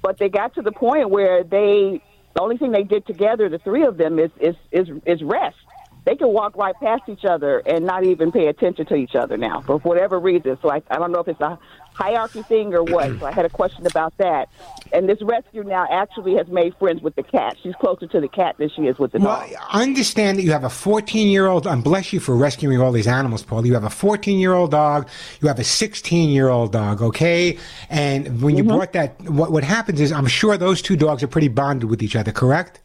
But 0.00 0.18
they 0.18 0.28
got 0.28 0.54
to 0.54 0.62
the 0.62 0.72
point 0.72 1.10
where 1.10 1.44
they 1.44 2.00
the 2.34 2.42
only 2.42 2.58
thing 2.58 2.70
they 2.70 2.84
did 2.84 3.06
together, 3.06 3.48
the 3.48 3.58
three 3.58 3.84
of 3.84 3.96
them, 3.96 4.18
is 4.18 4.30
is 4.40 4.56
is, 4.70 4.88
is 5.04 5.22
rest. 5.22 5.56
They 6.04 6.14
can 6.14 6.28
walk 6.28 6.56
right 6.56 6.74
past 6.80 7.02
each 7.08 7.24
other 7.24 7.58
and 7.66 7.84
not 7.84 8.04
even 8.04 8.30
pay 8.30 8.46
attention 8.46 8.86
to 8.86 8.94
each 8.94 9.16
other 9.16 9.36
now 9.36 9.62
for 9.62 9.78
whatever 9.78 10.20
reason. 10.20 10.56
So 10.62 10.70
I, 10.70 10.80
I 10.88 10.98
don't 10.98 11.10
know 11.10 11.20
if 11.20 11.28
it's 11.28 11.40
a 11.40 11.58
hierarchy 11.96 12.42
thing 12.42 12.74
or 12.74 12.82
what. 12.82 13.18
So 13.18 13.26
I 13.26 13.32
had 13.32 13.46
a 13.46 13.48
question 13.48 13.86
about 13.86 14.16
that. 14.18 14.48
And 14.92 15.08
this 15.08 15.20
rescue 15.22 15.64
now 15.64 15.86
actually 15.90 16.34
has 16.36 16.46
made 16.48 16.76
friends 16.76 17.00
with 17.00 17.14
the 17.14 17.22
cat. 17.22 17.56
She's 17.62 17.74
closer 17.76 18.06
to 18.06 18.20
the 18.20 18.28
cat 18.28 18.56
than 18.58 18.68
she 18.68 18.82
is 18.82 18.98
with 18.98 19.12
the 19.12 19.18
dog. 19.18 19.26
Well, 19.26 19.50
dog. 19.50 19.68
understand 19.70 20.38
that 20.38 20.42
you 20.42 20.52
have 20.52 20.64
a 20.64 20.70
14 20.70 21.28
year 21.28 21.46
old, 21.46 21.66
and 21.66 21.82
bless 21.82 22.12
you 22.12 22.20
for 22.20 22.36
rescuing 22.36 22.80
all 22.80 22.92
these 22.92 23.06
animals, 23.06 23.42
Paul. 23.42 23.66
You 23.66 23.74
have 23.74 23.84
a 23.84 23.90
14 23.90 24.38
year 24.38 24.52
old 24.52 24.70
dog, 24.70 25.08
you 25.40 25.48
have 25.48 25.58
a 25.58 25.64
16 25.64 26.28
year 26.28 26.48
old 26.48 26.72
dog, 26.72 27.00
okay? 27.00 27.58
And 27.88 28.42
when 28.42 28.56
you 28.56 28.62
mm-hmm. 28.62 28.76
brought 28.76 28.92
that, 28.92 29.20
what, 29.22 29.50
what 29.50 29.64
happens 29.64 30.00
is, 30.00 30.12
I'm 30.12 30.26
sure 30.26 30.56
those 30.58 30.82
two 30.82 30.96
dogs 30.96 31.22
are 31.22 31.28
pretty 31.28 31.48
bonded 31.48 31.88
with 31.88 32.02
each 32.02 32.14
other, 32.14 32.30
correct? 32.30 32.80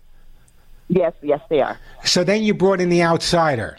Yes, 0.87 1.13
yes, 1.21 1.41
they 1.49 1.61
are. 1.61 1.77
So 2.03 2.23
then 2.23 2.43
you 2.43 2.53
brought 2.53 2.81
in 2.81 2.89
the 2.89 3.03
outsider. 3.03 3.77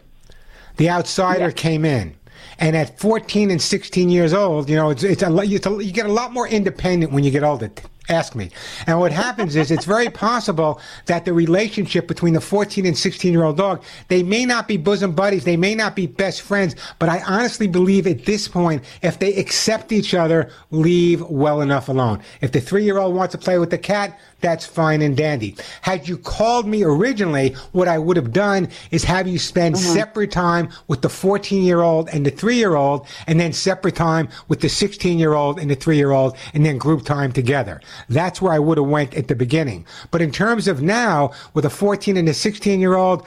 The 0.76 0.90
outsider 0.90 1.50
came 1.50 1.84
in. 1.84 2.16
And 2.62 2.76
at 2.76 2.96
14 3.00 3.50
and 3.50 3.60
16 3.60 4.08
years 4.08 4.32
old, 4.32 4.70
you 4.70 4.76
know, 4.76 4.90
it's, 4.90 5.02
it's 5.02 5.24
a, 5.24 5.44
you 5.44 5.58
get 5.58 6.06
a 6.06 6.12
lot 6.12 6.32
more 6.32 6.46
independent 6.46 7.10
when 7.10 7.24
you 7.24 7.32
get 7.32 7.42
older. 7.42 7.72
Ask 8.12 8.34
me. 8.34 8.50
And 8.86 9.00
what 9.00 9.10
happens 9.10 9.56
is 9.56 9.70
it's 9.70 9.86
very 9.86 10.10
possible 10.10 10.82
that 11.06 11.24
the 11.24 11.32
relationship 11.32 12.06
between 12.06 12.34
the 12.34 12.42
14 12.42 12.84
and 12.84 12.96
16 12.96 13.32
year 13.32 13.42
old 13.42 13.56
dog, 13.56 13.82
they 14.08 14.22
may 14.22 14.44
not 14.44 14.68
be 14.68 14.76
bosom 14.76 15.12
buddies, 15.12 15.44
they 15.44 15.56
may 15.56 15.74
not 15.74 15.96
be 15.96 16.06
best 16.06 16.42
friends, 16.42 16.76
but 16.98 17.08
I 17.08 17.22
honestly 17.22 17.66
believe 17.66 18.06
at 18.06 18.26
this 18.26 18.48
point, 18.48 18.84
if 19.00 19.18
they 19.18 19.34
accept 19.36 19.92
each 19.92 20.12
other, 20.12 20.50
leave 20.70 21.22
well 21.22 21.62
enough 21.62 21.88
alone. 21.88 22.22
If 22.42 22.52
the 22.52 22.60
three 22.60 22.84
year 22.84 22.98
old 22.98 23.14
wants 23.14 23.32
to 23.32 23.38
play 23.38 23.58
with 23.58 23.70
the 23.70 23.78
cat, 23.78 24.18
that's 24.42 24.66
fine 24.66 25.00
and 25.00 25.16
dandy. 25.16 25.56
Had 25.80 26.08
you 26.08 26.18
called 26.18 26.66
me 26.66 26.82
originally, 26.82 27.54
what 27.70 27.88
I 27.88 27.96
would 27.96 28.16
have 28.16 28.32
done 28.32 28.68
is 28.90 29.04
have 29.04 29.26
you 29.26 29.38
spend 29.38 29.76
mm-hmm. 29.76 29.94
separate 29.94 30.32
time 30.32 30.68
with 30.88 31.00
the 31.00 31.08
14 31.08 31.62
year 31.62 31.80
old 31.80 32.10
and 32.10 32.26
the 32.26 32.30
three 32.30 32.56
year 32.56 32.74
old, 32.74 33.06
and 33.26 33.40
then 33.40 33.52
separate 33.52 33.96
time 33.96 34.28
with 34.48 34.60
the 34.60 34.68
16 34.68 35.18
year 35.18 35.32
old 35.32 35.58
and 35.58 35.70
the 35.70 35.76
three 35.76 35.96
year 35.96 36.10
old, 36.10 36.36
and 36.52 36.66
then 36.66 36.76
group 36.76 37.04
time 37.04 37.32
together. 37.32 37.80
That's 38.08 38.40
where 38.42 38.52
I 38.52 38.58
would 38.58 38.78
have 38.78 38.86
went 38.86 39.14
at 39.14 39.28
the 39.28 39.34
beginning. 39.34 39.86
But 40.10 40.22
in 40.22 40.30
terms 40.30 40.68
of 40.68 40.82
now, 40.82 41.32
with 41.54 41.64
a 41.64 41.70
14 41.70 42.16
and 42.16 42.28
a 42.28 42.34
16 42.34 42.80
year 42.80 42.94
old, 42.94 43.26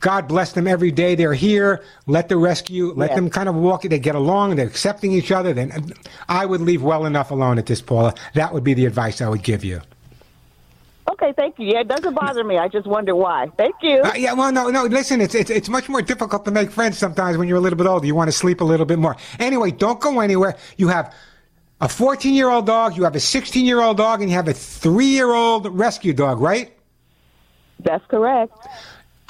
God 0.00 0.26
bless 0.28 0.52
them 0.52 0.66
every 0.66 0.90
day. 0.90 1.14
They're 1.14 1.34
here. 1.34 1.82
Let 2.06 2.28
the 2.30 2.36
rescue, 2.38 2.92
let 2.96 3.10
Yeah. 3.10 3.16
them 3.16 3.30
kind 3.30 3.48
of 3.48 3.54
walk. 3.54 3.84
It. 3.84 3.90
They 3.90 3.98
get 3.98 4.14
along. 4.14 4.56
They're 4.56 4.66
accepting 4.66 5.12
each 5.12 5.30
other. 5.30 5.52
Then 5.52 5.92
I 6.28 6.46
would 6.46 6.62
leave 6.62 6.82
well 6.82 7.04
enough 7.04 7.30
alone 7.30 7.58
at 7.58 7.66
this, 7.66 7.82
Paula. 7.82 8.14
That 8.34 8.54
would 8.54 8.64
be 8.64 8.72
the 8.74 8.86
advice 8.86 9.20
I 9.20 9.28
would 9.28 9.42
give 9.42 9.62
you. 9.62 9.82
Okay, 11.10 11.32
thank 11.36 11.58
you. 11.58 11.66
Yeah, 11.66 11.80
it 11.80 11.88
doesn't 11.88 12.14
bother 12.14 12.44
me. 12.44 12.56
I 12.56 12.68
just 12.68 12.86
wonder 12.86 13.14
why. 13.16 13.48
Thank 13.58 13.74
you. 13.82 14.00
Uh, 14.02 14.12
yeah, 14.16 14.32
well, 14.32 14.52
no, 14.52 14.68
no. 14.70 14.84
Listen, 14.84 15.20
it's, 15.20 15.34
it's 15.34 15.50
it's 15.50 15.68
much 15.68 15.88
more 15.88 16.00
difficult 16.00 16.44
to 16.44 16.50
make 16.50 16.70
friends 16.70 16.98
sometimes 16.98 17.36
when 17.36 17.48
you're 17.48 17.58
a 17.58 17.60
little 17.60 17.76
bit 17.76 17.86
older. 17.86 18.06
You 18.06 18.14
want 18.14 18.28
to 18.28 18.36
sleep 18.36 18.60
a 18.60 18.64
little 18.64 18.86
bit 18.86 18.98
more. 18.98 19.16
Anyway, 19.38 19.70
don't 19.70 20.00
go 20.00 20.20
anywhere. 20.20 20.56
You 20.76 20.88
have 20.88 21.12
a 21.80 21.88
14 21.88 22.34
year 22.34 22.50
old 22.50 22.66
dog, 22.66 22.96
you 22.96 23.04
have 23.04 23.16
a 23.16 23.20
16 23.20 23.64
year 23.64 23.80
old 23.80 23.96
dog, 23.96 24.20
and 24.20 24.30
you 24.30 24.36
have 24.36 24.48
a 24.48 24.52
three 24.52 25.06
year 25.06 25.32
old 25.32 25.66
rescue 25.78 26.12
dog, 26.12 26.40
right? 26.40 26.76
That's 27.80 28.04
correct. 28.06 28.52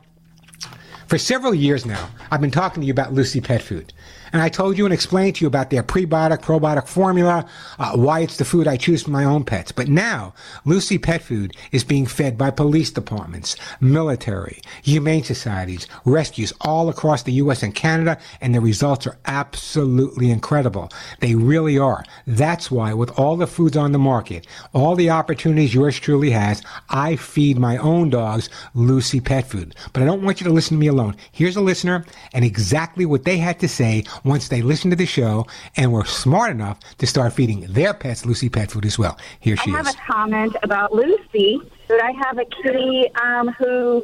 for 1.07 1.19
several 1.19 1.55
years 1.55 1.85
now, 1.85 2.09
I've 2.31 2.41
been 2.41 2.51
talking 2.51 2.81
to 2.81 2.87
you 2.87 2.93
about 2.93 3.13
Lucy 3.13 3.41
Pet 3.41 3.63
Food. 3.63 3.93
And 4.35 4.43
I 4.43 4.49
told 4.49 4.77
you 4.77 4.85
and 4.85 4.93
explained 4.93 5.37
to 5.37 5.43
you 5.43 5.47
about 5.47 5.71
their 5.71 5.85
prebiotic, 5.85 6.41
probiotic 6.43 6.89
formula, 6.89 7.47
uh, 7.79 7.93
why 7.93 8.19
it's 8.19 8.37
the 8.37 8.45
food 8.45 8.67
I 8.67 8.77
choose 8.77 9.05
for 9.05 9.13
my 9.13 9.23
own 9.23 9.45
pets. 9.45 9.71
But 9.71 9.87
now, 9.87 10.35
Lucy 10.65 10.99
Pet 10.99 11.23
Food 11.23 11.57
is 11.71 11.85
being 11.85 12.05
fed 12.05 12.37
by 12.37 12.51
police 12.51 12.91
departments, 12.91 13.55
military, 13.81 14.61
humane 14.83 15.23
societies, 15.23 15.87
rescues 16.05 16.53
all 16.63 16.89
across 16.89 17.23
the 17.23 17.35
U.S. 17.35 17.63
and 17.63 17.77
Canada, 17.77 18.19
and 18.41 18.53
the 18.53 18.61
results 18.61 19.07
are 19.07 19.17
absolutely 19.27 20.33
incredible. 20.33 20.91
They 21.21 21.37
really 21.37 21.79
are. 21.79 22.05
That's 22.27 22.73
why, 22.73 22.93
with 22.93 23.17
all 23.17 23.37
the 23.37 23.47
foods 23.47 23.77
on 23.77 23.93
the 23.93 24.01
market, 24.01 24.49
all 24.73 24.97
the 24.97 25.11
opportunities 25.11 25.73
yours 25.73 26.01
truly 26.01 26.31
has, 26.31 26.61
I 26.91 27.15
feed 27.15 27.57
my 27.57 27.77
own 27.77 28.11
dogs 28.11 28.51
Lucy 28.75 29.21
Pet 29.21 29.47
Food. 29.47 29.77
But 29.93 30.03
I 30.03 30.07
don't 30.07 30.23
want 30.23 30.41
you 30.41 30.49
to 30.49 30.53
listen 30.53 30.77
to 30.77 30.81
me 30.81 30.89
alone. 30.89 31.15
Here's 31.31 31.55
a 31.55 31.61
listener 31.61 32.05
and 32.33 32.45
exactly 32.45 33.07
what 33.07 33.23
they 33.23 33.39
had 33.39 33.61
to 33.61 33.69
say 33.69 34.03
once 34.25 34.49
they 34.49 34.63
listened 34.63 34.91
to 34.93 34.97
the 34.97 35.07
show 35.07 35.47
and 35.77 35.93
were 35.93 36.05
smart 36.05 36.51
enough 36.51 36.81
to 36.99 37.07
start 37.07 37.33
feeding 37.33 37.61
their 37.69 37.95
pets 37.95 38.25
Lucy 38.25 38.49
Pet 38.49 38.71
Food 38.71 38.87
as 38.87 38.99
well. 38.99 39.19
Here 39.41 39.57
she 39.57 39.71
is. 39.71 39.75
I 39.75 39.79
have 39.79 39.87
is. 39.89 39.95
a 39.95 39.99
comment 39.99 40.57
about 40.63 40.93
Lucy. 40.93 41.61
That 41.89 42.03
I 42.03 42.13
have 42.13 42.39
a 42.39 42.47
kitty 42.47 43.11
um, 43.23 43.49
who 43.49 44.03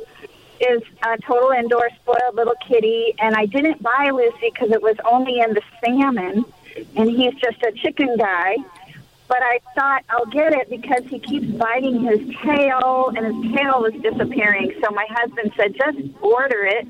is 0.60 0.82
a 1.02 1.16
total 1.22 1.50
indoor 1.50 1.88
spoiled 2.02 2.34
little 2.34 2.54
kitty, 2.66 3.14
and 3.18 3.34
I 3.34 3.46
didn't 3.46 3.82
buy 3.82 4.10
Lucy 4.12 4.50
because 4.52 4.70
it 4.70 4.82
was 4.82 4.96
only 5.10 5.40
in 5.40 5.54
the 5.54 5.62
salmon, 5.82 6.44
and 6.96 7.10
he's 7.10 7.34
just 7.34 7.62
a 7.62 7.72
chicken 7.72 8.16
guy. 8.18 8.56
But 9.28 9.42
I 9.42 9.60
thought 9.76 10.04
I'll 10.10 10.26
get 10.26 10.52
it 10.52 10.68
because 10.68 11.04
he 11.04 11.20
keeps 11.20 11.46
biting 11.46 12.02
his 12.02 12.18
tail, 12.42 13.12
and 13.16 13.26
his 13.26 13.54
tail 13.54 13.80
was 13.80 13.94
disappearing. 14.02 14.74
So 14.82 14.90
my 14.90 15.06
husband 15.08 15.52
said, 15.56 15.76
just 15.76 15.98
order 16.20 16.64
it. 16.64 16.88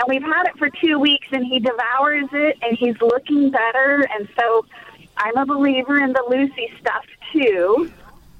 And 0.00 0.08
we've 0.08 0.22
had 0.22 0.46
it 0.46 0.56
for 0.56 0.70
two 0.70 0.98
weeks, 0.98 1.26
and 1.30 1.44
he 1.44 1.58
devours 1.58 2.28
it, 2.32 2.56
and 2.62 2.76
he's 2.78 2.96
looking 3.02 3.50
better. 3.50 4.06
And 4.16 4.26
so 4.38 4.64
I'm 5.18 5.36
a 5.36 5.44
believer 5.44 6.00
in 6.02 6.14
the 6.14 6.24
Lucy 6.30 6.72
stuff 6.80 7.04
too. 7.32 7.92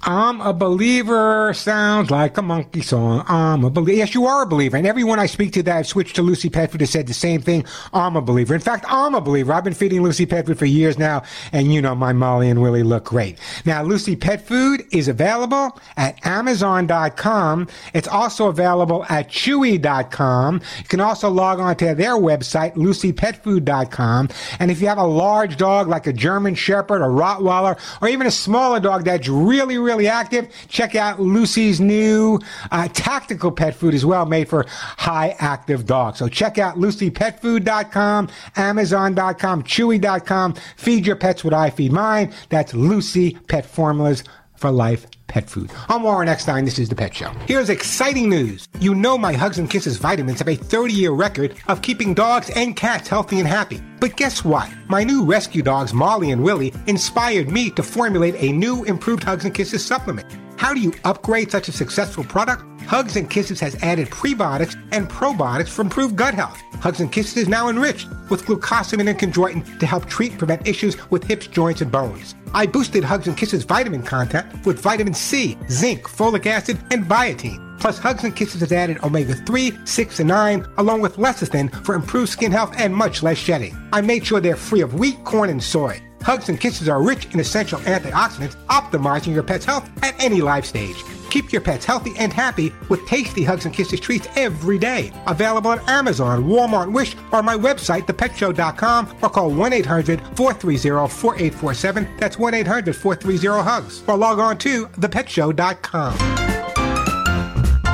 I'm 0.02 0.40
a 0.40 0.54
believer 0.54 1.52
sounds 1.52 2.10
like 2.10 2.38
a 2.38 2.42
monkey 2.42 2.80
song. 2.80 3.22
I'm 3.28 3.64
a 3.64 3.70
believer. 3.70 3.98
Yes, 3.98 4.14
you 4.14 4.24
are 4.26 4.42
a 4.44 4.46
believer. 4.46 4.78
And 4.78 4.86
everyone 4.86 5.18
I 5.18 5.26
speak 5.26 5.52
to 5.52 5.62
that 5.64 5.76
I've 5.76 5.86
switched 5.86 6.16
to 6.16 6.22
Lucy 6.22 6.48
Pet 6.48 6.70
Food 6.70 6.80
has 6.80 6.88
said 6.88 7.06
the 7.06 7.12
same 7.12 7.42
thing. 7.42 7.66
I'm 7.92 8.16
a 8.16 8.22
believer. 8.22 8.54
In 8.54 8.62
fact, 8.62 8.86
I'm 8.88 9.14
a 9.14 9.20
believer. 9.20 9.52
I've 9.52 9.64
been 9.64 9.74
feeding 9.74 10.02
Lucy 10.02 10.24
Pet 10.24 10.46
Food 10.46 10.58
for 10.58 10.64
years 10.64 10.98
now. 10.98 11.22
And 11.52 11.72
you 11.72 11.82
know, 11.82 11.94
my 11.94 12.14
Molly 12.14 12.48
and 12.48 12.62
Willie 12.62 12.82
look 12.82 13.04
great. 13.04 13.38
Now, 13.66 13.82
Lucy 13.82 14.16
Pet 14.16 14.46
Food 14.46 14.84
is 14.90 15.06
available 15.06 15.78
at 15.98 16.24
Amazon.com. 16.26 17.68
It's 17.92 18.08
also 18.08 18.48
available 18.48 19.04
at 19.10 19.28
Chewy.com. 19.28 20.62
You 20.78 20.84
can 20.84 21.00
also 21.00 21.28
log 21.28 21.60
on 21.60 21.76
to 21.76 21.94
their 21.94 22.14
website, 22.14 22.74
LucyPetFood.com. 22.74 24.30
And 24.58 24.70
if 24.70 24.80
you 24.80 24.88
have 24.88 24.98
a 24.98 25.06
large 25.06 25.58
dog 25.58 25.88
like 25.88 26.06
a 26.06 26.12
German 26.12 26.54
Shepherd 26.54 27.02
or 27.02 27.10
Rottweiler 27.10 27.78
or 28.00 28.08
even 28.08 28.26
a 28.26 28.30
smaller 28.30 28.80
dog 28.80 29.04
that's 29.04 29.28
really, 29.28 29.76
really 29.76 29.89
active, 29.98 30.48
check 30.68 30.94
out 30.94 31.20
Lucy's 31.20 31.80
new 31.80 32.38
uh, 32.70 32.88
tactical 32.88 33.50
pet 33.50 33.74
food 33.74 33.94
as 33.94 34.04
well, 34.04 34.26
made 34.26 34.48
for 34.48 34.66
high 34.68 35.34
active 35.38 35.86
dogs. 35.86 36.18
So 36.18 36.28
check 36.28 36.58
out 36.58 36.76
LucyPetFood.com, 36.76 38.28
Amazon.com, 38.56 39.62
Chewy.com. 39.62 40.54
Feed 40.76 41.06
your 41.06 41.16
pets 41.16 41.44
what 41.44 41.54
I 41.54 41.70
feed 41.70 41.92
mine. 41.92 42.32
That's 42.48 42.74
Lucy 42.74 43.34
Pet 43.48 43.66
Formulas 43.66 44.24
for 44.60 44.70
Life 44.70 45.06
Pet 45.26 45.48
Food. 45.48 45.70
I'm 45.88 46.02
Warren 46.02 46.28
Eckstein. 46.28 46.66
This 46.66 46.78
is 46.78 46.90
The 46.90 46.94
Pet 46.94 47.14
Show. 47.14 47.30
Here's 47.46 47.70
exciting 47.70 48.28
news. 48.28 48.68
You 48.78 48.94
know 48.94 49.16
my 49.16 49.32
Hugs 49.32 49.58
and 49.58 49.70
Kisses 49.70 49.96
vitamins 49.96 50.38
have 50.38 50.48
a 50.48 50.54
30 50.54 50.92
year 50.92 51.12
record 51.12 51.54
of 51.68 51.80
keeping 51.80 52.12
dogs 52.12 52.50
and 52.50 52.76
cats 52.76 53.08
healthy 53.08 53.38
and 53.38 53.48
happy. 53.48 53.80
But 54.00 54.16
guess 54.16 54.44
what? 54.44 54.70
My 54.88 55.02
new 55.02 55.24
rescue 55.24 55.62
dogs, 55.62 55.94
Molly 55.94 56.30
and 56.30 56.42
Willie, 56.42 56.74
inspired 56.86 57.50
me 57.50 57.70
to 57.70 57.82
formulate 57.82 58.34
a 58.36 58.52
new 58.52 58.84
improved 58.84 59.22
Hugs 59.22 59.44
and 59.46 59.54
Kisses 59.54 59.84
supplement. 59.84 60.26
How 60.60 60.74
do 60.74 60.80
you 60.80 60.92
upgrade 61.04 61.50
such 61.50 61.68
a 61.68 61.72
successful 61.72 62.22
product? 62.22 62.62
Hugs 62.82 63.16
and 63.16 63.30
Kisses 63.30 63.60
has 63.60 63.82
added 63.82 64.10
prebiotics 64.10 64.76
and 64.92 65.08
probiotics 65.08 65.70
for 65.70 65.80
improved 65.80 66.16
gut 66.16 66.34
health. 66.34 66.60
Hugs 66.82 67.00
and 67.00 67.10
Kisses 67.10 67.38
is 67.38 67.48
now 67.48 67.70
enriched 67.70 68.06
with 68.28 68.44
glucosamine 68.44 69.08
and 69.08 69.18
chondroitin 69.18 69.78
to 69.78 69.86
help 69.86 70.04
treat 70.04 70.32
and 70.32 70.38
prevent 70.38 70.68
issues 70.68 70.98
with 71.10 71.24
hips, 71.24 71.46
joints, 71.46 71.80
and 71.80 71.90
bones. 71.90 72.34
I 72.52 72.66
boosted 72.66 73.04
Hugs 73.04 73.26
and 73.26 73.38
Kisses 73.38 73.64
vitamin 73.64 74.02
content 74.02 74.66
with 74.66 74.80
vitamin 74.80 75.14
C, 75.14 75.56
zinc, 75.70 76.02
folic 76.02 76.44
acid, 76.44 76.78
and 76.90 77.06
biotin. 77.06 77.80
Plus, 77.80 77.98
Hugs 77.98 78.24
and 78.24 78.36
Kisses 78.36 78.60
has 78.60 78.70
added 78.70 79.02
omega 79.02 79.34
3, 79.34 79.78
6, 79.86 80.20
and 80.20 80.28
9, 80.28 80.66
along 80.76 81.00
with 81.00 81.16
lecithin 81.16 81.72
for 81.86 81.94
improved 81.94 82.28
skin 82.28 82.52
health 82.52 82.74
and 82.76 82.94
much 82.94 83.22
less 83.22 83.38
shedding. 83.38 83.74
I 83.94 84.02
made 84.02 84.26
sure 84.26 84.40
they're 84.40 84.56
free 84.56 84.82
of 84.82 84.92
wheat, 84.92 85.24
corn, 85.24 85.48
and 85.48 85.62
soy. 85.62 86.02
Hugs 86.22 86.48
and 86.48 86.60
Kisses 86.60 86.88
are 86.88 87.02
rich 87.02 87.26
in 87.32 87.40
essential 87.40 87.80
antioxidants, 87.80 88.56
optimizing 88.66 89.34
your 89.34 89.42
pet's 89.42 89.64
health 89.64 89.88
at 90.02 90.14
any 90.22 90.40
life 90.40 90.64
stage. 90.64 91.02
Keep 91.30 91.52
your 91.52 91.60
pets 91.60 91.84
healthy 91.84 92.12
and 92.18 92.32
happy 92.32 92.72
with 92.88 93.06
tasty 93.06 93.44
Hugs 93.44 93.64
and 93.64 93.74
Kisses 93.74 94.00
treats 94.00 94.28
every 94.36 94.78
day. 94.78 95.12
Available 95.26 95.72
at 95.72 95.88
Amazon, 95.88 96.44
Walmart, 96.44 96.92
Wish, 96.92 97.16
or 97.32 97.42
my 97.42 97.56
website, 97.56 98.06
thepetshow.com, 98.06 99.16
or 99.22 99.30
call 99.30 99.50
1 99.50 99.72
800 99.72 100.20
430 100.36 101.08
4847. 101.08 102.08
That's 102.18 102.38
1 102.38 102.54
800 102.54 102.96
430 102.96 103.62
HUGS. 103.62 104.02
Or 104.06 104.16
log 104.16 104.38
on 104.38 104.58
to 104.58 104.86
thepetshow.com. 104.86 106.59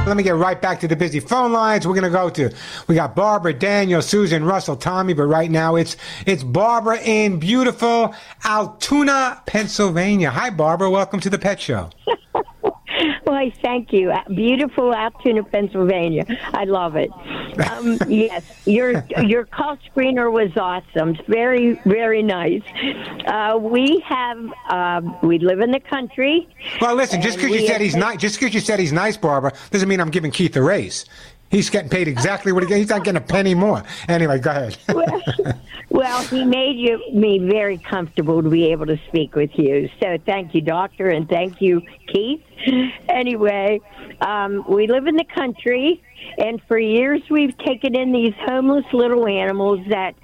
Let 0.07 0.17
me 0.17 0.23
get 0.23 0.37
right 0.37 0.63
back 0.63 0.79
to 0.81 0.89
the 0.89 0.95
busy 0.95 1.19
phone 1.19 1.53
lines. 1.53 1.85
We're 1.85 1.97
gonna 1.97 2.11
go 2.11 2.31
to 2.31 2.55
we 2.87 2.95
got 2.95 3.17
Barbara, 3.17 3.53
Daniel, 3.53 4.01
Susan, 4.01 4.45
Russell, 4.45 4.77
Tommy, 4.77 5.15
but 5.15 5.25
right 5.25 5.51
now 5.51 5.75
it's 5.75 5.97
it's 6.27 6.45
Barbara 6.45 7.01
in 7.03 7.41
beautiful 7.41 8.15
Altoona, 8.45 9.43
Pennsylvania. 9.47 10.31
Hi, 10.31 10.51
Barbara. 10.51 10.91
Welcome 10.91 11.19
to 11.21 11.29
the 11.29 11.39
Pet 11.39 11.61
Show. 11.61 11.91
Why, 13.27 13.51
thank 13.61 13.93
you. 13.93 14.12
Beautiful 14.29 14.95
Altoona, 14.95 15.43
Pennsylvania. 15.43 16.24
I 16.55 16.62
love 16.62 16.95
it. 16.95 17.11
Um, 17.72 17.99
yes, 18.09 18.45
your 18.66 19.05
your 19.24 19.45
call 19.45 19.77
screener 19.79 20.31
was 20.31 20.57
awesome. 20.57 21.16
It's 21.16 21.29
very 21.29 21.81
very 21.87 22.22
nice. 22.22 22.62
Uh, 23.27 23.59
we 23.61 24.01
have 24.07 24.39
uh, 24.68 25.01
we 25.24 25.41
live 25.41 25.59
in 25.59 25.72
the 25.72 25.81
country. 25.81 26.49
Well, 26.81 26.95
listen, 26.95 27.20
just 27.20 27.39
because 27.39 27.51
you 27.51 27.66
said 27.66 27.81
he's 27.81 27.97
nice, 27.97 28.18
just 28.20 28.39
because 28.39 28.55
you 28.55 28.61
said 28.61 28.79
he's 28.79 28.93
nice, 28.93 29.16
Barbara, 29.16 29.53
doesn't 29.72 29.89
mean 29.89 30.01
I'm 30.01 30.11
giving 30.11 30.31
Keith 30.31 30.55
a 30.55 30.62
raise. 30.62 31.05
He's 31.51 31.68
getting 31.68 31.91
paid 31.91 32.07
exactly 32.09 32.53
what 32.53 32.62
he 32.62 32.68
gets. 32.68 32.79
He's 32.79 32.89
not 32.91 33.05
getting 33.05 33.22
a 33.22 33.27
penny 33.27 33.55
more. 33.55 33.83
Anyway, 34.09 34.39
go 34.39 34.51
ahead. 34.51 34.79
Well, 34.89 35.22
he 36.30 36.45
made 36.45 36.76
you 36.76 37.01
me 37.12 37.39
very 37.39 37.78
comfortable 37.78 38.43
to 38.43 38.49
be 38.49 38.72
able 38.72 38.87
to 38.87 38.99
speak 39.09 39.34
with 39.34 39.51
you. 39.55 39.89
So 40.01 40.18
thank 40.26 40.55
you, 40.55 40.61
doctor, 40.61 41.09
and 41.09 41.28
thank 41.28 41.61
you, 41.61 41.80
Keith. 42.09 42.43
Anyway, 43.09 43.80
um, 44.20 44.64
we 44.68 44.87
live 44.89 45.07
in 45.07 45.16
the 45.16 45.24
country, 45.24 46.03
and 46.39 46.61
for 46.66 46.78
years 46.78 47.22
we've 47.30 47.57
taken 47.59 47.95
in 47.95 48.12
these 48.12 48.34
homeless 48.45 48.84
little 48.93 49.26
animals 49.26 49.80
that 49.89 50.14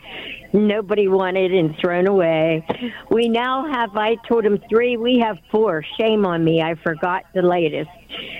nobody 0.52 1.08
wanted 1.08 1.54
and 1.54 1.76
thrown 1.76 2.06
away. 2.06 2.66
We 3.10 3.28
now 3.28 3.70
have, 3.72 3.96
I 3.96 4.16
told 4.28 4.44
him 4.44 4.58
three, 4.68 4.96
we 4.96 5.20
have 5.20 5.38
four. 5.50 5.84
Shame 5.98 6.26
on 6.26 6.44
me, 6.44 6.60
I 6.60 6.74
forgot 6.74 7.24
the 7.34 7.42
latest. 7.42 7.90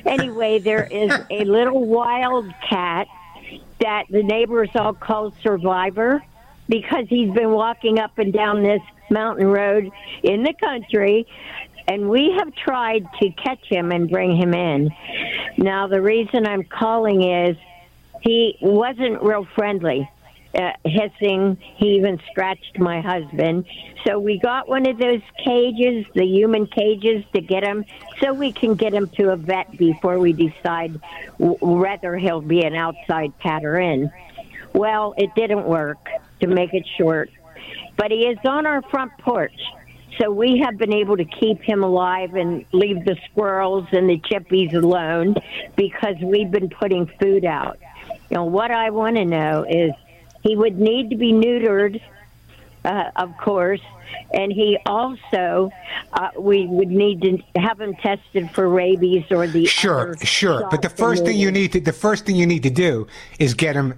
Anyway, 0.05 0.59
there 0.59 0.85
is 0.85 1.13
a 1.31 1.45
little 1.45 1.87
wild 1.87 2.53
cat 2.69 3.07
that 3.81 4.05
the 4.11 4.23
neighbors 4.23 4.71
all 4.75 4.95
call 4.95 5.33
Survivor 5.43 6.23
because 6.73 7.05
he's 7.11 7.31
been 7.35 7.51
walking 7.51 7.99
up 7.99 8.17
and 8.17 8.33
down 8.33 8.63
this 8.63 8.81
mountain 9.11 9.47
road 9.47 9.91
in 10.23 10.43
the 10.43 10.55
country 10.55 11.27
and 11.87 12.09
we 12.09 12.35
have 12.39 12.55
tried 12.55 13.07
to 13.21 13.31
catch 13.33 13.63
him 13.69 13.93
and 13.93 14.09
bring 14.09 14.35
him 14.35 14.55
in. 14.55 14.91
Now, 15.59 15.87
the 15.87 16.01
reason 16.01 16.47
I'm 16.47 16.65
calling 16.65 17.23
is 17.23 17.59
he 18.23 18.57
wasn't 18.63 19.21
real 19.23 19.47
friendly. 19.55 20.09
Uh, 20.55 20.73
hissing, 20.85 21.59
he 21.77 21.97
even 21.97 22.19
scratched 22.31 22.79
my 22.79 23.03
husband. 23.03 23.67
So 24.07 24.19
we 24.19 24.39
got 24.39 24.67
one 24.67 24.87
of 24.87 24.97
those 24.97 25.21
cages, 25.45 26.07
the 26.15 26.25
human 26.25 26.67
cages, 26.67 27.23
to 27.35 27.43
get 27.43 27.65
him, 27.65 27.85
so 28.21 28.33
we 28.33 28.53
can 28.53 28.75
get 28.75 28.95
him 28.95 29.09
to 29.17 29.31
a 29.31 29.37
vet 29.37 29.77
before 29.77 30.19
we 30.19 30.33
decide 30.33 30.99
w- 31.39 31.59
whether 31.61 32.17
he'll 32.17 32.41
be 32.41 32.65
an 32.65 32.77
outside 32.77 33.33
cat. 33.41 33.63
Well, 34.75 35.15
it 35.19 35.35
didn't 35.35 35.67
work, 35.67 36.09
to 36.43 36.49
make 36.49 36.75
it 36.75 36.87
short. 36.99 37.31
But 37.97 38.11
he 38.11 38.27
is 38.27 38.39
on 38.45 38.67
our 38.67 38.83
front 38.83 39.13
porch. 39.19 39.59
So 40.21 40.31
we 40.31 40.59
have 40.59 40.77
been 40.77 40.93
able 40.93 41.17
to 41.17 41.25
keep 41.25 41.63
him 41.63 41.83
alive 41.83 42.35
and 42.35 42.67
leave 42.73 43.05
the 43.05 43.17
squirrels 43.31 43.87
and 43.93 44.09
the 44.09 44.19
chippies 44.19 44.75
alone 44.75 45.37
because 45.75 46.17
we've 46.21 46.51
been 46.51 46.69
putting 46.69 47.07
food 47.19 47.45
out. 47.45 47.79
You 48.31 48.37
know, 48.37 48.45
what 48.45 48.71
I 48.71 48.91
want 48.91 49.17
to 49.17 49.25
know 49.25 49.65
is 49.69 49.93
he 50.43 50.55
would 50.55 50.79
need 50.79 51.11
to 51.11 51.17
be 51.17 51.33
neutered, 51.33 52.01
uh, 52.85 53.11
of 53.17 53.37
course, 53.39 53.81
and 54.35 54.53
he 54.53 54.79
also, 54.85 55.71
uh, 56.13 56.31
we 56.39 56.67
would 56.67 56.91
need 56.91 57.23
to 57.23 57.39
have 57.61 57.81
him 57.81 57.95
tested 57.97 58.51
for 58.51 58.69
rabies 58.69 59.25
or 59.31 59.47
the 59.47 59.65
Sure, 59.67 60.17
sure. 60.23 60.67
But 60.71 60.83
the 60.83 60.91
first 60.91 61.25
thing 61.25 61.39
you 61.39 61.51
need 61.51 61.73
to 61.73 61.81
the 61.81 61.93
first 61.93 62.27
thing 62.27 62.37
you 62.37 62.47
need 62.47 62.65
to 62.65 62.71
do 62.71 63.07
is 63.39 63.55
get 63.55 63.77
him 63.77 63.95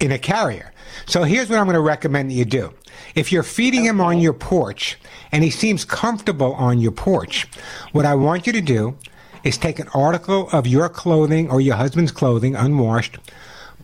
in 0.00 0.12
a 0.12 0.18
carrier. 0.18 0.72
So 1.06 1.22
here's 1.24 1.48
what 1.48 1.58
I'm 1.58 1.66
going 1.66 1.74
to 1.74 1.80
recommend 1.80 2.30
that 2.30 2.34
you 2.34 2.44
do. 2.44 2.74
If 3.14 3.32
you're 3.32 3.42
feeding 3.42 3.84
him 3.84 4.00
on 4.00 4.18
your 4.18 4.32
porch 4.32 4.98
and 5.32 5.44
he 5.44 5.50
seems 5.50 5.84
comfortable 5.84 6.54
on 6.54 6.80
your 6.80 6.92
porch, 6.92 7.46
what 7.92 8.06
I 8.06 8.14
want 8.14 8.46
you 8.46 8.52
to 8.52 8.60
do 8.60 8.96
is 9.44 9.56
take 9.56 9.78
an 9.78 9.88
article 9.94 10.48
of 10.52 10.66
your 10.66 10.88
clothing 10.88 11.50
or 11.50 11.60
your 11.60 11.76
husband's 11.76 12.12
clothing 12.12 12.54
unwashed, 12.54 13.18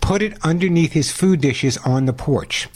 put 0.00 0.22
it 0.22 0.36
underneath 0.42 0.92
his 0.92 1.12
food 1.12 1.40
dishes 1.40 1.78
on 1.78 2.06
the 2.06 2.12
porch. 2.12 2.68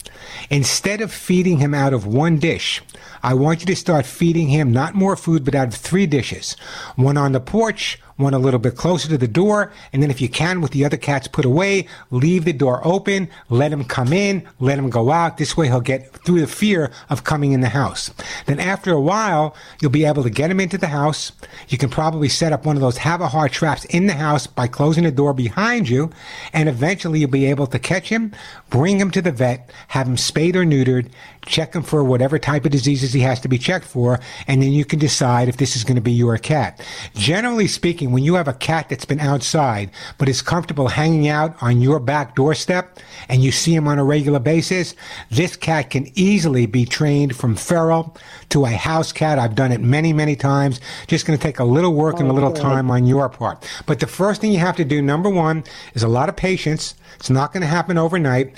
Instead 0.49 1.01
of 1.01 1.11
feeding 1.11 1.59
him 1.59 1.73
out 1.73 1.93
of 1.93 2.05
one 2.05 2.37
dish, 2.37 2.81
I 3.21 3.33
want 3.33 3.61
you 3.61 3.65
to 3.67 3.75
start 3.75 4.05
feeding 4.05 4.47
him 4.47 4.71
not 4.71 4.95
more 4.95 5.15
food, 5.15 5.43
but 5.43 5.55
out 5.55 5.67
of 5.67 5.75
three 5.75 6.05
dishes. 6.05 6.55
One 6.95 7.17
on 7.17 7.33
the 7.33 7.39
porch, 7.39 7.99
one 8.19 8.33
a 8.33 8.39
little 8.39 8.59
bit 8.59 8.75
closer 8.75 9.07
to 9.07 9.17
the 9.17 9.27
door, 9.27 9.71
and 9.93 10.03
then 10.03 10.11
if 10.11 10.19
you 10.19 10.27
can, 10.27 10.59
with 10.59 10.71
the 10.71 10.83
other 10.83 10.97
cats 10.97 11.27
put 11.27 11.45
away, 11.45 11.87
leave 12.11 12.43
the 12.43 12.53
door 12.53 12.81
open, 12.85 13.29
let 13.49 13.71
him 13.71 13.85
come 13.85 14.11
in, 14.11 14.45
let 14.59 14.77
him 14.77 14.89
go 14.89 15.09
out. 15.09 15.37
This 15.37 15.55
way 15.55 15.67
he'll 15.67 15.79
get 15.79 16.11
through 16.25 16.41
the 16.41 16.47
fear 16.47 16.91
of 17.09 17.23
coming 17.23 17.53
in 17.53 17.61
the 17.61 17.69
house. 17.69 18.11
Then 18.45 18.59
after 18.59 18.91
a 18.91 18.99
while, 18.99 19.55
you'll 19.81 19.91
be 19.91 20.05
able 20.05 20.23
to 20.23 20.29
get 20.29 20.51
him 20.51 20.59
into 20.59 20.77
the 20.77 20.87
house. 20.87 21.31
You 21.69 21.77
can 21.77 21.89
probably 21.89 22.27
set 22.27 22.51
up 22.51 22.65
one 22.65 22.75
of 22.75 22.81
those 22.81 22.97
Havahart 22.97 23.51
traps 23.51 23.85
in 23.85 24.07
the 24.07 24.13
house 24.13 24.47
by 24.47 24.67
closing 24.67 25.05
the 25.05 25.11
door 25.11 25.33
behind 25.33 25.87
you, 25.87 26.11
and 26.51 26.67
eventually 26.67 27.21
you'll 27.21 27.29
be 27.29 27.45
able 27.45 27.67
to 27.67 27.79
catch 27.79 28.09
him, 28.09 28.33
bring 28.69 28.99
him 28.99 29.11
to 29.11 29.21
the 29.21 29.31
vet, 29.31 29.71
have 29.87 30.07
him 30.07 30.17
spayed 30.17 30.57
or 30.57 30.65
neutered, 30.65 31.09
check 31.49 31.73
him 31.73 31.83
for 31.83 32.03
whatever 32.03 32.39
type 32.39 32.63
of 32.63 32.71
diseases 32.71 33.11
he 33.11 33.21
has 33.21 33.39
to 33.41 33.47
be 33.47 33.57
checked 33.57 33.85
for, 33.85 34.19
and 34.47 34.61
then 34.61 34.71
you 34.71 34.85
can 34.85 34.99
decide 34.99 35.49
if 35.49 35.57
this 35.57 35.75
is 35.75 35.83
going 35.83 35.95
to 35.95 36.01
be 36.01 36.11
your 36.11 36.37
cat. 36.37 36.79
Generally 37.15 37.67
speaking, 37.67 38.11
when 38.11 38.23
you 38.23 38.35
have 38.35 38.47
a 38.47 38.53
cat 38.53 38.87
that's 38.87 39.05
been 39.05 39.19
outside 39.19 39.89
but 40.17 40.29
is 40.29 40.41
comfortable 40.41 40.87
hanging 40.87 41.27
out 41.27 41.61
on 41.61 41.81
your 41.81 41.99
back 41.99 42.35
doorstep 42.35 42.99
and 43.27 43.43
you 43.43 43.51
see 43.51 43.73
him 43.75 43.87
on 43.87 43.99
a 43.99 44.03
regular 44.03 44.39
basis, 44.39 44.95
this 45.31 45.55
cat 45.55 45.89
can 45.89 46.07
easily 46.15 46.65
be 46.67 46.85
trained 46.85 47.35
from 47.35 47.55
feral 47.55 48.15
to 48.49 48.65
a 48.65 48.69
house 48.69 49.11
cat. 49.11 49.39
I've 49.39 49.55
done 49.55 49.71
it 49.71 49.81
many, 49.81 50.13
many 50.13 50.35
times. 50.35 50.79
Just 51.07 51.25
going 51.25 51.37
to 51.37 51.41
take 51.41 51.59
a 51.59 51.63
little 51.63 51.93
work 51.93 52.19
and 52.19 52.29
a 52.29 52.31
oh, 52.31 52.35
little 52.35 52.49
Okay. 52.49 52.61
time 52.61 52.89
on 52.91 53.05
your 53.05 53.29
part. 53.29 53.67
But 53.85 53.99
the 53.99 54.07
first 54.07 54.41
thing 54.41 54.51
you 54.51 54.59
have 54.59 54.75
to 54.77 54.85
do, 54.85 55.01
number 55.01 55.29
one, 55.29 55.63
is 55.93 56.03
a 56.03 56.07
lot 56.07 56.29
of 56.29 56.35
patience. 56.35 56.95
It's 57.15 57.29
not 57.29 57.53
going 57.53 57.61
to 57.61 57.67
happen 57.67 57.97
overnight. 57.97 58.53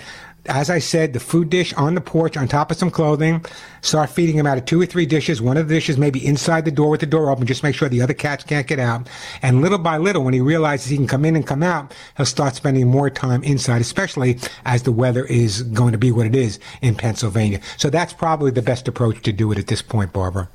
As 0.47 0.71
I 0.71 0.79
said, 0.79 1.13
the 1.13 1.19
food 1.19 1.51
dish 1.51 1.71
on 1.73 1.93
the 1.93 2.01
porch 2.01 2.35
on 2.35 2.47
top 2.47 2.71
of 2.71 2.77
some 2.77 2.89
clothing. 2.89 3.45
Start 3.81 4.09
feeding 4.09 4.35
him 4.35 4.47
out 4.47 4.57
of 4.57 4.65
two 4.65 4.81
or 4.81 4.87
three 4.87 5.05
dishes. 5.05 5.39
One 5.39 5.55
of 5.55 5.67
the 5.67 5.73
dishes 5.75 5.97
maybe 5.97 6.25
inside 6.25 6.65
the 6.65 6.71
door 6.71 6.89
with 6.89 6.99
the 6.99 7.05
door 7.05 7.29
open. 7.29 7.45
Just 7.45 7.61
make 7.61 7.75
sure 7.75 7.87
the 7.87 8.01
other 8.01 8.15
cats 8.15 8.43
can't 8.43 8.65
get 8.65 8.79
out. 8.79 9.07
And 9.43 9.61
little 9.61 9.77
by 9.77 9.97
little, 9.97 10.23
when 10.23 10.33
he 10.33 10.41
realizes 10.41 10.87
he 10.87 10.97
can 10.97 11.05
come 11.05 11.25
in 11.25 11.35
and 11.35 11.45
come 11.45 11.61
out, 11.61 11.93
he'll 12.17 12.25
start 12.25 12.55
spending 12.55 12.87
more 12.87 13.09
time 13.09 13.43
inside, 13.43 13.81
especially 13.81 14.39
as 14.65 14.81
the 14.83 14.91
weather 14.91 15.25
is 15.25 15.61
going 15.61 15.91
to 15.91 15.99
be 15.99 16.11
what 16.11 16.25
it 16.25 16.35
is 16.35 16.59
in 16.81 16.95
Pennsylvania. 16.95 17.59
So 17.77 17.91
that's 17.91 18.13
probably 18.13 18.49
the 18.49 18.63
best 18.63 18.87
approach 18.87 19.21
to 19.23 19.31
do 19.31 19.51
it 19.51 19.59
at 19.59 19.67
this 19.67 19.83
point, 19.83 20.11
Barbara. 20.11 20.49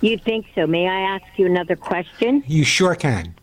You 0.00 0.18
think 0.18 0.46
so? 0.54 0.66
May 0.66 0.88
I 0.88 1.00
ask 1.00 1.24
you 1.36 1.46
another 1.46 1.76
question? 1.76 2.44
You 2.46 2.64
sure 2.64 2.94
can. 2.94 3.34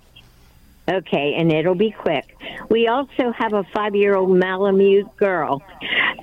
Okay, 0.90 1.36
and 1.38 1.52
it'll 1.52 1.76
be 1.76 1.92
quick. 1.92 2.36
We 2.70 2.88
also 2.88 3.32
have 3.38 3.54
a 3.54 3.64
five-year-old 3.76 4.30
Malamute 4.30 5.16
girl, 5.18 5.62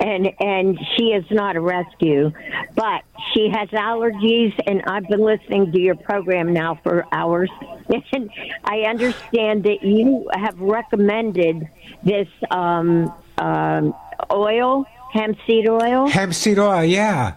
and 0.00 0.28
and 0.40 0.78
she 0.96 1.04
is 1.12 1.24
not 1.30 1.54
a 1.54 1.60
rescue, 1.60 2.32
but 2.74 3.02
she 3.32 3.48
has 3.48 3.68
allergies. 3.68 4.58
And 4.66 4.82
I've 4.88 5.06
been 5.06 5.20
listening 5.20 5.70
to 5.70 5.78
your 5.78 5.94
program 5.94 6.52
now 6.52 6.80
for 6.82 7.06
hours, 7.12 7.50
and 8.12 8.30
I 8.64 8.80
understand 8.80 9.62
that 9.64 9.84
you 9.84 10.28
have 10.34 10.58
recommended 10.58 11.68
this 12.02 12.28
um, 12.50 13.14
um, 13.38 13.94
oil, 14.32 14.84
hemp 15.12 15.38
seed 15.46 15.68
oil. 15.68 16.08
Hemp 16.08 16.34
seed 16.34 16.58
oil, 16.58 16.82
yeah. 16.82 17.34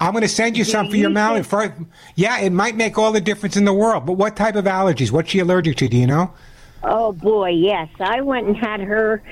I'm 0.00 0.12
going 0.12 0.22
to 0.22 0.28
send 0.28 0.56
you 0.56 0.64
some 0.64 0.88
for 0.88 0.96
your 0.96 1.10
malady. 1.10 1.46
Yeah, 2.16 2.40
it 2.40 2.50
might 2.50 2.74
make 2.74 2.98
all 2.98 3.12
the 3.12 3.20
difference 3.20 3.56
in 3.56 3.64
the 3.64 3.72
world. 3.72 4.04
But 4.04 4.14
what 4.14 4.34
type 4.34 4.56
of 4.56 4.64
allergies? 4.64 5.12
What's 5.12 5.30
she 5.30 5.38
allergic 5.38 5.76
to? 5.76 5.88
Do 5.88 5.96
you 5.96 6.08
know? 6.08 6.32
Oh 6.84 7.12
boy, 7.12 7.50
yes. 7.50 7.88
I 8.00 8.20
went 8.22 8.48
and 8.48 8.56
had 8.56 8.80
her 8.80 9.22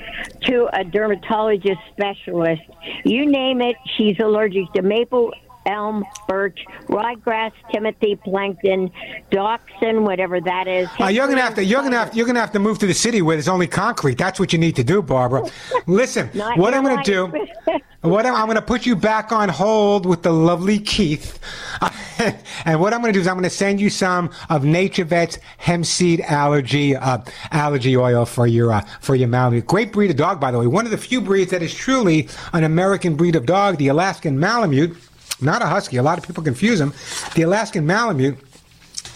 to 0.43 0.69
a 0.73 0.83
dermatologist 0.83 1.79
specialist. 1.91 2.61
You 3.03 3.25
name 3.25 3.61
it, 3.61 3.75
she's 3.97 4.19
allergic 4.19 4.71
to 4.73 4.81
maple, 4.81 5.33
elm, 5.65 6.05
birch, 6.27 6.59
ryegrass, 6.87 7.51
timothy, 7.71 8.15
plankton, 8.15 8.91
dachshund, 9.29 10.03
whatever 10.03 10.41
that 10.41 10.67
is. 10.67 10.89
Uh, 10.99 11.07
you're 11.07 11.27
gonna 11.27 11.41
have 11.41 11.55
to. 11.55 11.63
You're 11.63 11.81
gonna 11.81 11.97
have. 11.97 12.15
You're 12.15 12.25
gonna 12.25 12.39
have 12.39 12.51
to 12.53 12.59
move 12.59 12.79
to 12.79 12.87
the 12.87 12.93
city 12.93 13.21
where 13.21 13.35
there's 13.35 13.47
only 13.47 13.67
concrete. 13.67 14.17
That's 14.17 14.39
what 14.39 14.53
you 14.53 14.59
need 14.59 14.75
to 14.75 14.83
do, 14.83 15.01
Barbara. 15.01 15.49
Listen, 15.87 16.27
what 16.55 16.73
I'm 16.73 16.83
gonna 16.83 17.03
do. 17.03 17.31
What 18.01 18.25
I'm, 18.25 18.33
I'm 18.33 18.45
going 18.47 18.55
to 18.55 18.63
put 18.63 18.87
you 18.87 18.95
back 18.95 19.31
on 19.31 19.47
hold 19.47 20.07
with 20.07 20.23
the 20.23 20.31
lovely 20.31 20.79
Keith, 20.79 21.39
and 22.65 22.79
what 22.81 22.95
I'm 22.95 23.01
going 23.01 23.13
to 23.13 23.17
do 23.17 23.21
is 23.21 23.27
I'm 23.27 23.35
going 23.35 23.43
to 23.43 23.49
send 23.51 23.79
you 23.79 23.91
some 23.91 24.31
of 24.49 24.63
NaturVet's 24.63 25.37
hemp 25.57 25.85
seed 25.85 26.21
allergy 26.21 26.95
uh, 26.95 27.19
allergy 27.51 27.95
oil 27.95 28.25
for 28.25 28.47
your 28.47 28.71
uh, 28.71 28.81
for 29.01 29.13
your 29.15 29.27
Malamute. 29.27 29.67
Great 29.67 29.91
breed 29.91 30.09
of 30.09 30.17
dog, 30.17 30.39
by 30.39 30.49
the 30.49 30.57
way. 30.57 30.65
One 30.65 30.85
of 30.85 30.91
the 30.91 30.97
few 30.97 31.21
breeds 31.21 31.51
that 31.51 31.61
is 31.61 31.75
truly 31.75 32.27
an 32.53 32.63
American 32.63 33.15
breed 33.15 33.35
of 33.35 33.45
dog, 33.45 33.77
the 33.77 33.89
Alaskan 33.89 34.39
Malamute. 34.39 34.97
Not 35.41 35.61
a 35.61 35.65
husky. 35.65 35.97
A 35.97 36.03
lot 36.03 36.17
of 36.17 36.25
people 36.25 36.43
confuse 36.43 36.79
them. 36.79 36.93
The 37.35 37.41
Alaskan 37.43 37.85
Malamute, 37.85 38.37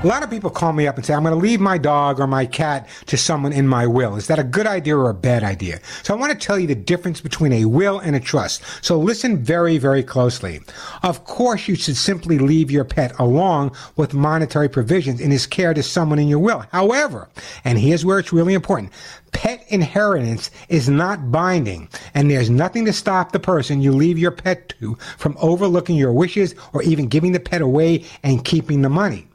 A 0.03 0.07
lot 0.07 0.21
of 0.21 0.29
people 0.29 0.49
call 0.49 0.73
me 0.73 0.85
up 0.85 0.97
and 0.97 1.05
say, 1.05 1.13
I'm 1.13 1.23
going 1.23 1.33
to 1.33 1.39
leave 1.39 1.61
my 1.61 1.77
dog 1.77 2.19
or 2.19 2.27
my 2.27 2.45
cat 2.45 2.89
to 3.05 3.15
someone 3.15 3.53
in 3.53 3.69
my 3.69 3.87
will. 3.87 4.17
Is 4.17 4.27
that 4.27 4.37
a 4.37 4.43
good 4.43 4.67
idea 4.67 4.97
or 4.97 5.09
a 5.09 5.13
bad 5.13 5.45
idea? 5.45 5.79
So 6.03 6.13
I 6.13 6.17
want 6.17 6.33
to 6.33 6.37
tell 6.37 6.59
you 6.59 6.67
the 6.67 6.75
difference 6.75 7.21
between 7.21 7.53
a 7.53 7.63
will 7.63 7.99
and 7.99 8.13
a 8.13 8.19
trust. 8.19 8.63
So 8.81 8.99
listen 8.99 9.41
very, 9.41 9.77
very 9.77 10.03
closely. 10.03 10.59
Of 11.03 11.23
course, 11.23 11.69
you 11.69 11.75
should 11.75 11.95
simply 11.95 12.37
leave 12.37 12.69
your 12.69 12.83
pet 12.83 13.17
along 13.17 13.77
with 13.95 14.13
monetary 14.13 14.67
provisions 14.67 15.21
in 15.21 15.31
his 15.31 15.47
care 15.47 15.73
to 15.73 15.81
someone 15.81 16.19
in 16.19 16.27
your 16.27 16.39
will. 16.39 16.65
However, 16.73 17.29
and 17.63 17.79
here's 17.79 18.03
where 18.03 18.19
it's 18.19 18.33
really 18.33 18.55
important, 18.55 18.91
pet 19.31 19.63
inheritance 19.69 20.51
is 20.67 20.89
not 20.89 21.31
binding, 21.31 21.87
and 22.13 22.29
there's 22.29 22.49
nothing 22.49 22.83
to 22.83 22.91
stop 22.91 23.31
the 23.31 23.39
person 23.39 23.81
you 23.81 23.93
leave 23.93 24.19
your 24.19 24.31
pet 24.31 24.67
to 24.81 24.95
from 25.17 25.37
overlooking 25.39 25.95
your 25.95 26.11
wishes 26.11 26.55
or 26.73 26.83
even 26.83 27.07
giving 27.07 27.31
the 27.31 27.39
pet 27.39 27.61
away 27.61 28.03
and 28.21 28.43
keeping 28.43 28.81
the 28.81 28.89
money. 28.89 29.27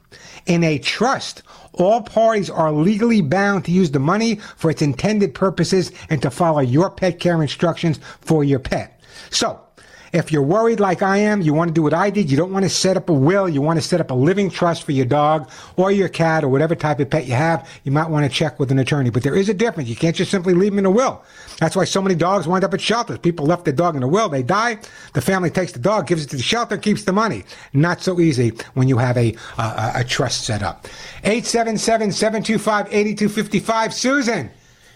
In 0.49 0.63
a 0.63 0.79
trust, 0.79 1.43
all 1.73 2.01
parties 2.01 2.49
are 2.49 2.71
legally 2.71 3.21
bound 3.21 3.65
to 3.65 3.71
use 3.71 3.91
the 3.91 3.99
money 3.99 4.37
for 4.57 4.71
its 4.71 4.81
intended 4.81 5.35
purposes 5.35 5.91
and 6.09 6.23
to 6.23 6.31
follow 6.31 6.59
your 6.59 6.89
pet 6.89 7.19
care 7.19 7.39
instructions 7.39 7.99
for 8.19 8.43
your 8.43 8.57
pet. 8.57 8.99
So, 9.29 9.61
if 10.11 10.31
you're 10.31 10.41
worried 10.41 10.79
like 10.79 11.01
I 11.01 11.17
am, 11.17 11.41
you 11.41 11.53
want 11.53 11.69
to 11.69 11.73
do 11.73 11.83
what 11.83 11.93
I 11.93 12.09
did, 12.09 12.31
you 12.31 12.37
don't 12.37 12.51
want 12.51 12.63
to 12.63 12.69
set 12.69 12.97
up 12.97 13.09
a 13.09 13.13
will, 13.13 13.47
you 13.47 13.61
want 13.61 13.77
to 13.77 13.87
set 13.87 14.01
up 14.01 14.11
a 14.11 14.13
living 14.13 14.49
trust 14.49 14.83
for 14.83 14.91
your 14.91 15.05
dog 15.05 15.49
or 15.75 15.91
your 15.91 16.09
cat 16.09 16.43
or 16.43 16.49
whatever 16.49 16.75
type 16.75 16.99
of 16.99 17.09
pet 17.09 17.25
you 17.27 17.33
have, 17.33 17.67
you 17.83 17.91
might 17.91 18.09
want 18.09 18.29
to 18.29 18.35
check 18.35 18.59
with 18.59 18.71
an 18.71 18.79
attorney. 18.79 19.09
But 19.09 19.23
there 19.23 19.35
is 19.35 19.49
a 19.49 19.53
difference. 19.53 19.89
You 19.89 19.95
can't 19.95 20.15
just 20.15 20.31
simply 20.31 20.53
leave 20.53 20.71
them 20.71 20.79
in 20.79 20.85
a 20.85 20.91
will. 20.91 21.23
That's 21.59 21.75
why 21.75 21.83
so 21.85 22.01
many 22.01 22.15
dogs 22.15 22.47
wind 22.47 22.63
up 22.63 22.73
at 22.73 22.81
shelters. 22.81 23.19
People 23.19 23.45
left 23.45 23.65
their 23.65 23.73
dog 23.73 23.95
in 23.95 24.01
a 24.03 24.07
will, 24.07 24.29
they 24.29 24.43
die, 24.43 24.79
the 25.13 25.21
family 25.21 25.49
takes 25.49 25.73
the 25.73 25.79
dog, 25.79 26.07
gives 26.07 26.23
it 26.23 26.29
to 26.29 26.37
the 26.37 26.43
shelter, 26.43 26.77
keeps 26.77 27.03
the 27.03 27.13
money. 27.13 27.43
Not 27.73 28.01
so 28.01 28.19
easy 28.19 28.53
when 28.73 28.87
you 28.87 28.97
have 28.97 29.17
a, 29.17 29.35
uh, 29.57 29.91
a 29.95 30.03
trust 30.03 30.45
set 30.45 30.63
up. 30.63 30.87
877-725-8255. 31.23 33.93
Susan 33.93 34.49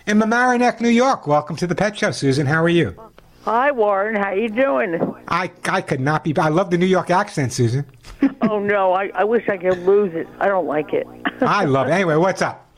in 0.07 0.19
Mamaroneck, 0.19 0.81
New 0.81 0.89
York. 0.89 1.27
Welcome 1.27 1.55
to 1.57 1.67
the 1.67 1.75
Pet 1.75 1.95
Show, 1.97 2.11
Susan. 2.11 2.47
How 2.47 2.63
are 2.63 2.69
you? 2.69 3.12
Hi, 3.43 3.71
Warren. 3.71 4.15
How 4.15 4.31
you 4.31 4.47
doing? 4.47 5.01
I, 5.27 5.51
I 5.65 5.81
could 5.81 5.99
not 5.99 6.23
be. 6.23 6.33
I 6.37 6.47
love 6.47 6.69
the 6.69 6.77
New 6.77 6.85
York 6.85 7.09
accent, 7.09 7.51
Susan. 7.51 7.85
oh 8.41 8.59
no, 8.59 8.93
I, 8.93 9.11
I 9.13 9.25
wish 9.25 9.49
I 9.49 9.57
could 9.57 9.79
lose 9.79 10.13
it. 10.13 10.29
I 10.39 10.47
don't 10.47 10.65
like 10.65 10.93
it. 10.93 11.05
I 11.41 11.65
love 11.65 11.89
it. 11.89 11.91
Anyway, 11.91 12.15
what's 12.15 12.41
up? 12.41 12.61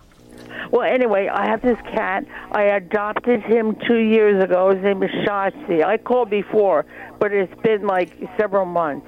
Well, 0.71 0.81
anyway, 0.81 1.29
I 1.31 1.45
have 1.45 1.61
this 1.61 1.77
cat. 1.93 2.25
I 2.51 2.63
adopted 2.63 3.43
him 3.43 3.77
two 3.87 3.99
years 3.99 4.43
ago. 4.43 4.73
His 4.73 4.83
name 4.83 5.03
is 5.03 5.11
Shotzi. 5.11 5.85
I 5.85 5.97
called 5.97 6.31
before, 6.31 6.87
but 7.19 7.31
it's 7.31 7.53
been 7.61 7.85
like 7.85 8.11
several 8.35 8.65
months 8.65 9.05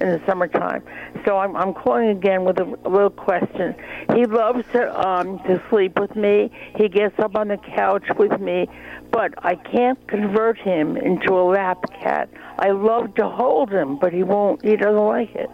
in 0.00 0.08
the 0.08 0.20
summertime. 0.26 0.82
So 1.24 1.36
I'm 1.38 1.56
I'm 1.56 1.74
calling 1.74 2.08
again 2.08 2.44
with 2.44 2.58
a, 2.58 2.64
a 2.84 2.88
little 2.88 3.10
question. 3.10 3.74
He 4.14 4.24
loves 4.26 4.64
to 4.72 5.08
um 5.08 5.38
to 5.40 5.62
sleep 5.70 5.98
with 5.98 6.14
me. 6.16 6.50
He 6.76 6.88
gets 6.88 7.18
up 7.18 7.36
on 7.36 7.48
the 7.48 7.56
couch 7.56 8.04
with 8.18 8.40
me, 8.40 8.68
but 9.10 9.34
I 9.44 9.54
can't 9.56 9.98
convert 10.08 10.58
him 10.58 10.96
into 10.96 11.34
a 11.38 11.42
lap 11.44 11.84
cat. 12.00 12.28
I 12.58 12.70
love 12.70 13.14
to 13.16 13.28
hold 13.28 13.70
him, 13.70 13.98
but 13.98 14.12
he 14.12 14.22
won't. 14.22 14.64
He 14.64 14.76
doesn't 14.76 14.96
like 14.96 15.34
it. 15.34 15.50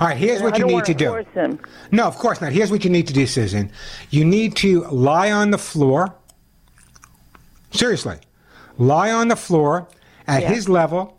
All 0.00 0.08
right, 0.08 0.16
here's 0.16 0.40
what 0.42 0.54
I 0.54 0.58
you 0.58 0.66
need 0.66 0.84
to 0.86 0.94
do. 0.94 1.14
him. 1.34 1.58
No, 1.92 2.04
of 2.06 2.16
course 2.16 2.40
not. 2.40 2.52
Here's 2.52 2.70
what 2.70 2.84
you 2.84 2.90
need 2.90 3.06
to 3.08 3.12
do, 3.12 3.26
Susan. 3.26 3.70
You 4.08 4.24
need 4.24 4.56
to 4.56 4.84
lie 4.84 5.30
on 5.30 5.50
the 5.50 5.58
floor. 5.58 6.14
Seriously. 7.70 8.16
Lie 8.78 9.10
on 9.12 9.28
the 9.28 9.36
floor 9.36 9.88
at 10.26 10.42
Yeah. 10.42 10.48
his 10.48 10.68
level. 10.70 11.16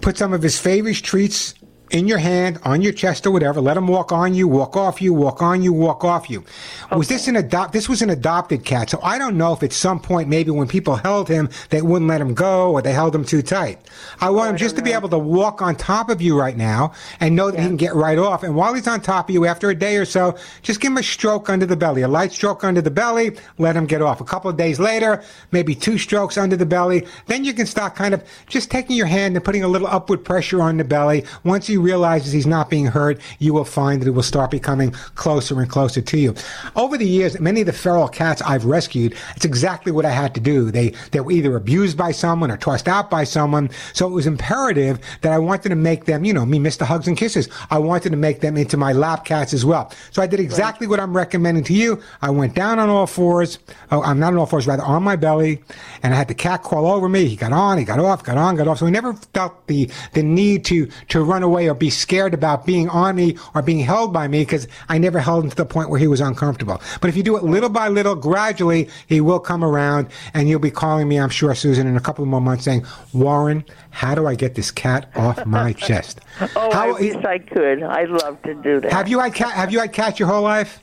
Put 0.00 0.16
some 0.16 0.32
of 0.32 0.42
his 0.42 0.58
favorite 0.58 0.96
treats 0.96 1.54
in 1.90 2.06
your 2.06 2.18
hand, 2.18 2.58
on 2.64 2.82
your 2.82 2.92
chest 2.92 3.26
or 3.26 3.30
whatever. 3.30 3.60
Let 3.60 3.76
him 3.76 3.86
walk 3.86 4.12
on 4.12 4.34
you, 4.34 4.48
walk 4.48 4.76
off 4.76 5.00
you, 5.00 5.12
walk 5.14 5.42
on 5.42 5.62
you, 5.62 5.72
walk 5.72 6.04
off 6.04 6.28
you. 6.28 6.44
Was 6.92 7.08
this 7.08 7.28
an 7.28 7.36
adopt? 7.36 7.72
This 7.72 7.88
was 7.88 8.02
an 8.02 8.10
adopted 8.10 8.64
cat, 8.64 8.90
so 8.90 9.00
I 9.02 9.18
don't 9.18 9.36
know 9.36 9.52
if 9.52 9.62
at 9.62 9.72
some 9.72 10.00
point 10.00 10.28
maybe 10.28 10.50
when 10.50 10.68
people 10.68 10.96
held 10.96 11.28
him, 11.28 11.48
they 11.70 11.82
wouldn't 11.82 12.08
let 12.08 12.20
him 12.20 12.34
go 12.34 12.72
or 12.72 12.82
they 12.82 12.92
held 12.92 13.14
him 13.14 13.24
too 13.24 13.42
tight. 13.42 13.78
I 14.20 14.30
want 14.30 14.50
him 14.50 14.56
just 14.56 14.76
to 14.76 14.82
be 14.82 14.92
able 14.92 15.08
to 15.10 15.18
walk 15.18 15.62
on 15.62 15.76
top 15.76 16.10
of 16.10 16.20
you 16.20 16.38
right 16.38 16.56
now 16.56 16.92
and 17.20 17.34
know 17.34 17.50
that 17.50 17.60
he 17.60 17.66
can 17.66 17.76
get 17.76 17.94
right 17.94 18.18
off. 18.18 18.42
And 18.42 18.54
while 18.54 18.74
he's 18.74 18.88
on 18.88 19.00
top 19.00 19.28
of 19.28 19.34
you, 19.34 19.46
after 19.46 19.70
a 19.70 19.74
day 19.74 19.96
or 19.96 20.04
so, 20.04 20.36
just 20.62 20.80
give 20.80 20.92
him 20.92 20.98
a 20.98 21.02
stroke 21.02 21.48
under 21.48 21.66
the 21.66 21.76
belly, 21.76 22.02
a 22.02 22.08
light 22.08 22.32
stroke 22.32 22.64
under 22.64 22.80
the 22.80 22.90
belly. 22.90 23.36
Let 23.58 23.76
him 23.76 23.86
get 23.86 24.02
off. 24.02 24.20
A 24.20 24.24
couple 24.24 24.50
of 24.50 24.56
days 24.56 24.78
later, 24.78 25.22
maybe 25.52 25.74
two 25.74 25.98
strokes 25.98 26.36
under 26.36 26.56
the 26.56 26.66
belly. 26.66 27.06
Then 27.26 27.44
you 27.44 27.52
can 27.52 27.66
start 27.66 27.94
kind 27.94 28.14
of 28.14 28.22
just 28.46 28.70
taking 28.70 28.96
your 28.96 29.06
hand 29.06 29.36
and 29.36 29.44
putting 29.44 29.64
a 29.64 29.68
little 29.68 29.88
upward 29.88 30.24
pressure 30.24 30.60
on 30.60 30.76
the 30.76 30.84
belly. 30.84 31.24
Once 31.44 31.68
he 31.78 31.84
realizes 31.84 32.32
he's 32.32 32.46
not 32.46 32.70
being 32.70 32.86
hurt, 32.86 33.20
you 33.38 33.54
will 33.54 33.64
find 33.64 34.02
that 34.02 34.08
it 34.08 34.12
will 34.12 34.22
start 34.22 34.50
becoming 34.50 34.90
closer 35.14 35.60
and 35.60 35.70
closer 35.70 36.00
to 36.00 36.18
you. 36.18 36.34
Over 36.74 36.98
the 36.98 37.06
years, 37.06 37.38
many 37.38 37.60
of 37.60 37.66
the 37.66 37.72
feral 37.72 38.08
cats 38.08 38.42
I've 38.42 38.64
rescued, 38.64 39.14
it's 39.36 39.44
exactly 39.44 39.92
what 39.92 40.04
I 40.04 40.10
had 40.10 40.34
to 40.34 40.40
do. 40.40 40.70
They 40.70 40.90
they 41.12 41.20
were 41.20 41.32
either 41.32 41.56
abused 41.56 41.96
by 41.96 42.12
someone 42.12 42.50
or 42.50 42.56
tossed 42.56 42.88
out 42.88 43.10
by 43.10 43.24
someone. 43.24 43.70
So 43.92 44.06
it 44.06 44.12
was 44.12 44.26
imperative 44.26 44.98
that 45.20 45.32
I 45.32 45.38
wanted 45.38 45.68
to 45.70 45.76
make 45.76 46.06
them, 46.06 46.24
you 46.24 46.32
know, 46.32 46.44
me 46.44 46.58
Mr. 46.58 46.84
Hugs 46.84 47.06
and 47.06 47.16
Kisses. 47.16 47.48
I 47.70 47.78
wanted 47.78 48.10
to 48.10 48.16
make 48.16 48.40
them 48.40 48.56
into 48.56 48.76
my 48.76 48.92
lap 48.92 49.24
cats 49.24 49.52
as 49.54 49.64
well. 49.64 49.92
So 50.10 50.22
I 50.22 50.26
did 50.26 50.40
exactly 50.40 50.86
what 50.86 51.00
I'm 51.00 51.16
recommending 51.16 51.64
to 51.64 51.74
you. 51.74 52.02
I 52.22 52.30
went 52.30 52.54
down 52.54 52.78
on 52.78 52.88
all 52.88 53.06
fours. 53.06 53.58
Oh, 53.92 54.02
I'm 54.02 54.18
not 54.18 54.32
on 54.32 54.38
all 54.38 54.46
fours, 54.46 54.66
rather 54.66 54.82
on 54.82 55.02
my 55.02 55.16
belly, 55.16 55.62
and 56.02 56.12
I 56.12 56.16
had 56.16 56.28
the 56.28 56.34
cat 56.34 56.62
crawl 56.62 56.86
over 56.86 57.08
me. 57.08 57.26
He 57.26 57.36
got 57.36 57.52
on, 57.52 57.78
he 57.78 57.84
got 57.84 58.00
off, 58.00 58.24
got 58.24 58.36
on, 58.36 58.56
got 58.56 58.66
off. 58.66 58.78
So 58.78 58.86
he 58.86 58.92
never 58.92 59.14
felt 59.14 59.66
the 59.68 59.88
the 60.12 60.22
need 60.22 60.64
to 60.66 60.88
to 61.08 61.22
run 61.22 61.42
away 61.42 61.67
or 61.68 61.74
be 61.74 61.90
scared 61.90 62.34
about 62.34 62.66
being 62.66 62.88
on 62.88 63.16
me 63.16 63.36
or 63.54 63.62
being 63.62 63.80
held 63.80 64.12
by 64.12 64.26
me 64.28 64.40
because 64.40 64.66
I 64.88 64.98
never 64.98 65.18
held 65.20 65.44
him 65.44 65.50
to 65.50 65.56
the 65.56 65.64
point 65.66 65.90
where 65.90 65.98
he 66.00 66.06
was 66.06 66.20
uncomfortable. 66.20 66.80
But 67.00 67.08
if 67.08 67.16
you 67.16 67.22
do 67.22 67.36
it 67.36 67.44
little 67.44 67.68
by 67.68 67.88
little, 67.88 68.14
gradually, 68.14 68.88
he 69.06 69.20
will 69.20 69.40
come 69.40 69.62
around, 69.62 70.08
and 70.34 70.48
you'll 70.48 70.58
be 70.60 70.70
calling 70.70 71.08
me, 71.08 71.18
I'm 71.20 71.28
sure, 71.28 71.54
Susan, 71.54 71.86
in 71.86 71.96
a 71.96 72.00
couple 72.00 72.22
of 72.24 72.28
more 72.28 72.40
months, 72.40 72.64
saying, 72.64 72.84
Warren, 73.12 73.64
how 73.90 74.14
do 74.14 74.26
I 74.26 74.34
get 74.34 74.54
this 74.54 74.70
cat 74.70 75.10
off 75.16 75.44
my 75.46 75.72
chest? 75.88 76.20
Oh, 76.56 76.72
How- 76.72 76.88
I 76.96 77.00
wish 77.00 77.16
I 77.24 77.38
could. 77.38 77.82
I'd 77.82 78.08
love 78.08 78.40
to 78.42 78.54
do 78.54 78.80
that. 78.80 78.92
Have 78.92 79.08
you 79.08 79.18
had 79.20 79.34
cat? 79.34 79.52
Have 79.52 79.72
you 79.72 79.80
had 79.80 79.92
cats 79.92 80.18
your 80.18 80.28
whole 80.28 80.42
life? 80.42 80.80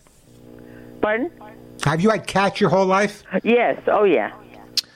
Pardon? 1.02 1.32
Have 1.84 2.02
you 2.02 2.10
had 2.10 2.26
cats 2.26 2.60
your 2.62 2.70
whole 2.70 2.86
life? 2.86 3.24
Yes. 3.44 3.82
Oh, 3.88 4.04
yeah. 4.06 4.32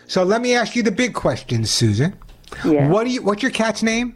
So 0.08 0.24
let 0.24 0.42
me 0.42 0.56
ask 0.56 0.76
you 0.76 0.82
the 0.84 0.92
big 0.92 1.14
questions, 1.14 1.70
Susan. 1.70 2.18
Yeah. 2.66 2.88
What 2.90 3.04
do 3.04 3.12
you? 3.12 3.22
What's 3.22 3.44
your 3.44 3.52
cat's 3.52 3.84
name? 3.84 4.16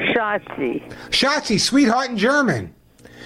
Shotzi. 0.00 0.92
Shotzi, 1.10 1.60
sweetheart 1.60 2.10
in 2.10 2.18
German. 2.18 2.74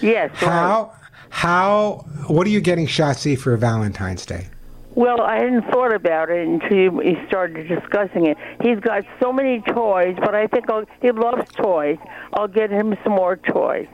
Yes. 0.00 0.30
How? 0.34 0.92
How? 1.30 2.04
What 2.26 2.46
are 2.46 2.50
you 2.50 2.60
getting 2.60 2.86
Shotzi 2.86 3.38
for 3.38 3.56
Valentine's 3.56 4.26
Day? 4.26 4.48
Well, 4.94 5.22
I 5.22 5.36
hadn't 5.36 5.62
thought 5.72 5.92
about 5.92 6.30
it 6.30 6.46
until 6.46 6.76
you 6.76 7.02
you 7.02 7.26
started 7.26 7.66
discussing 7.66 8.26
it. 8.26 8.38
He's 8.62 8.78
got 8.78 9.04
so 9.20 9.32
many 9.32 9.60
toys, 9.60 10.16
but 10.20 10.34
I 10.34 10.46
think 10.46 10.70
I'll, 10.70 10.84
he 11.02 11.10
loves 11.10 11.50
toys. 11.52 11.98
I'll 12.32 12.46
get 12.46 12.70
him 12.70 12.96
some 13.02 13.14
more 13.14 13.36
toys. 13.36 13.88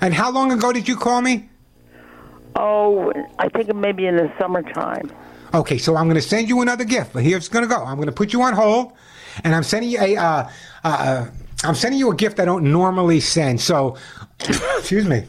And 0.00 0.14
how 0.14 0.30
long 0.30 0.52
ago 0.52 0.72
did 0.72 0.86
you 0.86 0.96
call 0.96 1.20
me? 1.22 1.48
Oh, 2.54 3.12
I 3.38 3.48
think 3.48 3.74
maybe 3.74 4.06
in 4.06 4.16
the 4.16 4.32
summertime. 4.38 5.10
Okay, 5.54 5.78
so 5.78 5.96
I'm 5.96 6.06
going 6.06 6.20
to 6.20 6.22
send 6.22 6.48
you 6.48 6.60
another 6.60 6.84
gift, 6.84 7.12
but 7.12 7.22
here's 7.22 7.48
going 7.48 7.64
to 7.64 7.68
go. 7.68 7.82
I'm 7.82 7.96
going 7.96 8.06
to 8.06 8.12
put 8.12 8.32
you 8.32 8.42
on 8.42 8.52
hold, 8.54 8.92
and 9.42 9.54
I'm 9.54 9.62
sending 9.62 9.90
you 9.90 9.98
a. 10.00 10.16
Uh, 10.16 10.50
uh, 10.84 11.26
I'm 11.64 11.74
sending 11.74 11.98
you 11.98 12.10
a 12.10 12.14
gift 12.14 12.38
I 12.38 12.44
don't 12.44 12.70
normally 12.70 13.20
send. 13.20 13.60
So, 13.60 13.96
excuse 14.40 15.06
me. 15.06 15.24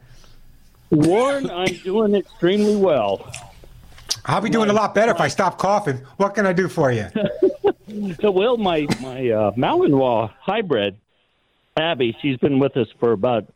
Warren, 0.90 1.50
I'm 1.50 1.74
doing 1.78 2.14
extremely 2.14 2.76
well. 2.76 3.32
I'll 4.26 4.40
be 4.40 4.50
doing 4.50 4.70
a 4.70 4.72
lot 4.72 4.94
better 4.94 5.10
if 5.10 5.20
I 5.20 5.28
stop 5.28 5.58
coughing. 5.58 5.96
What 6.18 6.34
can 6.34 6.46
I 6.46 6.52
do 6.52 6.68
for 6.68 6.92
you? 6.92 7.08
So, 8.20 8.30
well, 8.30 8.56
my 8.56 8.86
my 9.00 9.28
uh, 9.30 9.50
Malinois 9.52 10.30
hybrid, 10.40 10.96
Abby, 11.76 12.16
she's 12.22 12.38
been 12.38 12.58
with 12.58 12.76
us 12.76 12.88
for 13.00 13.12
about 13.12 13.46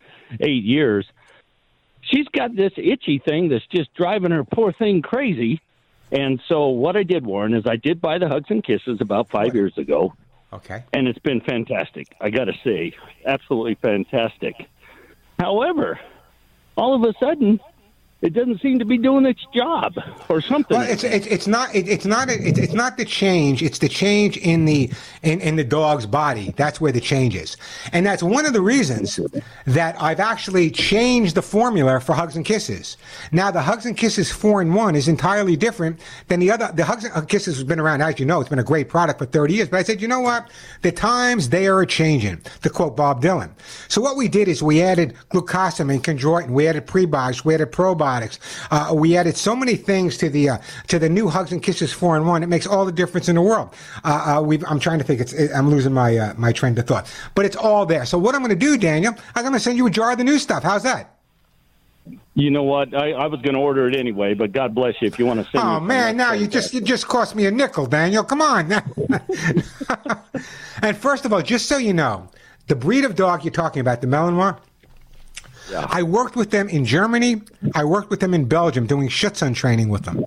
eight 0.40 0.64
years. 0.64 1.06
She's 2.00 2.26
got 2.28 2.56
this 2.56 2.72
itchy 2.76 3.18
thing 3.18 3.48
that's 3.48 3.66
just 3.66 3.94
driving 3.94 4.30
her 4.30 4.44
poor 4.44 4.72
thing 4.72 5.02
crazy. 5.02 5.60
And 6.10 6.40
so, 6.48 6.68
what 6.68 6.96
I 6.96 7.02
did, 7.02 7.24
Warren, 7.24 7.54
is 7.54 7.66
I 7.66 7.76
did 7.76 8.00
buy 8.00 8.18
the 8.18 8.28
hugs 8.28 8.50
and 8.50 8.64
kisses 8.64 9.00
about 9.00 9.28
five 9.28 9.54
years 9.54 9.76
ago. 9.76 10.14
Okay. 10.52 10.82
And 10.92 11.06
it's 11.06 11.18
been 11.18 11.40
fantastic. 11.40 12.14
I 12.20 12.30
got 12.30 12.44
to 12.44 12.54
say, 12.64 12.94
absolutely 13.26 13.76
fantastic. 13.76 14.54
However, 15.38 16.00
all 16.76 16.94
of 16.94 17.02
a 17.02 17.12
sudden, 17.18 17.60
it 18.20 18.32
doesn't 18.32 18.60
seem 18.60 18.80
to 18.80 18.84
be 18.84 18.98
doing 18.98 19.26
its 19.26 19.46
job 19.54 19.94
or 20.28 20.40
something. 20.40 20.76
Well, 20.76 20.90
it's 20.90 21.04
it's, 21.04 21.26
it's 21.26 21.46
not 21.46 21.72
it, 21.74 21.88
it's 21.88 22.04
not 22.04 22.28
it, 22.28 22.58
it's 22.58 22.72
not 22.72 22.96
the 22.96 23.04
change. 23.04 23.62
It's 23.62 23.78
the 23.78 23.88
change 23.88 24.36
in 24.38 24.64
the 24.64 24.90
in, 25.22 25.40
in 25.40 25.54
the 25.54 25.62
dog's 25.62 26.04
body. 26.04 26.52
That's 26.56 26.80
where 26.80 26.90
the 26.90 27.00
change 27.00 27.36
is, 27.36 27.56
and 27.92 28.04
that's 28.04 28.22
one 28.22 28.44
of 28.44 28.52
the 28.52 28.60
reasons 28.60 29.20
that 29.66 30.00
I've 30.02 30.18
actually 30.18 30.70
changed 30.70 31.36
the 31.36 31.42
formula 31.42 32.00
for 32.00 32.14
Hugs 32.14 32.34
and 32.34 32.44
Kisses. 32.44 32.96
Now, 33.30 33.52
the 33.52 33.62
Hugs 33.62 33.86
and 33.86 33.96
Kisses 33.96 34.32
four 34.32 34.60
in 34.62 34.74
one 34.74 34.96
is 34.96 35.06
entirely 35.06 35.54
different 35.54 36.00
than 36.26 36.40
the 36.40 36.50
other. 36.50 36.72
The 36.74 36.84
Hugs 36.84 37.04
and 37.04 37.28
Kisses 37.28 37.54
has 37.54 37.64
been 37.64 37.78
around, 37.78 38.02
as 38.02 38.18
you 38.18 38.26
know, 38.26 38.40
it's 38.40 38.50
been 38.50 38.58
a 38.58 38.64
great 38.64 38.88
product 38.88 39.20
for 39.20 39.26
thirty 39.26 39.54
years. 39.54 39.68
But 39.68 39.76
I 39.76 39.82
said, 39.84 40.02
you 40.02 40.08
know 40.08 40.20
what? 40.20 40.48
The 40.82 40.90
times 40.90 41.50
they 41.50 41.68
are 41.68 41.86
changing. 41.86 42.40
To 42.62 42.70
quote 42.70 42.96
Bob 42.96 43.22
Dylan. 43.22 43.50
So 43.86 44.00
what 44.00 44.16
we 44.16 44.26
did 44.26 44.48
is 44.48 44.62
we 44.62 44.82
added 44.82 45.14
glucosamine, 45.30 46.00
chondroitin, 46.00 46.50
we 46.50 46.66
added 46.66 46.86
prebiotics, 46.86 47.44
we 47.44 47.54
added 47.54 47.70
probiotics. 47.70 48.07
Uh, 48.70 48.92
we 48.94 49.16
added 49.16 49.36
so 49.36 49.54
many 49.54 49.76
things 49.76 50.16
to 50.18 50.28
the 50.28 50.50
uh, 50.50 50.58
to 50.88 50.98
the 50.98 51.08
new 51.08 51.28
Hugs 51.28 51.52
and 51.52 51.62
Kisses 51.62 51.92
four 51.92 52.16
in 52.16 52.26
one. 52.26 52.42
It 52.42 52.48
makes 52.48 52.66
all 52.66 52.84
the 52.84 52.92
difference 52.92 53.28
in 53.28 53.36
the 53.36 53.42
world. 53.42 53.74
Uh, 54.04 54.38
uh, 54.38 54.42
we've, 54.42 54.64
I'm 54.66 54.80
trying 54.80 54.98
to 54.98 55.04
think. 55.04 55.20
It's 55.20 55.34
I'm 55.54 55.68
losing 55.68 55.92
my 55.92 56.16
uh, 56.16 56.34
my 56.36 56.52
train 56.52 56.76
of 56.78 56.86
thought, 56.86 57.12
but 57.34 57.44
it's 57.44 57.56
all 57.56 57.86
there. 57.86 58.04
So 58.06 58.18
what 58.18 58.34
I'm 58.34 58.40
going 58.40 58.50
to 58.50 58.56
do, 58.56 58.76
Daniel, 58.76 59.14
I'm 59.34 59.42
going 59.42 59.54
to 59.54 59.60
send 59.60 59.76
you 59.76 59.86
a 59.86 59.90
jar 59.90 60.12
of 60.12 60.18
the 60.18 60.24
new 60.24 60.38
stuff. 60.38 60.62
How's 60.62 60.82
that? 60.82 61.14
You 62.34 62.50
know 62.50 62.62
what? 62.62 62.94
I, 62.94 63.12
I 63.12 63.26
was 63.26 63.40
going 63.42 63.54
to 63.54 63.60
order 63.60 63.88
it 63.88 63.96
anyway, 63.96 64.34
but 64.34 64.52
God 64.52 64.74
bless 64.74 65.00
you 65.02 65.08
if 65.08 65.18
you 65.18 65.26
want 65.26 65.44
to 65.44 65.50
send. 65.50 65.64
Oh 65.64 65.80
man, 65.80 66.16
now 66.16 66.32
you 66.32 66.46
just 66.46 66.72
you 66.72 66.80
just 66.80 67.08
cost 67.08 67.34
me 67.34 67.46
a 67.46 67.50
nickel, 67.50 67.86
Daniel. 67.86 68.24
Come 68.24 68.40
on. 68.40 68.72
and 70.82 70.96
first 70.96 71.24
of 71.24 71.32
all, 71.32 71.42
just 71.42 71.66
so 71.66 71.76
you 71.76 71.92
know, 71.92 72.28
the 72.68 72.76
breed 72.76 73.04
of 73.04 73.16
dog 73.16 73.44
you're 73.44 73.52
talking 73.52 73.80
about, 73.80 74.00
the 74.00 74.06
Malinois. 74.06 74.58
I 75.74 76.02
worked 76.02 76.36
with 76.36 76.50
them 76.50 76.68
in 76.68 76.84
Germany. 76.84 77.42
I 77.74 77.84
worked 77.84 78.10
with 78.10 78.20
them 78.20 78.34
in 78.34 78.46
Belgium 78.46 78.86
doing 78.86 79.08
Schutzhund 79.08 79.54
training 79.56 79.88
with 79.88 80.04
them. 80.04 80.24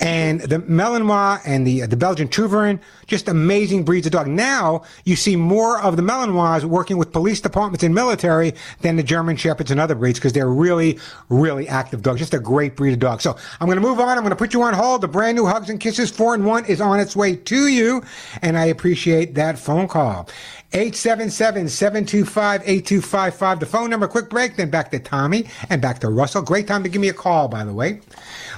And 0.00 0.40
the 0.40 0.58
Malinois 0.58 1.40
and 1.44 1.66
the 1.66 1.86
the 1.86 1.96
Belgian 1.96 2.28
Tervuren, 2.28 2.80
just 3.06 3.28
amazing 3.28 3.84
breeds 3.84 4.06
of 4.06 4.12
dog. 4.12 4.26
Now 4.26 4.82
you 5.04 5.14
see 5.14 5.36
more 5.36 5.80
of 5.80 5.96
the 5.96 6.02
Malinois 6.02 6.64
working 6.64 6.96
with 6.96 7.12
police 7.12 7.40
departments 7.40 7.84
and 7.84 7.94
military 7.94 8.54
than 8.80 8.96
the 8.96 9.04
German 9.04 9.36
Shepherds 9.36 9.70
and 9.70 9.78
other 9.78 9.94
breeds 9.94 10.18
because 10.18 10.32
they're 10.32 10.50
really, 10.50 10.98
really 11.28 11.68
active 11.68 12.02
dogs. 12.02 12.18
Just 12.18 12.34
a 12.34 12.40
great 12.40 12.74
breed 12.74 12.92
of 12.92 12.98
dog. 12.98 13.20
So 13.20 13.36
I'm 13.60 13.68
going 13.68 13.80
to 13.80 13.82
move 13.82 14.00
on. 14.00 14.18
I'm 14.18 14.24
going 14.24 14.30
to 14.30 14.36
put 14.36 14.52
you 14.52 14.62
on 14.62 14.74
hold. 14.74 15.00
The 15.00 15.08
brand 15.08 15.36
new 15.36 15.46
Hugs 15.46 15.70
and 15.70 15.78
Kisses 15.78 16.10
4 16.10 16.34
and 16.34 16.44
1 16.44 16.64
is 16.66 16.80
on 16.80 16.98
its 16.98 17.14
way 17.14 17.36
to 17.36 17.68
you. 17.68 18.02
And 18.42 18.58
I 18.58 18.64
appreciate 18.66 19.36
that 19.36 19.58
phone 19.58 19.86
call. 19.86 20.28
877-725-8255. 20.72 23.60
The 23.60 23.66
phone 23.66 23.90
number, 23.90 24.08
quick 24.08 24.28
break, 24.28 24.56
then 24.56 24.70
back 24.70 24.90
to 24.90 24.98
Tommy 24.98 25.46
and 25.70 25.80
back 25.80 26.00
to 26.00 26.08
Russell. 26.08 26.42
Great 26.42 26.66
time 26.66 26.82
to 26.82 26.88
give 26.88 27.00
me 27.00 27.08
a 27.08 27.14
call, 27.14 27.46
by 27.46 27.64
the 27.64 27.72
way. 27.72 28.00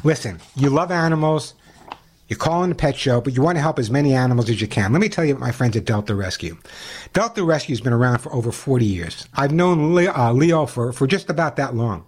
Listen, 0.07 0.39
you 0.55 0.71
love 0.71 0.93
animals. 0.93 1.55
You 2.29 2.37
call 2.37 2.63
in 2.63 2.71
the 2.71 2.77
pet 2.77 2.97
show, 2.97 3.21
but 3.21 3.35
you 3.35 3.43
want 3.43 3.57
to 3.57 3.61
help 3.61 3.77
as 3.77 3.91
many 3.91 4.15
animals 4.15 4.49
as 4.49 4.61
you 4.61 4.69
can. 4.69 4.93
Let 4.93 5.01
me 5.01 5.09
tell 5.09 5.25
you 5.25 5.33
about 5.33 5.41
my 5.41 5.51
friends 5.51 5.77
at 5.77 5.85
Delta 5.85 6.15
Rescue. 6.15 6.57
Delta 7.13 7.43
Rescue 7.43 7.73
has 7.73 7.81
been 7.81 7.93
around 7.93 8.19
for 8.19 8.33
over 8.33 8.53
40 8.53 8.85
years. 8.85 9.27
I've 9.35 9.51
known 9.51 9.97
Leo, 9.97 10.13
uh, 10.17 10.33
Leo 10.33 10.65
for, 10.67 10.93
for 10.93 11.09
just 11.09 11.29
about 11.29 11.57
that 11.57 11.75
long. 11.75 12.05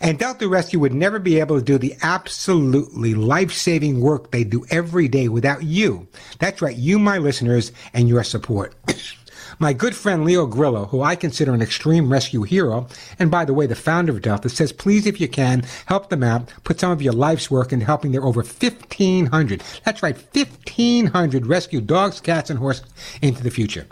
And 0.00 0.18
Delta 0.18 0.48
Rescue 0.48 0.80
would 0.80 0.92
never 0.92 1.20
be 1.20 1.38
able 1.38 1.56
to 1.56 1.64
do 1.64 1.78
the 1.78 1.94
absolutely 2.02 3.14
life-saving 3.14 4.00
work 4.00 4.32
they 4.32 4.42
do 4.42 4.66
every 4.68 5.06
day 5.06 5.28
without 5.28 5.62
you. 5.62 6.08
That's 6.40 6.60
right, 6.60 6.76
you, 6.76 6.98
my 6.98 7.18
listeners, 7.18 7.70
and 7.94 8.08
your 8.08 8.24
support. 8.24 8.74
My 9.62 9.74
good 9.74 9.94
friend 9.94 10.24
Leo 10.24 10.46
Grillo, 10.46 10.86
who 10.86 11.02
I 11.02 11.14
consider 11.16 11.52
an 11.52 11.60
extreme 11.60 12.10
rescue 12.10 12.44
hero, 12.44 12.86
and 13.18 13.30
by 13.30 13.44
the 13.44 13.52
way, 13.52 13.66
the 13.66 13.74
founder 13.74 14.10
of 14.10 14.22
Delta, 14.22 14.48
says 14.48 14.72
please, 14.72 15.04
if 15.04 15.20
you 15.20 15.28
can, 15.28 15.64
help 15.84 16.08
them 16.08 16.22
out, 16.22 16.50
put 16.64 16.80
some 16.80 16.90
of 16.90 17.02
your 17.02 17.12
life's 17.12 17.50
work 17.50 17.70
into 17.70 17.84
helping 17.84 18.12
their 18.12 18.24
over 18.24 18.40
1,500, 18.40 19.62
that's 19.84 20.02
right, 20.02 20.16
1,500 20.16 21.46
rescue 21.46 21.82
dogs, 21.82 22.22
cats, 22.22 22.48
and 22.48 22.58
horses 22.58 22.86
into 23.20 23.42
the 23.42 23.50
future. 23.50 23.86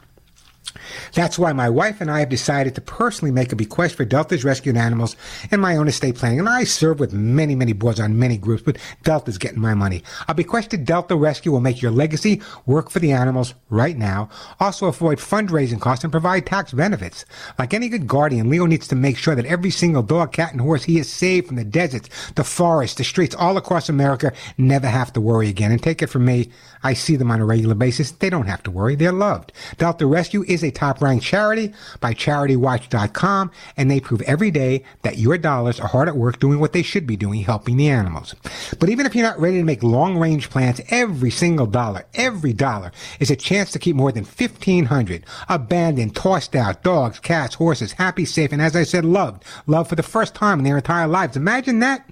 That's 1.14 1.38
why 1.38 1.52
my 1.52 1.68
wife 1.68 2.00
and 2.00 2.10
I 2.10 2.20
have 2.20 2.28
decided 2.28 2.74
to 2.74 2.80
personally 2.80 3.32
make 3.32 3.52
a 3.52 3.56
bequest 3.56 3.94
for 3.94 4.04
Delta's 4.04 4.44
rescued 4.44 4.76
animals 4.76 5.16
in 5.50 5.60
my 5.60 5.76
own 5.76 5.88
estate 5.88 6.16
planning. 6.16 6.38
And 6.38 6.48
I 6.48 6.64
serve 6.64 7.00
with 7.00 7.12
many, 7.12 7.54
many 7.54 7.72
boards 7.72 8.00
on 8.00 8.18
many 8.18 8.36
groups, 8.36 8.62
but 8.62 8.78
Delta's 9.02 9.38
getting 9.38 9.60
my 9.60 9.74
money. 9.74 10.02
A 10.28 10.34
bequest 10.34 10.70
to 10.70 10.76
Delta 10.76 11.16
Rescue 11.16 11.52
will 11.52 11.60
make 11.60 11.82
your 11.82 11.90
legacy 11.90 12.40
work 12.66 12.90
for 12.90 12.98
the 12.98 13.12
animals 13.12 13.54
right 13.70 13.96
now. 13.96 14.28
Also 14.60 14.86
avoid 14.86 15.18
fundraising 15.18 15.80
costs 15.80 16.04
and 16.04 16.12
provide 16.12 16.46
tax 16.46 16.72
benefits. 16.72 17.24
Like 17.58 17.74
any 17.74 17.88
good 17.88 18.06
guardian, 18.06 18.48
Leo 18.48 18.66
needs 18.66 18.88
to 18.88 18.96
make 18.96 19.16
sure 19.18 19.34
that 19.34 19.46
every 19.46 19.70
single 19.70 20.02
dog, 20.02 20.32
cat, 20.32 20.52
and 20.52 20.60
horse 20.60 20.84
he 20.84 20.96
has 20.96 21.08
saved 21.08 21.48
from 21.48 21.56
the 21.56 21.64
deserts, 21.64 22.08
the 22.34 22.44
forests, 22.44 22.96
the 22.96 23.04
streets, 23.04 23.34
all 23.34 23.56
across 23.56 23.88
America 23.88 24.32
never 24.56 24.86
have 24.86 25.12
to 25.12 25.20
worry 25.20 25.48
again. 25.48 25.72
And 25.72 25.82
take 25.82 26.02
it 26.02 26.08
from 26.08 26.24
me, 26.24 26.50
I 26.82 26.94
see 26.94 27.16
them 27.16 27.30
on 27.30 27.40
a 27.40 27.44
regular 27.44 27.74
basis. 27.74 28.12
They 28.12 28.30
don't 28.30 28.46
have 28.46 28.62
to 28.62 28.70
worry. 28.70 28.94
They're 28.94 29.12
loved. 29.12 29.52
Delta 29.76 30.06
Rescue 30.06 30.44
is 30.46 30.62
a 30.62 30.70
top 30.70 30.87
ranked 31.00 31.24
charity 31.24 31.72
by 32.00 32.14
CharityWatch.com, 32.14 33.50
and 33.76 33.90
they 33.90 34.00
prove 34.00 34.22
every 34.22 34.50
day 34.50 34.82
that 35.02 35.18
your 35.18 35.38
dollars 35.38 35.80
are 35.80 35.88
hard 35.88 36.08
at 36.08 36.16
work 36.16 36.38
doing 36.38 36.58
what 36.58 36.72
they 36.72 36.82
should 36.82 37.06
be 37.06 37.16
doing, 37.16 37.42
helping 37.42 37.76
the 37.76 37.88
animals. 37.88 38.34
But 38.78 38.88
even 38.88 39.06
if 39.06 39.14
you're 39.14 39.26
not 39.26 39.40
ready 39.40 39.58
to 39.58 39.64
make 39.64 39.82
long 39.82 40.16
range 40.16 40.50
plans, 40.50 40.80
every 40.88 41.30
single 41.30 41.66
dollar, 41.66 42.06
every 42.14 42.52
dollar 42.52 42.92
is 43.20 43.30
a 43.30 43.36
chance 43.36 43.70
to 43.72 43.78
keep 43.78 43.96
more 43.96 44.12
than 44.12 44.24
1,500 44.24 45.24
abandoned, 45.48 46.16
tossed 46.16 46.56
out 46.56 46.82
dogs, 46.82 47.18
cats, 47.18 47.54
horses, 47.54 47.92
happy, 47.92 48.24
safe, 48.24 48.52
and 48.52 48.62
as 48.62 48.74
I 48.74 48.82
said, 48.84 49.04
loved. 49.04 49.44
Loved 49.66 49.88
for 49.88 49.96
the 49.96 50.02
first 50.02 50.34
time 50.34 50.58
in 50.58 50.64
their 50.64 50.76
entire 50.76 51.06
lives. 51.06 51.36
Imagine 51.36 51.80
that. 51.80 52.08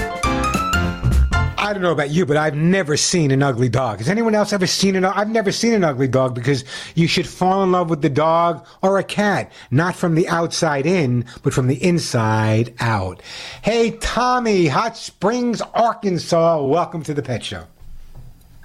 I 1.69 1.73
don't 1.73 1.83
know 1.83 1.91
about 1.91 2.09
you, 2.09 2.25
but 2.25 2.35
I've 2.35 2.55
never 2.55 2.97
seen 2.97 3.29
an 3.29 3.43
ugly 3.43 3.69
dog. 3.69 3.99
Has 3.99 4.09
anyone 4.09 4.33
else 4.33 4.53
ever 4.53 4.65
seen 4.65 4.95
an? 4.95 5.05
I've 5.05 5.29
never 5.29 5.51
seen 5.51 5.73
an 5.73 5.83
ugly 5.83 6.07
dog 6.07 6.33
because 6.33 6.65
you 6.95 7.05
should 7.05 7.27
fall 7.27 7.61
in 7.61 7.71
love 7.71 7.91
with 7.91 8.01
the 8.01 8.09
dog 8.09 8.65
or 8.81 8.97
a 8.97 9.03
cat, 9.03 9.51
not 9.69 9.95
from 9.95 10.15
the 10.15 10.27
outside 10.29 10.87
in, 10.87 11.25
but 11.43 11.53
from 11.53 11.67
the 11.67 11.75
inside 11.75 12.73
out. 12.79 13.21
Hey, 13.61 13.91
Tommy, 13.91 14.65
Hot 14.65 14.97
Springs, 14.97 15.61
Arkansas. 15.61 16.63
Welcome 16.63 17.03
to 17.03 17.13
the 17.13 17.21
Pet 17.21 17.43
Show. 17.43 17.65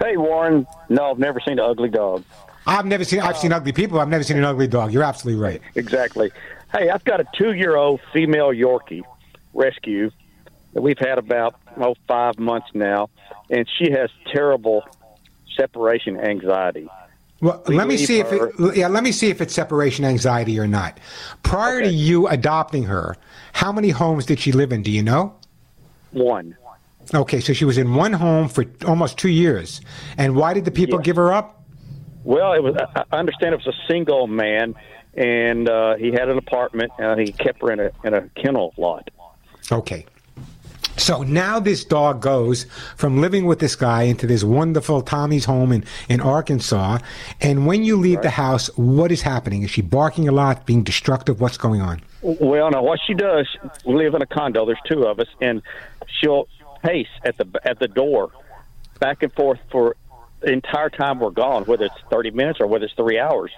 Hey, 0.02 0.16
Warren. 0.16 0.66
No, 0.88 1.10
I've 1.10 1.18
never 1.18 1.40
seen 1.40 1.58
an 1.58 1.66
ugly 1.66 1.90
dog. 1.90 2.24
I've 2.66 2.86
never 2.86 3.04
seen. 3.04 3.20
I've 3.20 3.36
seen 3.36 3.52
ugly 3.52 3.72
people. 3.72 4.00
I've 4.00 4.08
never 4.08 4.24
seen 4.24 4.38
an 4.38 4.44
ugly 4.44 4.66
dog. 4.66 4.94
You're 4.94 5.04
absolutely 5.04 5.42
right. 5.42 5.60
Exactly. 5.74 6.32
Hey, 6.72 6.88
I've 6.88 7.04
got 7.04 7.20
a 7.20 7.26
two-year-old 7.34 8.00
female 8.14 8.48
Yorkie 8.48 9.02
rescue 9.52 10.10
that 10.74 10.82
we've 10.82 10.98
had 10.98 11.18
about 11.18 11.56
oh 11.78 11.94
five 12.06 12.38
months 12.38 12.68
now, 12.74 13.08
and 13.50 13.66
she 13.78 13.90
has 13.92 14.10
terrible 14.32 14.84
separation 15.56 16.18
anxiety. 16.20 16.88
Well, 17.40 17.62
We 17.66 17.76
let 17.76 17.88
me 17.88 17.96
see 17.96 18.20
if 18.20 18.32
it, 18.32 18.76
yeah, 18.76 18.88
let 18.88 19.02
me 19.02 19.12
see 19.12 19.28
if 19.28 19.40
it's 19.40 19.54
separation 19.54 20.04
anxiety 20.04 20.58
or 20.58 20.66
not. 20.66 20.98
Prior 21.42 21.82
to 21.82 21.88
you 21.90 22.26
adopting 22.28 22.84
her, 22.84 23.16
how 23.52 23.72
many 23.72 23.90
homes 23.90 24.26
did 24.26 24.40
she 24.40 24.52
live 24.52 24.72
in? 24.72 24.82
Do 24.82 24.90
you 24.90 25.02
know? 25.02 25.34
One. 26.12 26.56
Okay, 27.12 27.40
so 27.40 27.52
she 27.52 27.64
was 27.64 27.76
in 27.76 27.94
one 27.94 28.14
home 28.14 28.48
for 28.48 28.64
almost 28.86 29.18
two 29.18 29.28
years. 29.28 29.82
And 30.16 30.36
why 30.36 30.54
did 30.54 30.64
the 30.64 30.70
people 30.70 30.98
give 30.98 31.16
her 31.16 31.32
up? 31.32 31.62
Well, 32.24 32.54
it 32.54 32.62
was. 32.62 32.76
I 32.76 33.04
I 33.12 33.18
understand 33.18 33.52
it 33.52 33.60
was 33.64 33.74
a 33.74 33.92
single 33.92 34.26
man, 34.26 34.74
and 35.14 35.68
uh, 35.68 35.96
he 35.96 36.12
had 36.12 36.28
an 36.30 36.38
apartment, 36.38 36.92
and 36.98 37.20
he 37.20 37.30
kept 37.32 37.60
her 37.60 37.70
in 37.70 37.80
a 37.80 37.90
in 38.04 38.14
a 38.14 38.22
kennel 38.30 38.72
lot. 38.78 39.10
Okay. 39.70 40.06
So 40.96 41.22
now 41.22 41.58
this 41.58 41.84
dog 41.84 42.22
goes 42.22 42.64
from 42.96 43.20
living 43.20 43.46
with 43.46 43.58
this 43.58 43.74
guy 43.74 44.02
into 44.02 44.26
this 44.26 44.44
wonderful 44.44 45.02
Tommy's 45.02 45.44
home 45.44 45.72
in, 45.72 45.84
in 46.08 46.20
Arkansas. 46.20 46.98
And 47.40 47.66
when 47.66 47.82
you 47.82 47.96
leave 47.96 48.22
the 48.22 48.30
house, 48.30 48.68
what 48.76 49.10
is 49.10 49.22
happening? 49.22 49.62
Is 49.62 49.70
she 49.70 49.82
barking 49.82 50.28
a 50.28 50.32
lot, 50.32 50.66
being 50.66 50.84
destructive? 50.84 51.40
What's 51.40 51.58
going 51.58 51.80
on? 51.80 52.00
Well, 52.22 52.70
now 52.70 52.82
what 52.82 53.00
she 53.06 53.14
does, 53.14 53.48
we 53.84 53.94
live 53.94 54.14
in 54.14 54.22
a 54.22 54.26
condo. 54.26 54.64
There's 54.64 54.78
two 54.86 55.04
of 55.04 55.18
us, 55.18 55.28
and 55.40 55.62
she'll 56.06 56.48
pace 56.82 57.08
at 57.24 57.36
the 57.36 57.46
at 57.64 57.78
the 57.78 57.88
door, 57.88 58.30
back 58.98 59.22
and 59.22 59.32
forth 59.32 59.58
for 59.70 59.96
the 60.40 60.52
entire 60.52 60.90
time 60.90 61.18
we're 61.18 61.30
gone, 61.30 61.64
whether 61.64 61.86
it's 61.86 62.00
30 62.10 62.30
minutes 62.30 62.60
or 62.60 62.66
whether 62.66 62.84
it's 62.84 62.94
three 62.94 63.18
hours. 63.18 63.50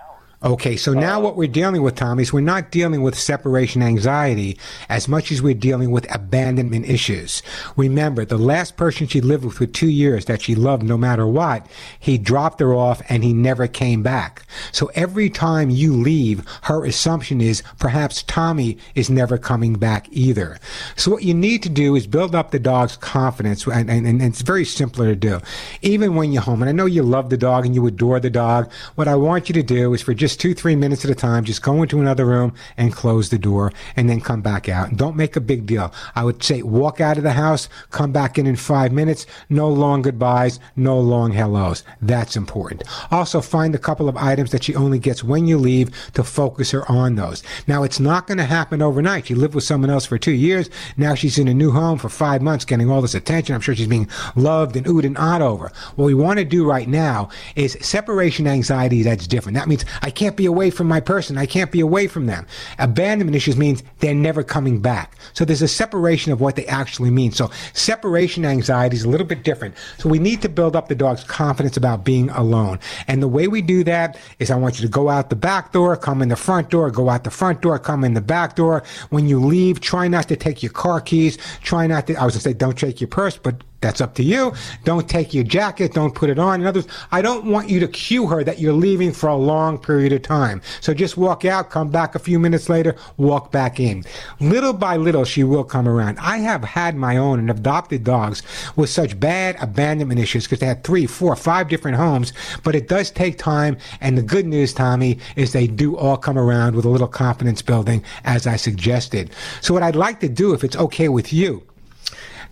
Okay, 0.43 0.77
so 0.77 0.93
now 0.93 1.19
what 1.19 1.35
we're 1.35 1.49
dealing 1.49 1.81
with, 1.81 1.95
Tommy, 1.95 2.23
is 2.23 2.31
we're 2.31 2.41
not 2.41 2.71
dealing 2.71 3.01
with 3.01 3.19
separation 3.19 3.83
anxiety 3.83 4.59
as 4.91 5.09
much 5.09 5.33
as 5.33 5.41
we're 5.41 5.55
dealing 5.55 5.91
with 5.91 6.15
abandonment 6.15 6.87
issues. 6.87 7.43
Remember, 7.75 8.23
the 8.23 8.37
last 8.37 8.77
person 8.77 9.07
she 9.07 9.23
lived 9.23 9.47
with 9.47 9.55
for 9.55 9.65
two 9.65 9.89
years 9.89 10.27
that 10.27 10.43
she 10.43 10.55
loved 10.55 10.83
no 10.83 10.99
matter 10.99 11.27
what, 11.27 11.67
he 11.99 12.19
dropped 12.19 12.61
her 12.61 12.75
off 12.75 13.01
and 13.09 13.25
he 13.25 13.33
never 13.33 13.67
came 13.67 14.03
back. 14.03 14.43
So 14.73 14.91
every 14.95 15.31
time 15.31 15.71
you 15.71 15.95
leave, 15.95 16.45
her 16.65 16.85
assumption 16.85 17.41
is 17.41 17.63
perhaps 17.79 18.23
Tommy 18.25 18.77
is 18.95 19.09
never 19.09 19.39
coming 19.39 19.75
back 19.75 20.07
either. 20.11 20.59
So 20.97 21.11
what 21.11 21.23
you 21.23 21.33
need 21.33 21.63
to 21.63 21.71
do 21.71 21.97
is 21.97 22.07
build 22.07 22.35
up 22.35 22.51
the 22.51 22.59
dog's 22.59 22.99
confidence, 22.99 23.67
and, 23.67 23.91
and, 23.91 24.07
and 24.07 24.21
it's 24.21 24.43
very 24.43 24.67
simpler 24.67 25.07
to 25.07 25.17
do. 25.17 25.41
Even 25.81 26.15
when 26.15 26.31
you're 26.31 26.43
home, 26.43 26.61
and 26.61 26.69
I 26.69 26.73
know 26.73 26.85
you 26.85 27.03
love 27.03 27.31
the 27.31 27.39
dog 27.39 27.65
and 27.65 27.75
you 27.75 27.87
adore 27.87 28.21
the 28.21 28.29
dog, 28.29 28.71
what 28.97 29.09
I 29.09 29.15
want 29.15 29.49
you 29.49 29.55
to 29.55 29.63
do 29.63 29.95
is 29.95 30.03
for 30.03 30.13
just 30.13 30.26
two, 30.35 30.55
three 30.55 30.75
minutes 30.75 31.05
at 31.05 31.11
a 31.11 31.15
time, 31.15 31.45
just 31.45 31.63
go 31.63 31.83
into 31.83 32.01
another 32.01 32.25
room 32.25 32.55
and 32.79 32.93
close 32.93 33.29
the 33.29 33.39
door 33.39 33.73
and 33.97 34.09
then 34.09 34.21
come 34.21 34.41
back 34.41 34.69
out. 34.69 34.97
Don't 34.97 35.15
make 35.15 35.37
a 35.37 35.41
big 35.41 35.67
deal. 35.67 35.93
I 36.15 36.25
would 36.25 36.43
say 36.43 36.63
walk 36.63 37.01
out 37.03 37.19
of 37.19 37.23
the 37.23 37.33
house, 37.33 37.69
come 37.91 38.13
back 38.13 38.39
in 38.39 38.47
in 38.47 38.57
five 38.57 38.93
minutes, 38.93 39.27
no 39.51 39.69
long 39.69 40.01
goodbyes, 40.01 40.59
no 40.75 40.99
long 40.99 41.33
hellos. 41.33 41.85
That's 42.01 42.35
important. 42.35 42.83
Also 43.11 43.43
find 43.43 43.75
a 43.75 43.79
couple 43.79 44.09
of 44.09 44.17
items 44.17 44.53
that 44.53 44.65
she 44.65 44.75
only 44.75 44.99
gets 44.99 45.23
when 45.23 45.47
you 45.47 45.59
leave 45.59 45.91
to 46.15 46.25
focus 46.25 46.71
her 46.71 46.91
on 46.91 47.17
those. 47.17 47.43
Now 47.67 47.83
it's 47.83 48.01
not 48.01 48.27
going 48.27 48.39
to 48.39 48.45
happen 48.45 48.81
overnight. 48.81 49.27
She 49.27 49.35
lived 49.35 49.55
with 49.55 49.65
someone 49.65 49.91
else 49.91 50.07
for 50.07 50.17
two 50.17 50.33
years. 50.33 50.71
Now 50.97 51.15
she's 51.15 51.39
in 51.39 51.49
a 51.49 51.55
new 51.55 51.73
home 51.73 51.99
for 51.99 52.09
five 52.09 52.41
months 52.41 52.65
getting 52.65 52.91
all 52.91 53.03
this 53.03 53.15
attention. 53.15 53.55
I'm 53.55 53.61
sure 53.61 53.75
she's 53.75 53.87
being 53.87 54.09
loved 54.35 54.77
and 54.77 54.87
oohed 54.87 55.05
and 55.05 55.17
ahhed 55.17 55.41
over. 55.41 55.71
What 55.97 56.07
we 56.07 56.15
want 56.15 56.39
to 56.39 56.45
do 56.45 56.65
right 56.65 56.89
now 56.89 57.29
is 57.55 57.77
separation 57.81 58.47
anxiety 58.47 59.03
that's 59.03 59.27
different. 59.27 59.57
That 59.57 59.69
means 59.69 59.85
I 60.03 60.11
can't 60.17 60.37
be 60.37 60.47
away 60.47 60.71
from 60.71 60.89
my 60.89 60.99
person. 60.99 61.39
I 61.39 61.47
can't 61.47 61.71
be 61.71 61.81
away 61.81 62.09
from 62.09 62.27
them. 62.27 62.47
Abandonment 62.79 63.37
issues 63.37 63.57
means 63.57 63.85
they're 64.01 64.15
never 64.15 64.43
coming 64.43 64.81
back. 64.81 65.17
So 65.35 65.45
there's 65.45 65.63
a 65.63 65.69
separation 65.69 66.33
of 66.33 66.41
what 66.41 66.57
they 66.57 66.67
actually 66.67 67.11
mean. 67.11 67.31
So 67.33 67.51
separation 67.75 68.45
anxiety 68.45 68.97
is 68.97 69.05
a 69.05 69.09
little 69.09 69.27
bit 69.27 69.45
different. 69.45 69.77
So 69.99 70.09
we 70.09 70.19
need 70.19 70.43
to 70.43 70.49
build 70.49 70.75
up 70.75 70.89
the 70.89 70.95
dog's 70.95 71.23
confidence 71.23 71.77
about 71.77 72.05
being 72.05 72.31
alone. 72.31 72.81
And 73.07 73.23
the 73.23 73.29
way 73.29 73.47
we 73.47 73.63
do 73.63 73.85
that 73.85 74.19
is 74.39 74.51
I 74.51 74.57
want 74.57 74.81
you 74.81 74.87
to 74.87 74.91
go 74.91 75.09
out 75.09 75.31
the 75.31 75.37
back 75.37 75.73
door, 75.73 75.97
come 75.97 76.23
in 76.23 76.31
the 76.31 76.37
front 76.37 76.71
door, 76.71 76.91
go 76.91 77.09
out 77.11 77.25
the 77.25 77.31
front 77.31 77.61
door, 77.61 77.79
come 77.79 78.03
in 78.03 78.15
the 78.15 78.21
back 78.21 78.57
door. 78.57 78.83
When 79.11 79.29
you 79.29 79.39
leave, 79.39 79.81
try 79.81 80.09
not 80.09 80.29
to 80.29 80.37
take 80.37 80.63
your 80.63 80.73
car 80.73 81.01
keys. 81.01 81.37
Try 81.63 81.87
not 81.87 82.07
to, 82.07 82.15
I 82.15 82.25
was 82.25 82.35
going 82.35 82.41
to 82.41 82.49
say 82.49 82.53
don't 82.55 82.79
take 82.79 83.01
your 83.01 83.09
purse, 83.09 83.37
but 83.37 83.63
that's 83.87 84.01
up 84.01 84.15
to 84.17 84.23
you. 84.23 84.53
Don't 84.83 85.09
take 85.09 85.33
your 85.33 85.45
jacket. 85.45 85.95
Don't 85.95 86.15
put 86.15 86.29
it 86.29 86.41
on. 86.41 86.61
In 86.61 86.67
other 86.67 86.81
words, 86.81 86.93
I 87.13 87.23
don't 87.23 87.47
want 87.47 87.71
you 87.71 87.79
to 87.79 87.87
cue 87.87 88.27
her 88.27 88.43
that 88.43 88.59
you're 88.59 88.73
leaving 88.73 89.13
for 89.13 89.29
a 89.29 89.37
long 89.37 89.79
period 89.79 90.13
of 90.13 90.23
time. 90.23 90.61
So 90.81 90.93
just 90.93 91.17
walk 91.17 91.45
out, 91.45 91.71
come 91.71 91.91
back 91.91 92.17
a 92.17 92.19
few 92.19 92.41
minutes 92.41 92.69
later, 92.69 92.97
walk 93.17 93.53
back 93.53 93.79
in. 93.79 94.05
Little 94.41 94.73
by 94.73 94.97
little, 94.97 95.25
she 95.25 95.45
will 95.45 95.63
come 95.63 95.87
around. 95.87 96.19
I 96.19 96.39
have 96.39 96.65
had 96.65 96.97
my 96.97 97.17
own 97.17 97.39
and 97.39 97.49
adopted 97.49 98.03
dogs 98.03 98.43
with 98.75 98.91
such 98.91 99.21
bad 99.21 99.57
abandonment 99.61 100.19
issues 100.19 100.45
because 100.45 100.59
they 100.59 100.67
had 100.67 100.83
three, 100.83 101.07
four, 101.07 101.37
five 101.37 101.69
different 101.69 101.97
homes, 101.97 102.33
but 102.65 102.75
it 102.75 102.89
does 102.89 103.13
take 103.13 103.39
time. 103.39 103.77
And 104.01 104.19
the 104.19 104.23
good 104.23 104.47
news, 104.47 104.75
Tommy, 104.75 105.19
is 105.37 105.53
they 105.53 105.69
do 105.69 105.97
all 105.97 106.17
come 106.17 106.37
around 106.37 106.75
with 106.75 106.85
a 106.85 106.91
little 106.91 107.07
confidence 107.07 107.63
building 107.63 108.03
as 108.25 108.49
I 108.49 108.57
suggested. 108.57 109.31
So 109.61 109.73
what 109.75 109.85
I'd 109.85 109.95
like 109.95 110.19
to 110.21 110.29
do, 110.29 110.55
if 110.55 110.65
it's 110.65 110.77
okay 110.77 111.09
with 111.09 111.33
you, 111.33 111.63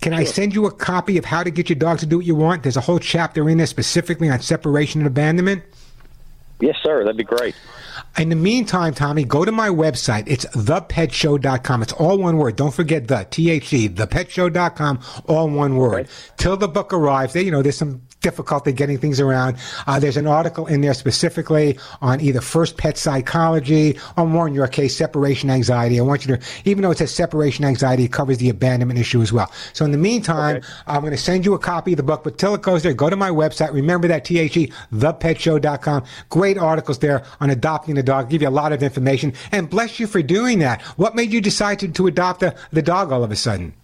can 0.05 0.13
I 0.13 0.25
send 0.25 0.55
you 0.55 0.67
a 0.67 0.71
copy 0.71 1.17
of 1.17 1.25
how 1.25 1.43
to 1.43 1.51
get 1.51 1.71
your 1.71 1.79
dog 1.79 1.99
to 2.01 2.07
do 2.07 2.19
what 2.19 2.27
you 2.27 2.35
want? 2.35 2.63
There's 2.63 2.77
a 2.77 2.83
whole 2.83 2.99
chapter 2.99 3.49
in 3.49 3.57
there 3.57 3.67
specifically 3.67 4.29
on 4.29 4.39
separation 4.41 5.01
and 5.01 5.09
abandonment. 5.09 5.63
Yes, 6.61 6.77
sir. 6.83 7.05
That'd 7.05 7.17
be 7.17 7.25
great. 7.25 7.55
In 8.19 8.29
the 8.29 8.37
meantime, 8.37 8.93
Tommy, 8.93 9.25
go 9.25 9.47
to 9.47 9.51
my 9.51 9.71
website. 9.71 10.25
It's 10.27 10.45
thepetshow.com. 10.45 11.83
It's 11.83 11.95
all 11.95 12.19
one 12.19 12.37
word. 12.37 12.55
Don't 12.55 12.75
forget 12.75 13.09
the 13.09 13.27
T-H-E, 13.31 13.89
thepetshow.com, 13.89 15.01
all 15.27 15.49
one 15.49 15.77
word. 15.77 16.07
Till 16.37 16.59
the 16.59 16.69
book 16.69 16.93
arrives, 16.93 17.33
there, 17.33 17.43
you 17.43 17.51
know, 17.51 17.63
there's 17.63 17.79
some 17.79 18.03
difficulty 18.25 18.73
getting 18.73 18.99
things 18.99 19.21
around. 19.21 19.57
Uh, 19.87 20.01
there's 20.01 20.17
an 20.17 20.27
article 20.27 20.67
in 20.67 20.81
there 20.81 20.95
specifically 20.95 21.79
on 22.01 22.21
either 22.23 22.41
first 22.41 22.79
pet 22.79 22.97
psychology 22.97 23.99
or 24.17 24.27
more 24.27 24.49
in 24.49 24.55
your 24.55 24.67
case, 24.67 24.97
separation 24.97 25.51
anxiety. 25.51 26.01
I 26.01 26.03
want 26.03 26.27
you 26.27 26.37
to, 26.37 26.43
even 26.65 26.83
though 26.83 26.91
it 26.91 26.99
says 26.99 27.15
separation 27.15 27.67
anxiety, 27.67 28.05
it 28.05 28.13
covers 28.13 28.39
the 28.39 28.49
abandonment 28.49 28.99
issue 28.99 29.21
as 29.21 29.31
well. 29.31 29.53
So 29.75 29.85
in 29.85 29.93
the 29.93 29.99
meantime, 29.99 30.63
I'm 30.87 31.03
going 31.03 31.13
to 31.13 31.19
send 31.19 31.45
you 31.45 31.53
a 31.53 31.59
copy 31.59 31.93
of 31.93 31.99
the 31.99 32.03
book, 32.03 32.25
but 32.25 32.39
till 32.39 32.55
it 32.55 32.63
goes 32.63 32.83
there, 32.83 32.95
go 32.95 33.11
to 33.11 33.17
my 33.17 33.31
website. 33.31 33.75
Remember 33.75 34.09
that 34.09 34.25
T-H-E, 34.25 34.73
thepetshow.com. 34.95 36.05
Great 36.31 36.57
articles 36.57 36.99
there 37.01 37.25
on 37.41 37.51
adopting 37.51 37.95
the 37.95 38.03
dog. 38.03 38.31
Give 38.31 38.41
you 38.41 38.49
a 38.49 38.51
lot 38.51 38.73
of 38.73 38.83
information 38.83 39.35
and 39.53 39.69
bless 39.69 40.01
you 40.01 40.07
for 40.07 40.23
doing 40.23 40.61
that. 40.61 40.81
What 40.97 41.15
made 41.15 41.31
you 41.31 41.43
decide 41.43 41.79
to, 41.81 41.89
to 41.89 42.07
adopt 42.07 42.41
the, 42.41 42.57
the 42.73 42.83
dog 42.83 43.13
all 43.13 43.23
of 43.23 43.31
a 43.31 43.37
sudden? 43.37 43.75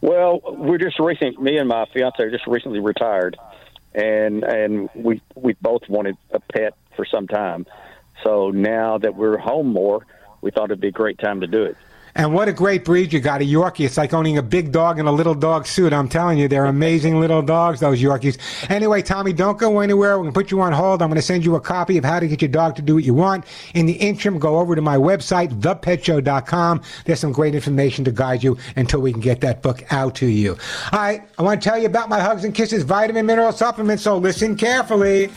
Well, 0.00 0.40
we're 0.44 0.78
just 0.78 0.98
recent. 1.00 1.40
Me 1.40 1.56
and 1.58 1.68
my 1.68 1.86
fiance 1.92 2.30
just 2.30 2.46
recently 2.46 2.80
retired, 2.80 3.36
and 3.94 4.44
and 4.44 4.88
we 4.94 5.20
we 5.34 5.54
both 5.60 5.82
wanted 5.88 6.16
a 6.30 6.40
pet 6.40 6.74
for 6.96 7.04
some 7.04 7.26
time. 7.26 7.66
So 8.24 8.50
now 8.50 8.98
that 8.98 9.14
we're 9.14 9.38
home 9.38 9.68
more, 9.68 10.06
we 10.40 10.50
thought 10.50 10.66
it'd 10.66 10.80
be 10.80 10.88
a 10.88 10.92
great 10.92 11.18
time 11.18 11.40
to 11.40 11.46
do 11.46 11.62
it. 11.64 11.76
And 12.18 12.34
what 12.34 12.48
a 12.48 12.52
great 12.52 12.84
breed 12.84 13.12
you 13.12 13.20
got, 13.20 13.42
a 13.42 13.44
Yorkie. 13.44 13.84
It's 13.84 13.96
like 13.96 14.12
owning 14.12 14.38
a 14.38 14.42
big 14.42 14.72
dog 14.72 14.98
in 14.98 15.06
a 15.06 15.12
little 15.12 15.36
dog 15.36 15.68
suit. 15.68 15.92
I'm 15.92 16.08
telling 16.08 16.36
you, 16.36 16.48
they're 16.48 16.64
amazing 16.64 17.20
little 17.20 17.42
dogs, 17.42 17.78
those 17.78 18.02
Yorkies. 18.02 18.38
Anyway, 18.68 19.02
Tommy, 19.02 19.32
don't 19.32 19.56
go 19.56 19.78
anywhere. 19.78 20.18
We're 20.18 20.24
going 20.24 20.34
to 20.34 20.40
put 20.40 20.50
you 20.50 20.60
on 20.60 20.72
hold. 20.72 21.00
I'm 21.00 21.10
going 21.10 21.16
to 21.20 21.22
send 21.22 21.44
you 21.44 21.54
a 21.54 21.60
copy 21.60 21.96
of 21.96 22.04
how 22.04 22.18
to 22.18 22.26
get 22.26 22.42
your 22.42 22.50
dog 22.50 22.74
to 22.74 22.82
do 22.82 22.96
what 22.96 23.04
you 23.04 23.14
want. 23.14 23.44
In 23.72 23.86
the 23.86 23.92
interim, 23.92 24.40
go 24.40 24.58
over 24.58 24.74
to 24.74 24.82
my 24.82 24.96
website, 24.96 25.60
thepetshow.com. 25.60 26.82
There's 27.04 27.20
some 27.20 27.30
great 27.30 27.54
information 27.54 28.04
to 28.04 28.10
guide 28.10 28.42
you 28.42 28.58
until 28.74 29.00
we 29.00 29.12
can 29.12 29.20
get 29.20 29.40
that 29.42 29.62
book 29.62 29.84
out 29.92 30.16
to 30.16 30.26
you. 30.26 30.58
All 30.92 30.98
right, 30.98 31.22
I 31.38 31.42
want 31.42 31.62
to 31.62 31.68
tell 31.68 31.78
you 31.78 31.86
about 31.86 32.08
my 32.08 32.18
Hugs 32.18 32.42
and 32.42 32.52
Kisses 32.52 32.82
vitamin 32.82 33.26
mineral 33.26 33.52
supplement, 33.52 34.00
so 34.00 34.18
listen 34.18 34.56
carefully. 34.56 35.30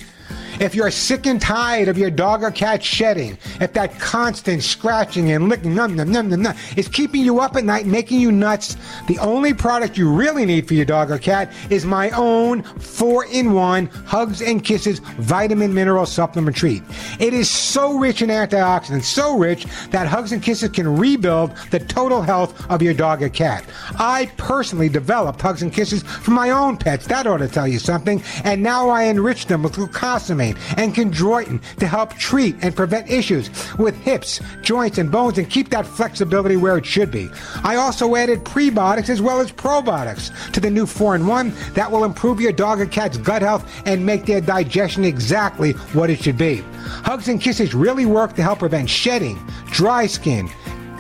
If 0.60 0.76
you're 0.76 0.92
sick 0.92 1.26
and 1.26 1.42
tired 1.42 1.88
of 1.88 1.98
your 1.98 2.12
dog 2.12 2.44
or 2.44 2.52
cat 2.52 2.84
shedding, 2.84 3.38
if 3.60 3.74
that 3.74 4.00
constant 4.00 4.64
scratching 4.64 5.32
and 5.32 5.50
licking 5.50 5.76
num, 5.76 5.96
num, 5.96 6.12
num, 6.12 6.30
num, 6.30 6.42
num, 6.42 6.56
is 6.78 6.88
keeping 6.88 7.22
you 7.22 7.40
up 7.40 7.56
at 7.56 7.64
night, 7.64 7.86
making 7.86 8.20
you 8.20 8.32
nuts, 8.32 8.78
the 9.08 9.18
only 9.20 9.54
product 9.54 9.98
you 9.98 10.12
really 10.12 10.46
need 10.46 10.68
for 10.68 10.74
your 10.74 10.86
dog 10.86 11.12
or 11.12 11.18
cat 11.18 11.52
is 11.70 11.86
my 11.86 12.10
own 12.12 12.64
four 12.64 13.26
in 13.26 13.54
one 13.54 13.88
Hugs 14.06 14.42
and 14.42 14.64
Kisses 14.64 15.00
vitamin 15.00 15.74
mineral 15.74 16.06
supplement 16.06 16.56
treat. 16.56 16.84
It 17.20 17.34
is 17.34 17.50
so 17.50 17.98
rich 17.98 18.22
in 18.22 18.30
antioxidants, 18.30 19.04
so 19.04 19.38
rich 19.38 19.66
that 19.92 20.08
Hugs 20.08 20.32
and 20.32 20.42
Kisses 20.42 20.70
can 20.70 20.98
rebuild 20.98 21.56
the 21.72 21.80
total 21.80 22.22
health 22.22 22.70
of 22.70 22.82
your 22.82 22.94
dog 22.94 23.22
or 23.24 23.30
cat. 23.30 23.66
I 23.98 24.32
personally 24.38 24.90
developed 24.90 25.42
Hugs 25.42 25.62
and 25.62 25.74
Kisses 25.74 26.04
for 26.04 26.32
my 26.32 26.50
own 26.50 26.78
pets. 26.78 27.08
That 27.08 27.28
ought 27.28 27.38
to 27.38 27.48
tell 27.48 27.68
you 27.68 27.80
something. 27.80 28.24
And 28.44 28.62
now 28.62 28.90
I 28.90 29.04
enrich 29.04 29.48
them 29.48 29.64
with 29.64 29.78
glucosamine 30.22 30.58
and 30.78 30.94
chondroitin 30.94 31.62
to 31.78 31.88
help 31.88 32.14
treat 32.16 32.56
and 32.62 32.76
prevent 32.76 33.10
issues 33.10 33.50
with 33.78 33.96
hips, 34.02 34.40
joints, 34.62 34.98
and 34.98 35.12
bones 35.12 35.38
and 35.38 35.50
keep 35.50 35.70
that 35.70 35.86
flexibility 35.86 36.58
where 36.58 36.78
it 36.78 36.86
should 36.86 37.12
be. 37.12 37.30
I 37.64 37.76
also 37.76 38.16
added 38.16 38.44
prebiotics 38.44 39.10
as 39.10 39.22
well 39.22 39.40
as 39.40 39.52
probiotics 39.52 40.32
to 40.54 40.60
the 40.60 40.70
new 40.70 40.86
4 40.86 41.16
in 41.16 41.28
1 41.28 41.54
that 41.74 41.92
will 41.92 42.04
improve 42.04 42.42
your 42.42 42.54
dog 42.54 42.80
or 42.80 42.86
cat's 42.86 43.18
gut 43.18 43.42
health 43.42 43.70
and 43.86 44.06
make 44.06 44.26
their 44.26 44.42
digestion 44.42 45.04
exactly 45.04 45.74
what 45.94 46.10
it 46.10 46.22
should 46.22 46.38
be. 46.38 46.64
Hugs 47.04 47.28
and 47.28 47.42
Kisses 47.42 47.74
really 47.74 48.06
work 48.06 48.34
to 48.36 48.44
help 48.44 48.60
prevent 48.60 48.90
shedding, 48.90 49.40
dry 49.72 50.08
skin, 50.08 50.50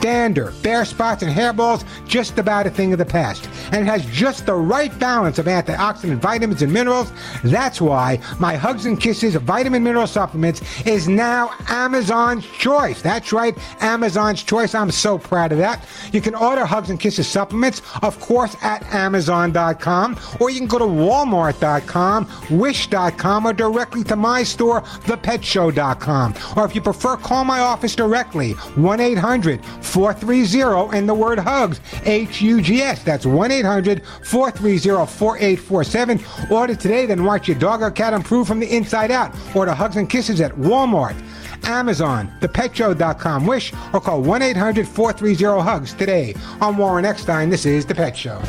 dander, 0.01 0.51
bare 0.63 0.84
spots, 0.84 1.24
and 1.24 1.32
hairballs, 1.32 1.86
just 2.07 2.38
about 2.38 2.67
a 2.67 2.69
thing 2.69 2.91
of 2.91 2.99
the 2.99 3.05
past. 3.05 3.47
And 3.72 3.88
it 3.88 3.89
has 3.89 4.05
just 4.05 4.45
the 4.45 4.53
right 4.53 4.97
balance 4.99 5.39
of 5.39 5.45
antioxidant 5.45 6.17
vitamins 6.17 6.61
and 6.61 6.72
minerals. 6.72 7.11
That's 7.43 7.82
why 7.82 8.19
my 8.39 8.55
Hugs 8.55 8.86
and 8.86 8.99
Kisses 8.99 9.36
vitamin 9.36 9.84
mineral 9.84 10.07
supplements 10.07 10.61
is 10.86 11.07
now 11.07 11.51
Amazon's 11.67 12.45
choice. 12.45 13.01
That's 13.01 13.32
right, 13.32 13.57
Amazon's 13.80 14.43
choice. 14.43 14.76
I'm 14.76 14.91
so 14.91 15.17
proud 15.17 15.51
of 15.51 15.57
that. 15.59 15.86
You 16.11 16.22
can 16.22 16.36
order 16.36 16.65
Hugs 16.65 16.89
and 16.89 16.99
Kisses 16.99 17.28
supplements, 17.28 17.82
of 18.01 18.19
course, 18.19 18.55
at 18.61 18.84
Amazon.com, 18.93 20.19
or 20.39 20.49
you 20.49 20.59
can 20.59 20.67
go 20.67 20.80
to 20.80 20.86
Walmart.com, 20.86 22.30
Wish.com, 22.51 23.47
or 23.47 23.53
directly 23.53 24.03
to 24.03 24.15
my 24.15 24.43
store, 24.43 24.82
ThePetShow.com. 24.82 26.36
Or 26.57 26.65
if 26.65 26.76
you 26.76 26.82
prefer, 26.82 27.17
call 27.17 27.45
my 27.45 27.59
office 27.59 27.95
directly, 27.95 28.51
1 28.51 28.99
800 28.99 29.64
430 29.81 30.98
and 30.98 31.07
the 31.07 31.14
word 31.14 31.39
HUGS, 31.39 31.80
H 32.06 32.41
U 32.41 32.61
G 32.61 32.81
S. 32.81 33.03
That's 33.03 33.26
1 33.26 33.52
800 33.52 33.60
430 33.63 34.95
4847. 35.05 36.19
Order 36.51 36.75
today, 36.75 37.05
then 37.05 37.23
watch 37.23 37.47
your 37.47 37.57
dog 37.57 37.81
or 37.81 37.91
cat 37.91 38.13
improve 38.13 38.47
from 38.47 38.59
the 38.59 38.75
inside 38.75 39.11
out. 39.11 39.35
Order 39.55 39.73
Hugs 39.73 39.97
and 39.97 40.09
Kisses 40.09 40.41
at 40.41 40.51
Walmart. 40.53 41.15
Amazon, 41.63 42.31
thepetshow.com, 42.39 43.45
Wish, 43.45 43.73
or 43.93 44.01
call 44.01 44.21
1 44.21 44.41
800 44.41 44.88
430 44.88 45.61
HUGS 45.61 45.93
today. 45.93 46.35
I'm 46.59 46.77
Warren 46.77 47.05
Eckstein. 47.05 47.49
This 47.49 47.65
is 47.65 47.85
The 47.85 47.95
Pet 47.95 48.17
Show. 48.17 48.41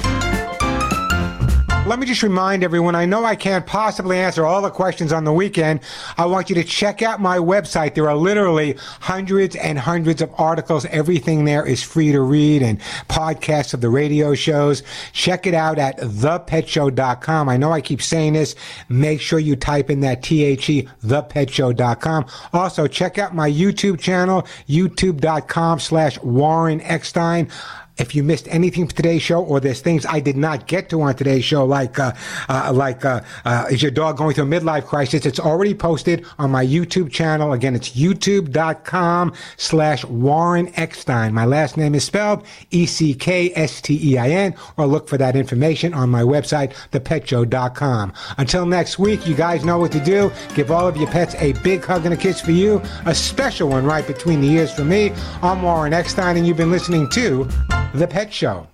Let 1.84 1.98
me 1.98 2.06
just 2.06 2.22
remind 2.22 2.62
everyone 2.62 2.94
I 2.94 3.06
know 3.06 3.24
I 3.24 3.34
can't 3.34 3.66
possibly 3.66 4.16
answer 4.16 4.46
all 4.46 4.62
the 4.62 4.70
questions 4.70 5.12
on 5.12 5.24
the 5.24 5.32
weekend. 5.32 5.80
I 6.16 6.26
want 6.26 6.48
you 6.48 6.54
to 6.54 6.62
check 6.62 7.02
out 7.02 7.20
my 7.20 7.38
website. 7.38 7.94
There 7.94 8.08
are 8.08 8.14
literally 8.14 8.76
hundreds 9.00 9.56
and 9.56 9.76
hundreds 9.76 10.22
of 10.22 10.30
articles. 10.38 10.84
Everything 10.86 11.44
there 11.44 11.66
is 11.66 11.82
free 11.82 12.12
to 12.12 12.20
read 12.20 12.62
and 12.62 12.80
podcasts 13.08 13.74
of 13.74 13.80
the 13.80 13.88
radio 13.88 14.32
shows. 14.32 14.84
Check 15.12 15.44
it 15.44 15.54
out 15.54 15.80
at 15.80 15.98
thepetshow.com. 15.98 17.48
I 17.48 17.56
know 17.56 17.72
I 17.72 17.80
keep 17.80 18.00
saying 18.00 18.34
this. 18.34 18.54
Make 18.88 19.20
sure 19.20 19.40
you 19.40 19.56
type 19.56 19.90
in 19.90 20.00
that 20.00 20.22
T-H-E, 20.22 20.88
thepetshow.com. 21.04 22.26
Also, 22.52 22.86
check 22.86 23.18
out 23.18 23.34
my 23.34 23.50
YouTube 23.50 23.98
channel, 23.98 24.42
youtube.com 24.68 25.80
slash 25.80 26.16
Warren 26.20 26.80
Eckstein. 26.82 27.50
If 27.98 28.14
you 28.14 28.22
missed 28.22 28.48
anything 28.48 28.86
from 28.86 28.96
today's 28.96 29.22
show, 29.22 29.44
or 29.44 29.60
there's 29.60 29.82
things 29.82 30.06
I 30.06 30.20
did 30.20 30.36
not 30.36 30.66
get 30.66 30.88
to 30.90 31.02
on 31.02 31.14
today's 31.14 31.44
show, 31.44 31.66
like 31.66 31.98
uh, 31.98 32.12
uh, 32.48 32.72
like 32.72 33.04
uh, 33.04 33.20
uh, 33.44 33.66
is 33.70 33.82
your 33.82 33.90
dog 33.90 34.16
going 34.16 34.34
through 34.34 34.44
a 34.44 34.60
midlife 34.60 34.86
crisis? 34.86 35.26
It's 35.26 35.38
already 35.38 35.74
posted 35.74 36.24
on 36.38 36.50
my 36.50 36.64
YouTube 36.64 37.10
channel. 37.10 37.52
Again, 37.52 37.74
it's 37.74 37.90
youtube.com 37.90 39.34
slash 39.58 40.04
Warren 40.06 40.72
Eckstein. 40.76 41.34
My 41.34 41.44
last 41.44 41.76
name 41.76 41.94
is 41.94 42.04
spelled 42.04 42.46
E 42.70 42.86
C 42.86 43.12
K 43.12 43.52
S 43.54 43.82
T 43.82 44.00
E 44.02 44.16
I 44.16 44.30
N, 44.30 44.54
or 44.78 44.86
look 44.86 45.06
for 45.06 45.18
that 45.18 45.36
information 45.36 45.92
on 45.92 46.08
my 46.08 46.22
website, 46.22 46.72
thepetshow.com. 46.92 48.14
Until 48.38 48.64
next 48.64 48.98
week, 48.98 49.26
you 49.26 49.34
guys 49.34 49.66
know 49.66 49.78
what 49.78 49.92
to 49.92 50.00
do. 50.00 50.32
Give 50.54 50.70
all 50.70 50.88
of 50.88 50.96
your 50.96 51.10
pets 51.10 51.34
a 51.34 51.52
big 51.62 51.84
hug 51.84 52.06
and 52.06 52.14
a 52.14 52.16
kiss 52.16 52.40
for 52.40 52.52
you, 52.52 52.80
a 53.04 53.14
special 53.14 53.68
one 53.68 53.84
right 53.84 54.06
between 54.06 54.40
the 54.40 54.48
ears 54.48 54.72
for 54.72 54.84
me. 54.84 55.12
I'm 55.42 55.60
Warren 55.62 55.92
Eckstein, 55.92 56.38
and 56.38 56.46
you've 56.46 56.56
been 56.56 56.70
listening 56.70 57.08
to 57.10 57.48
the 57.94 58.06
Pet 58.06 58.32
Show. 58.32 58.66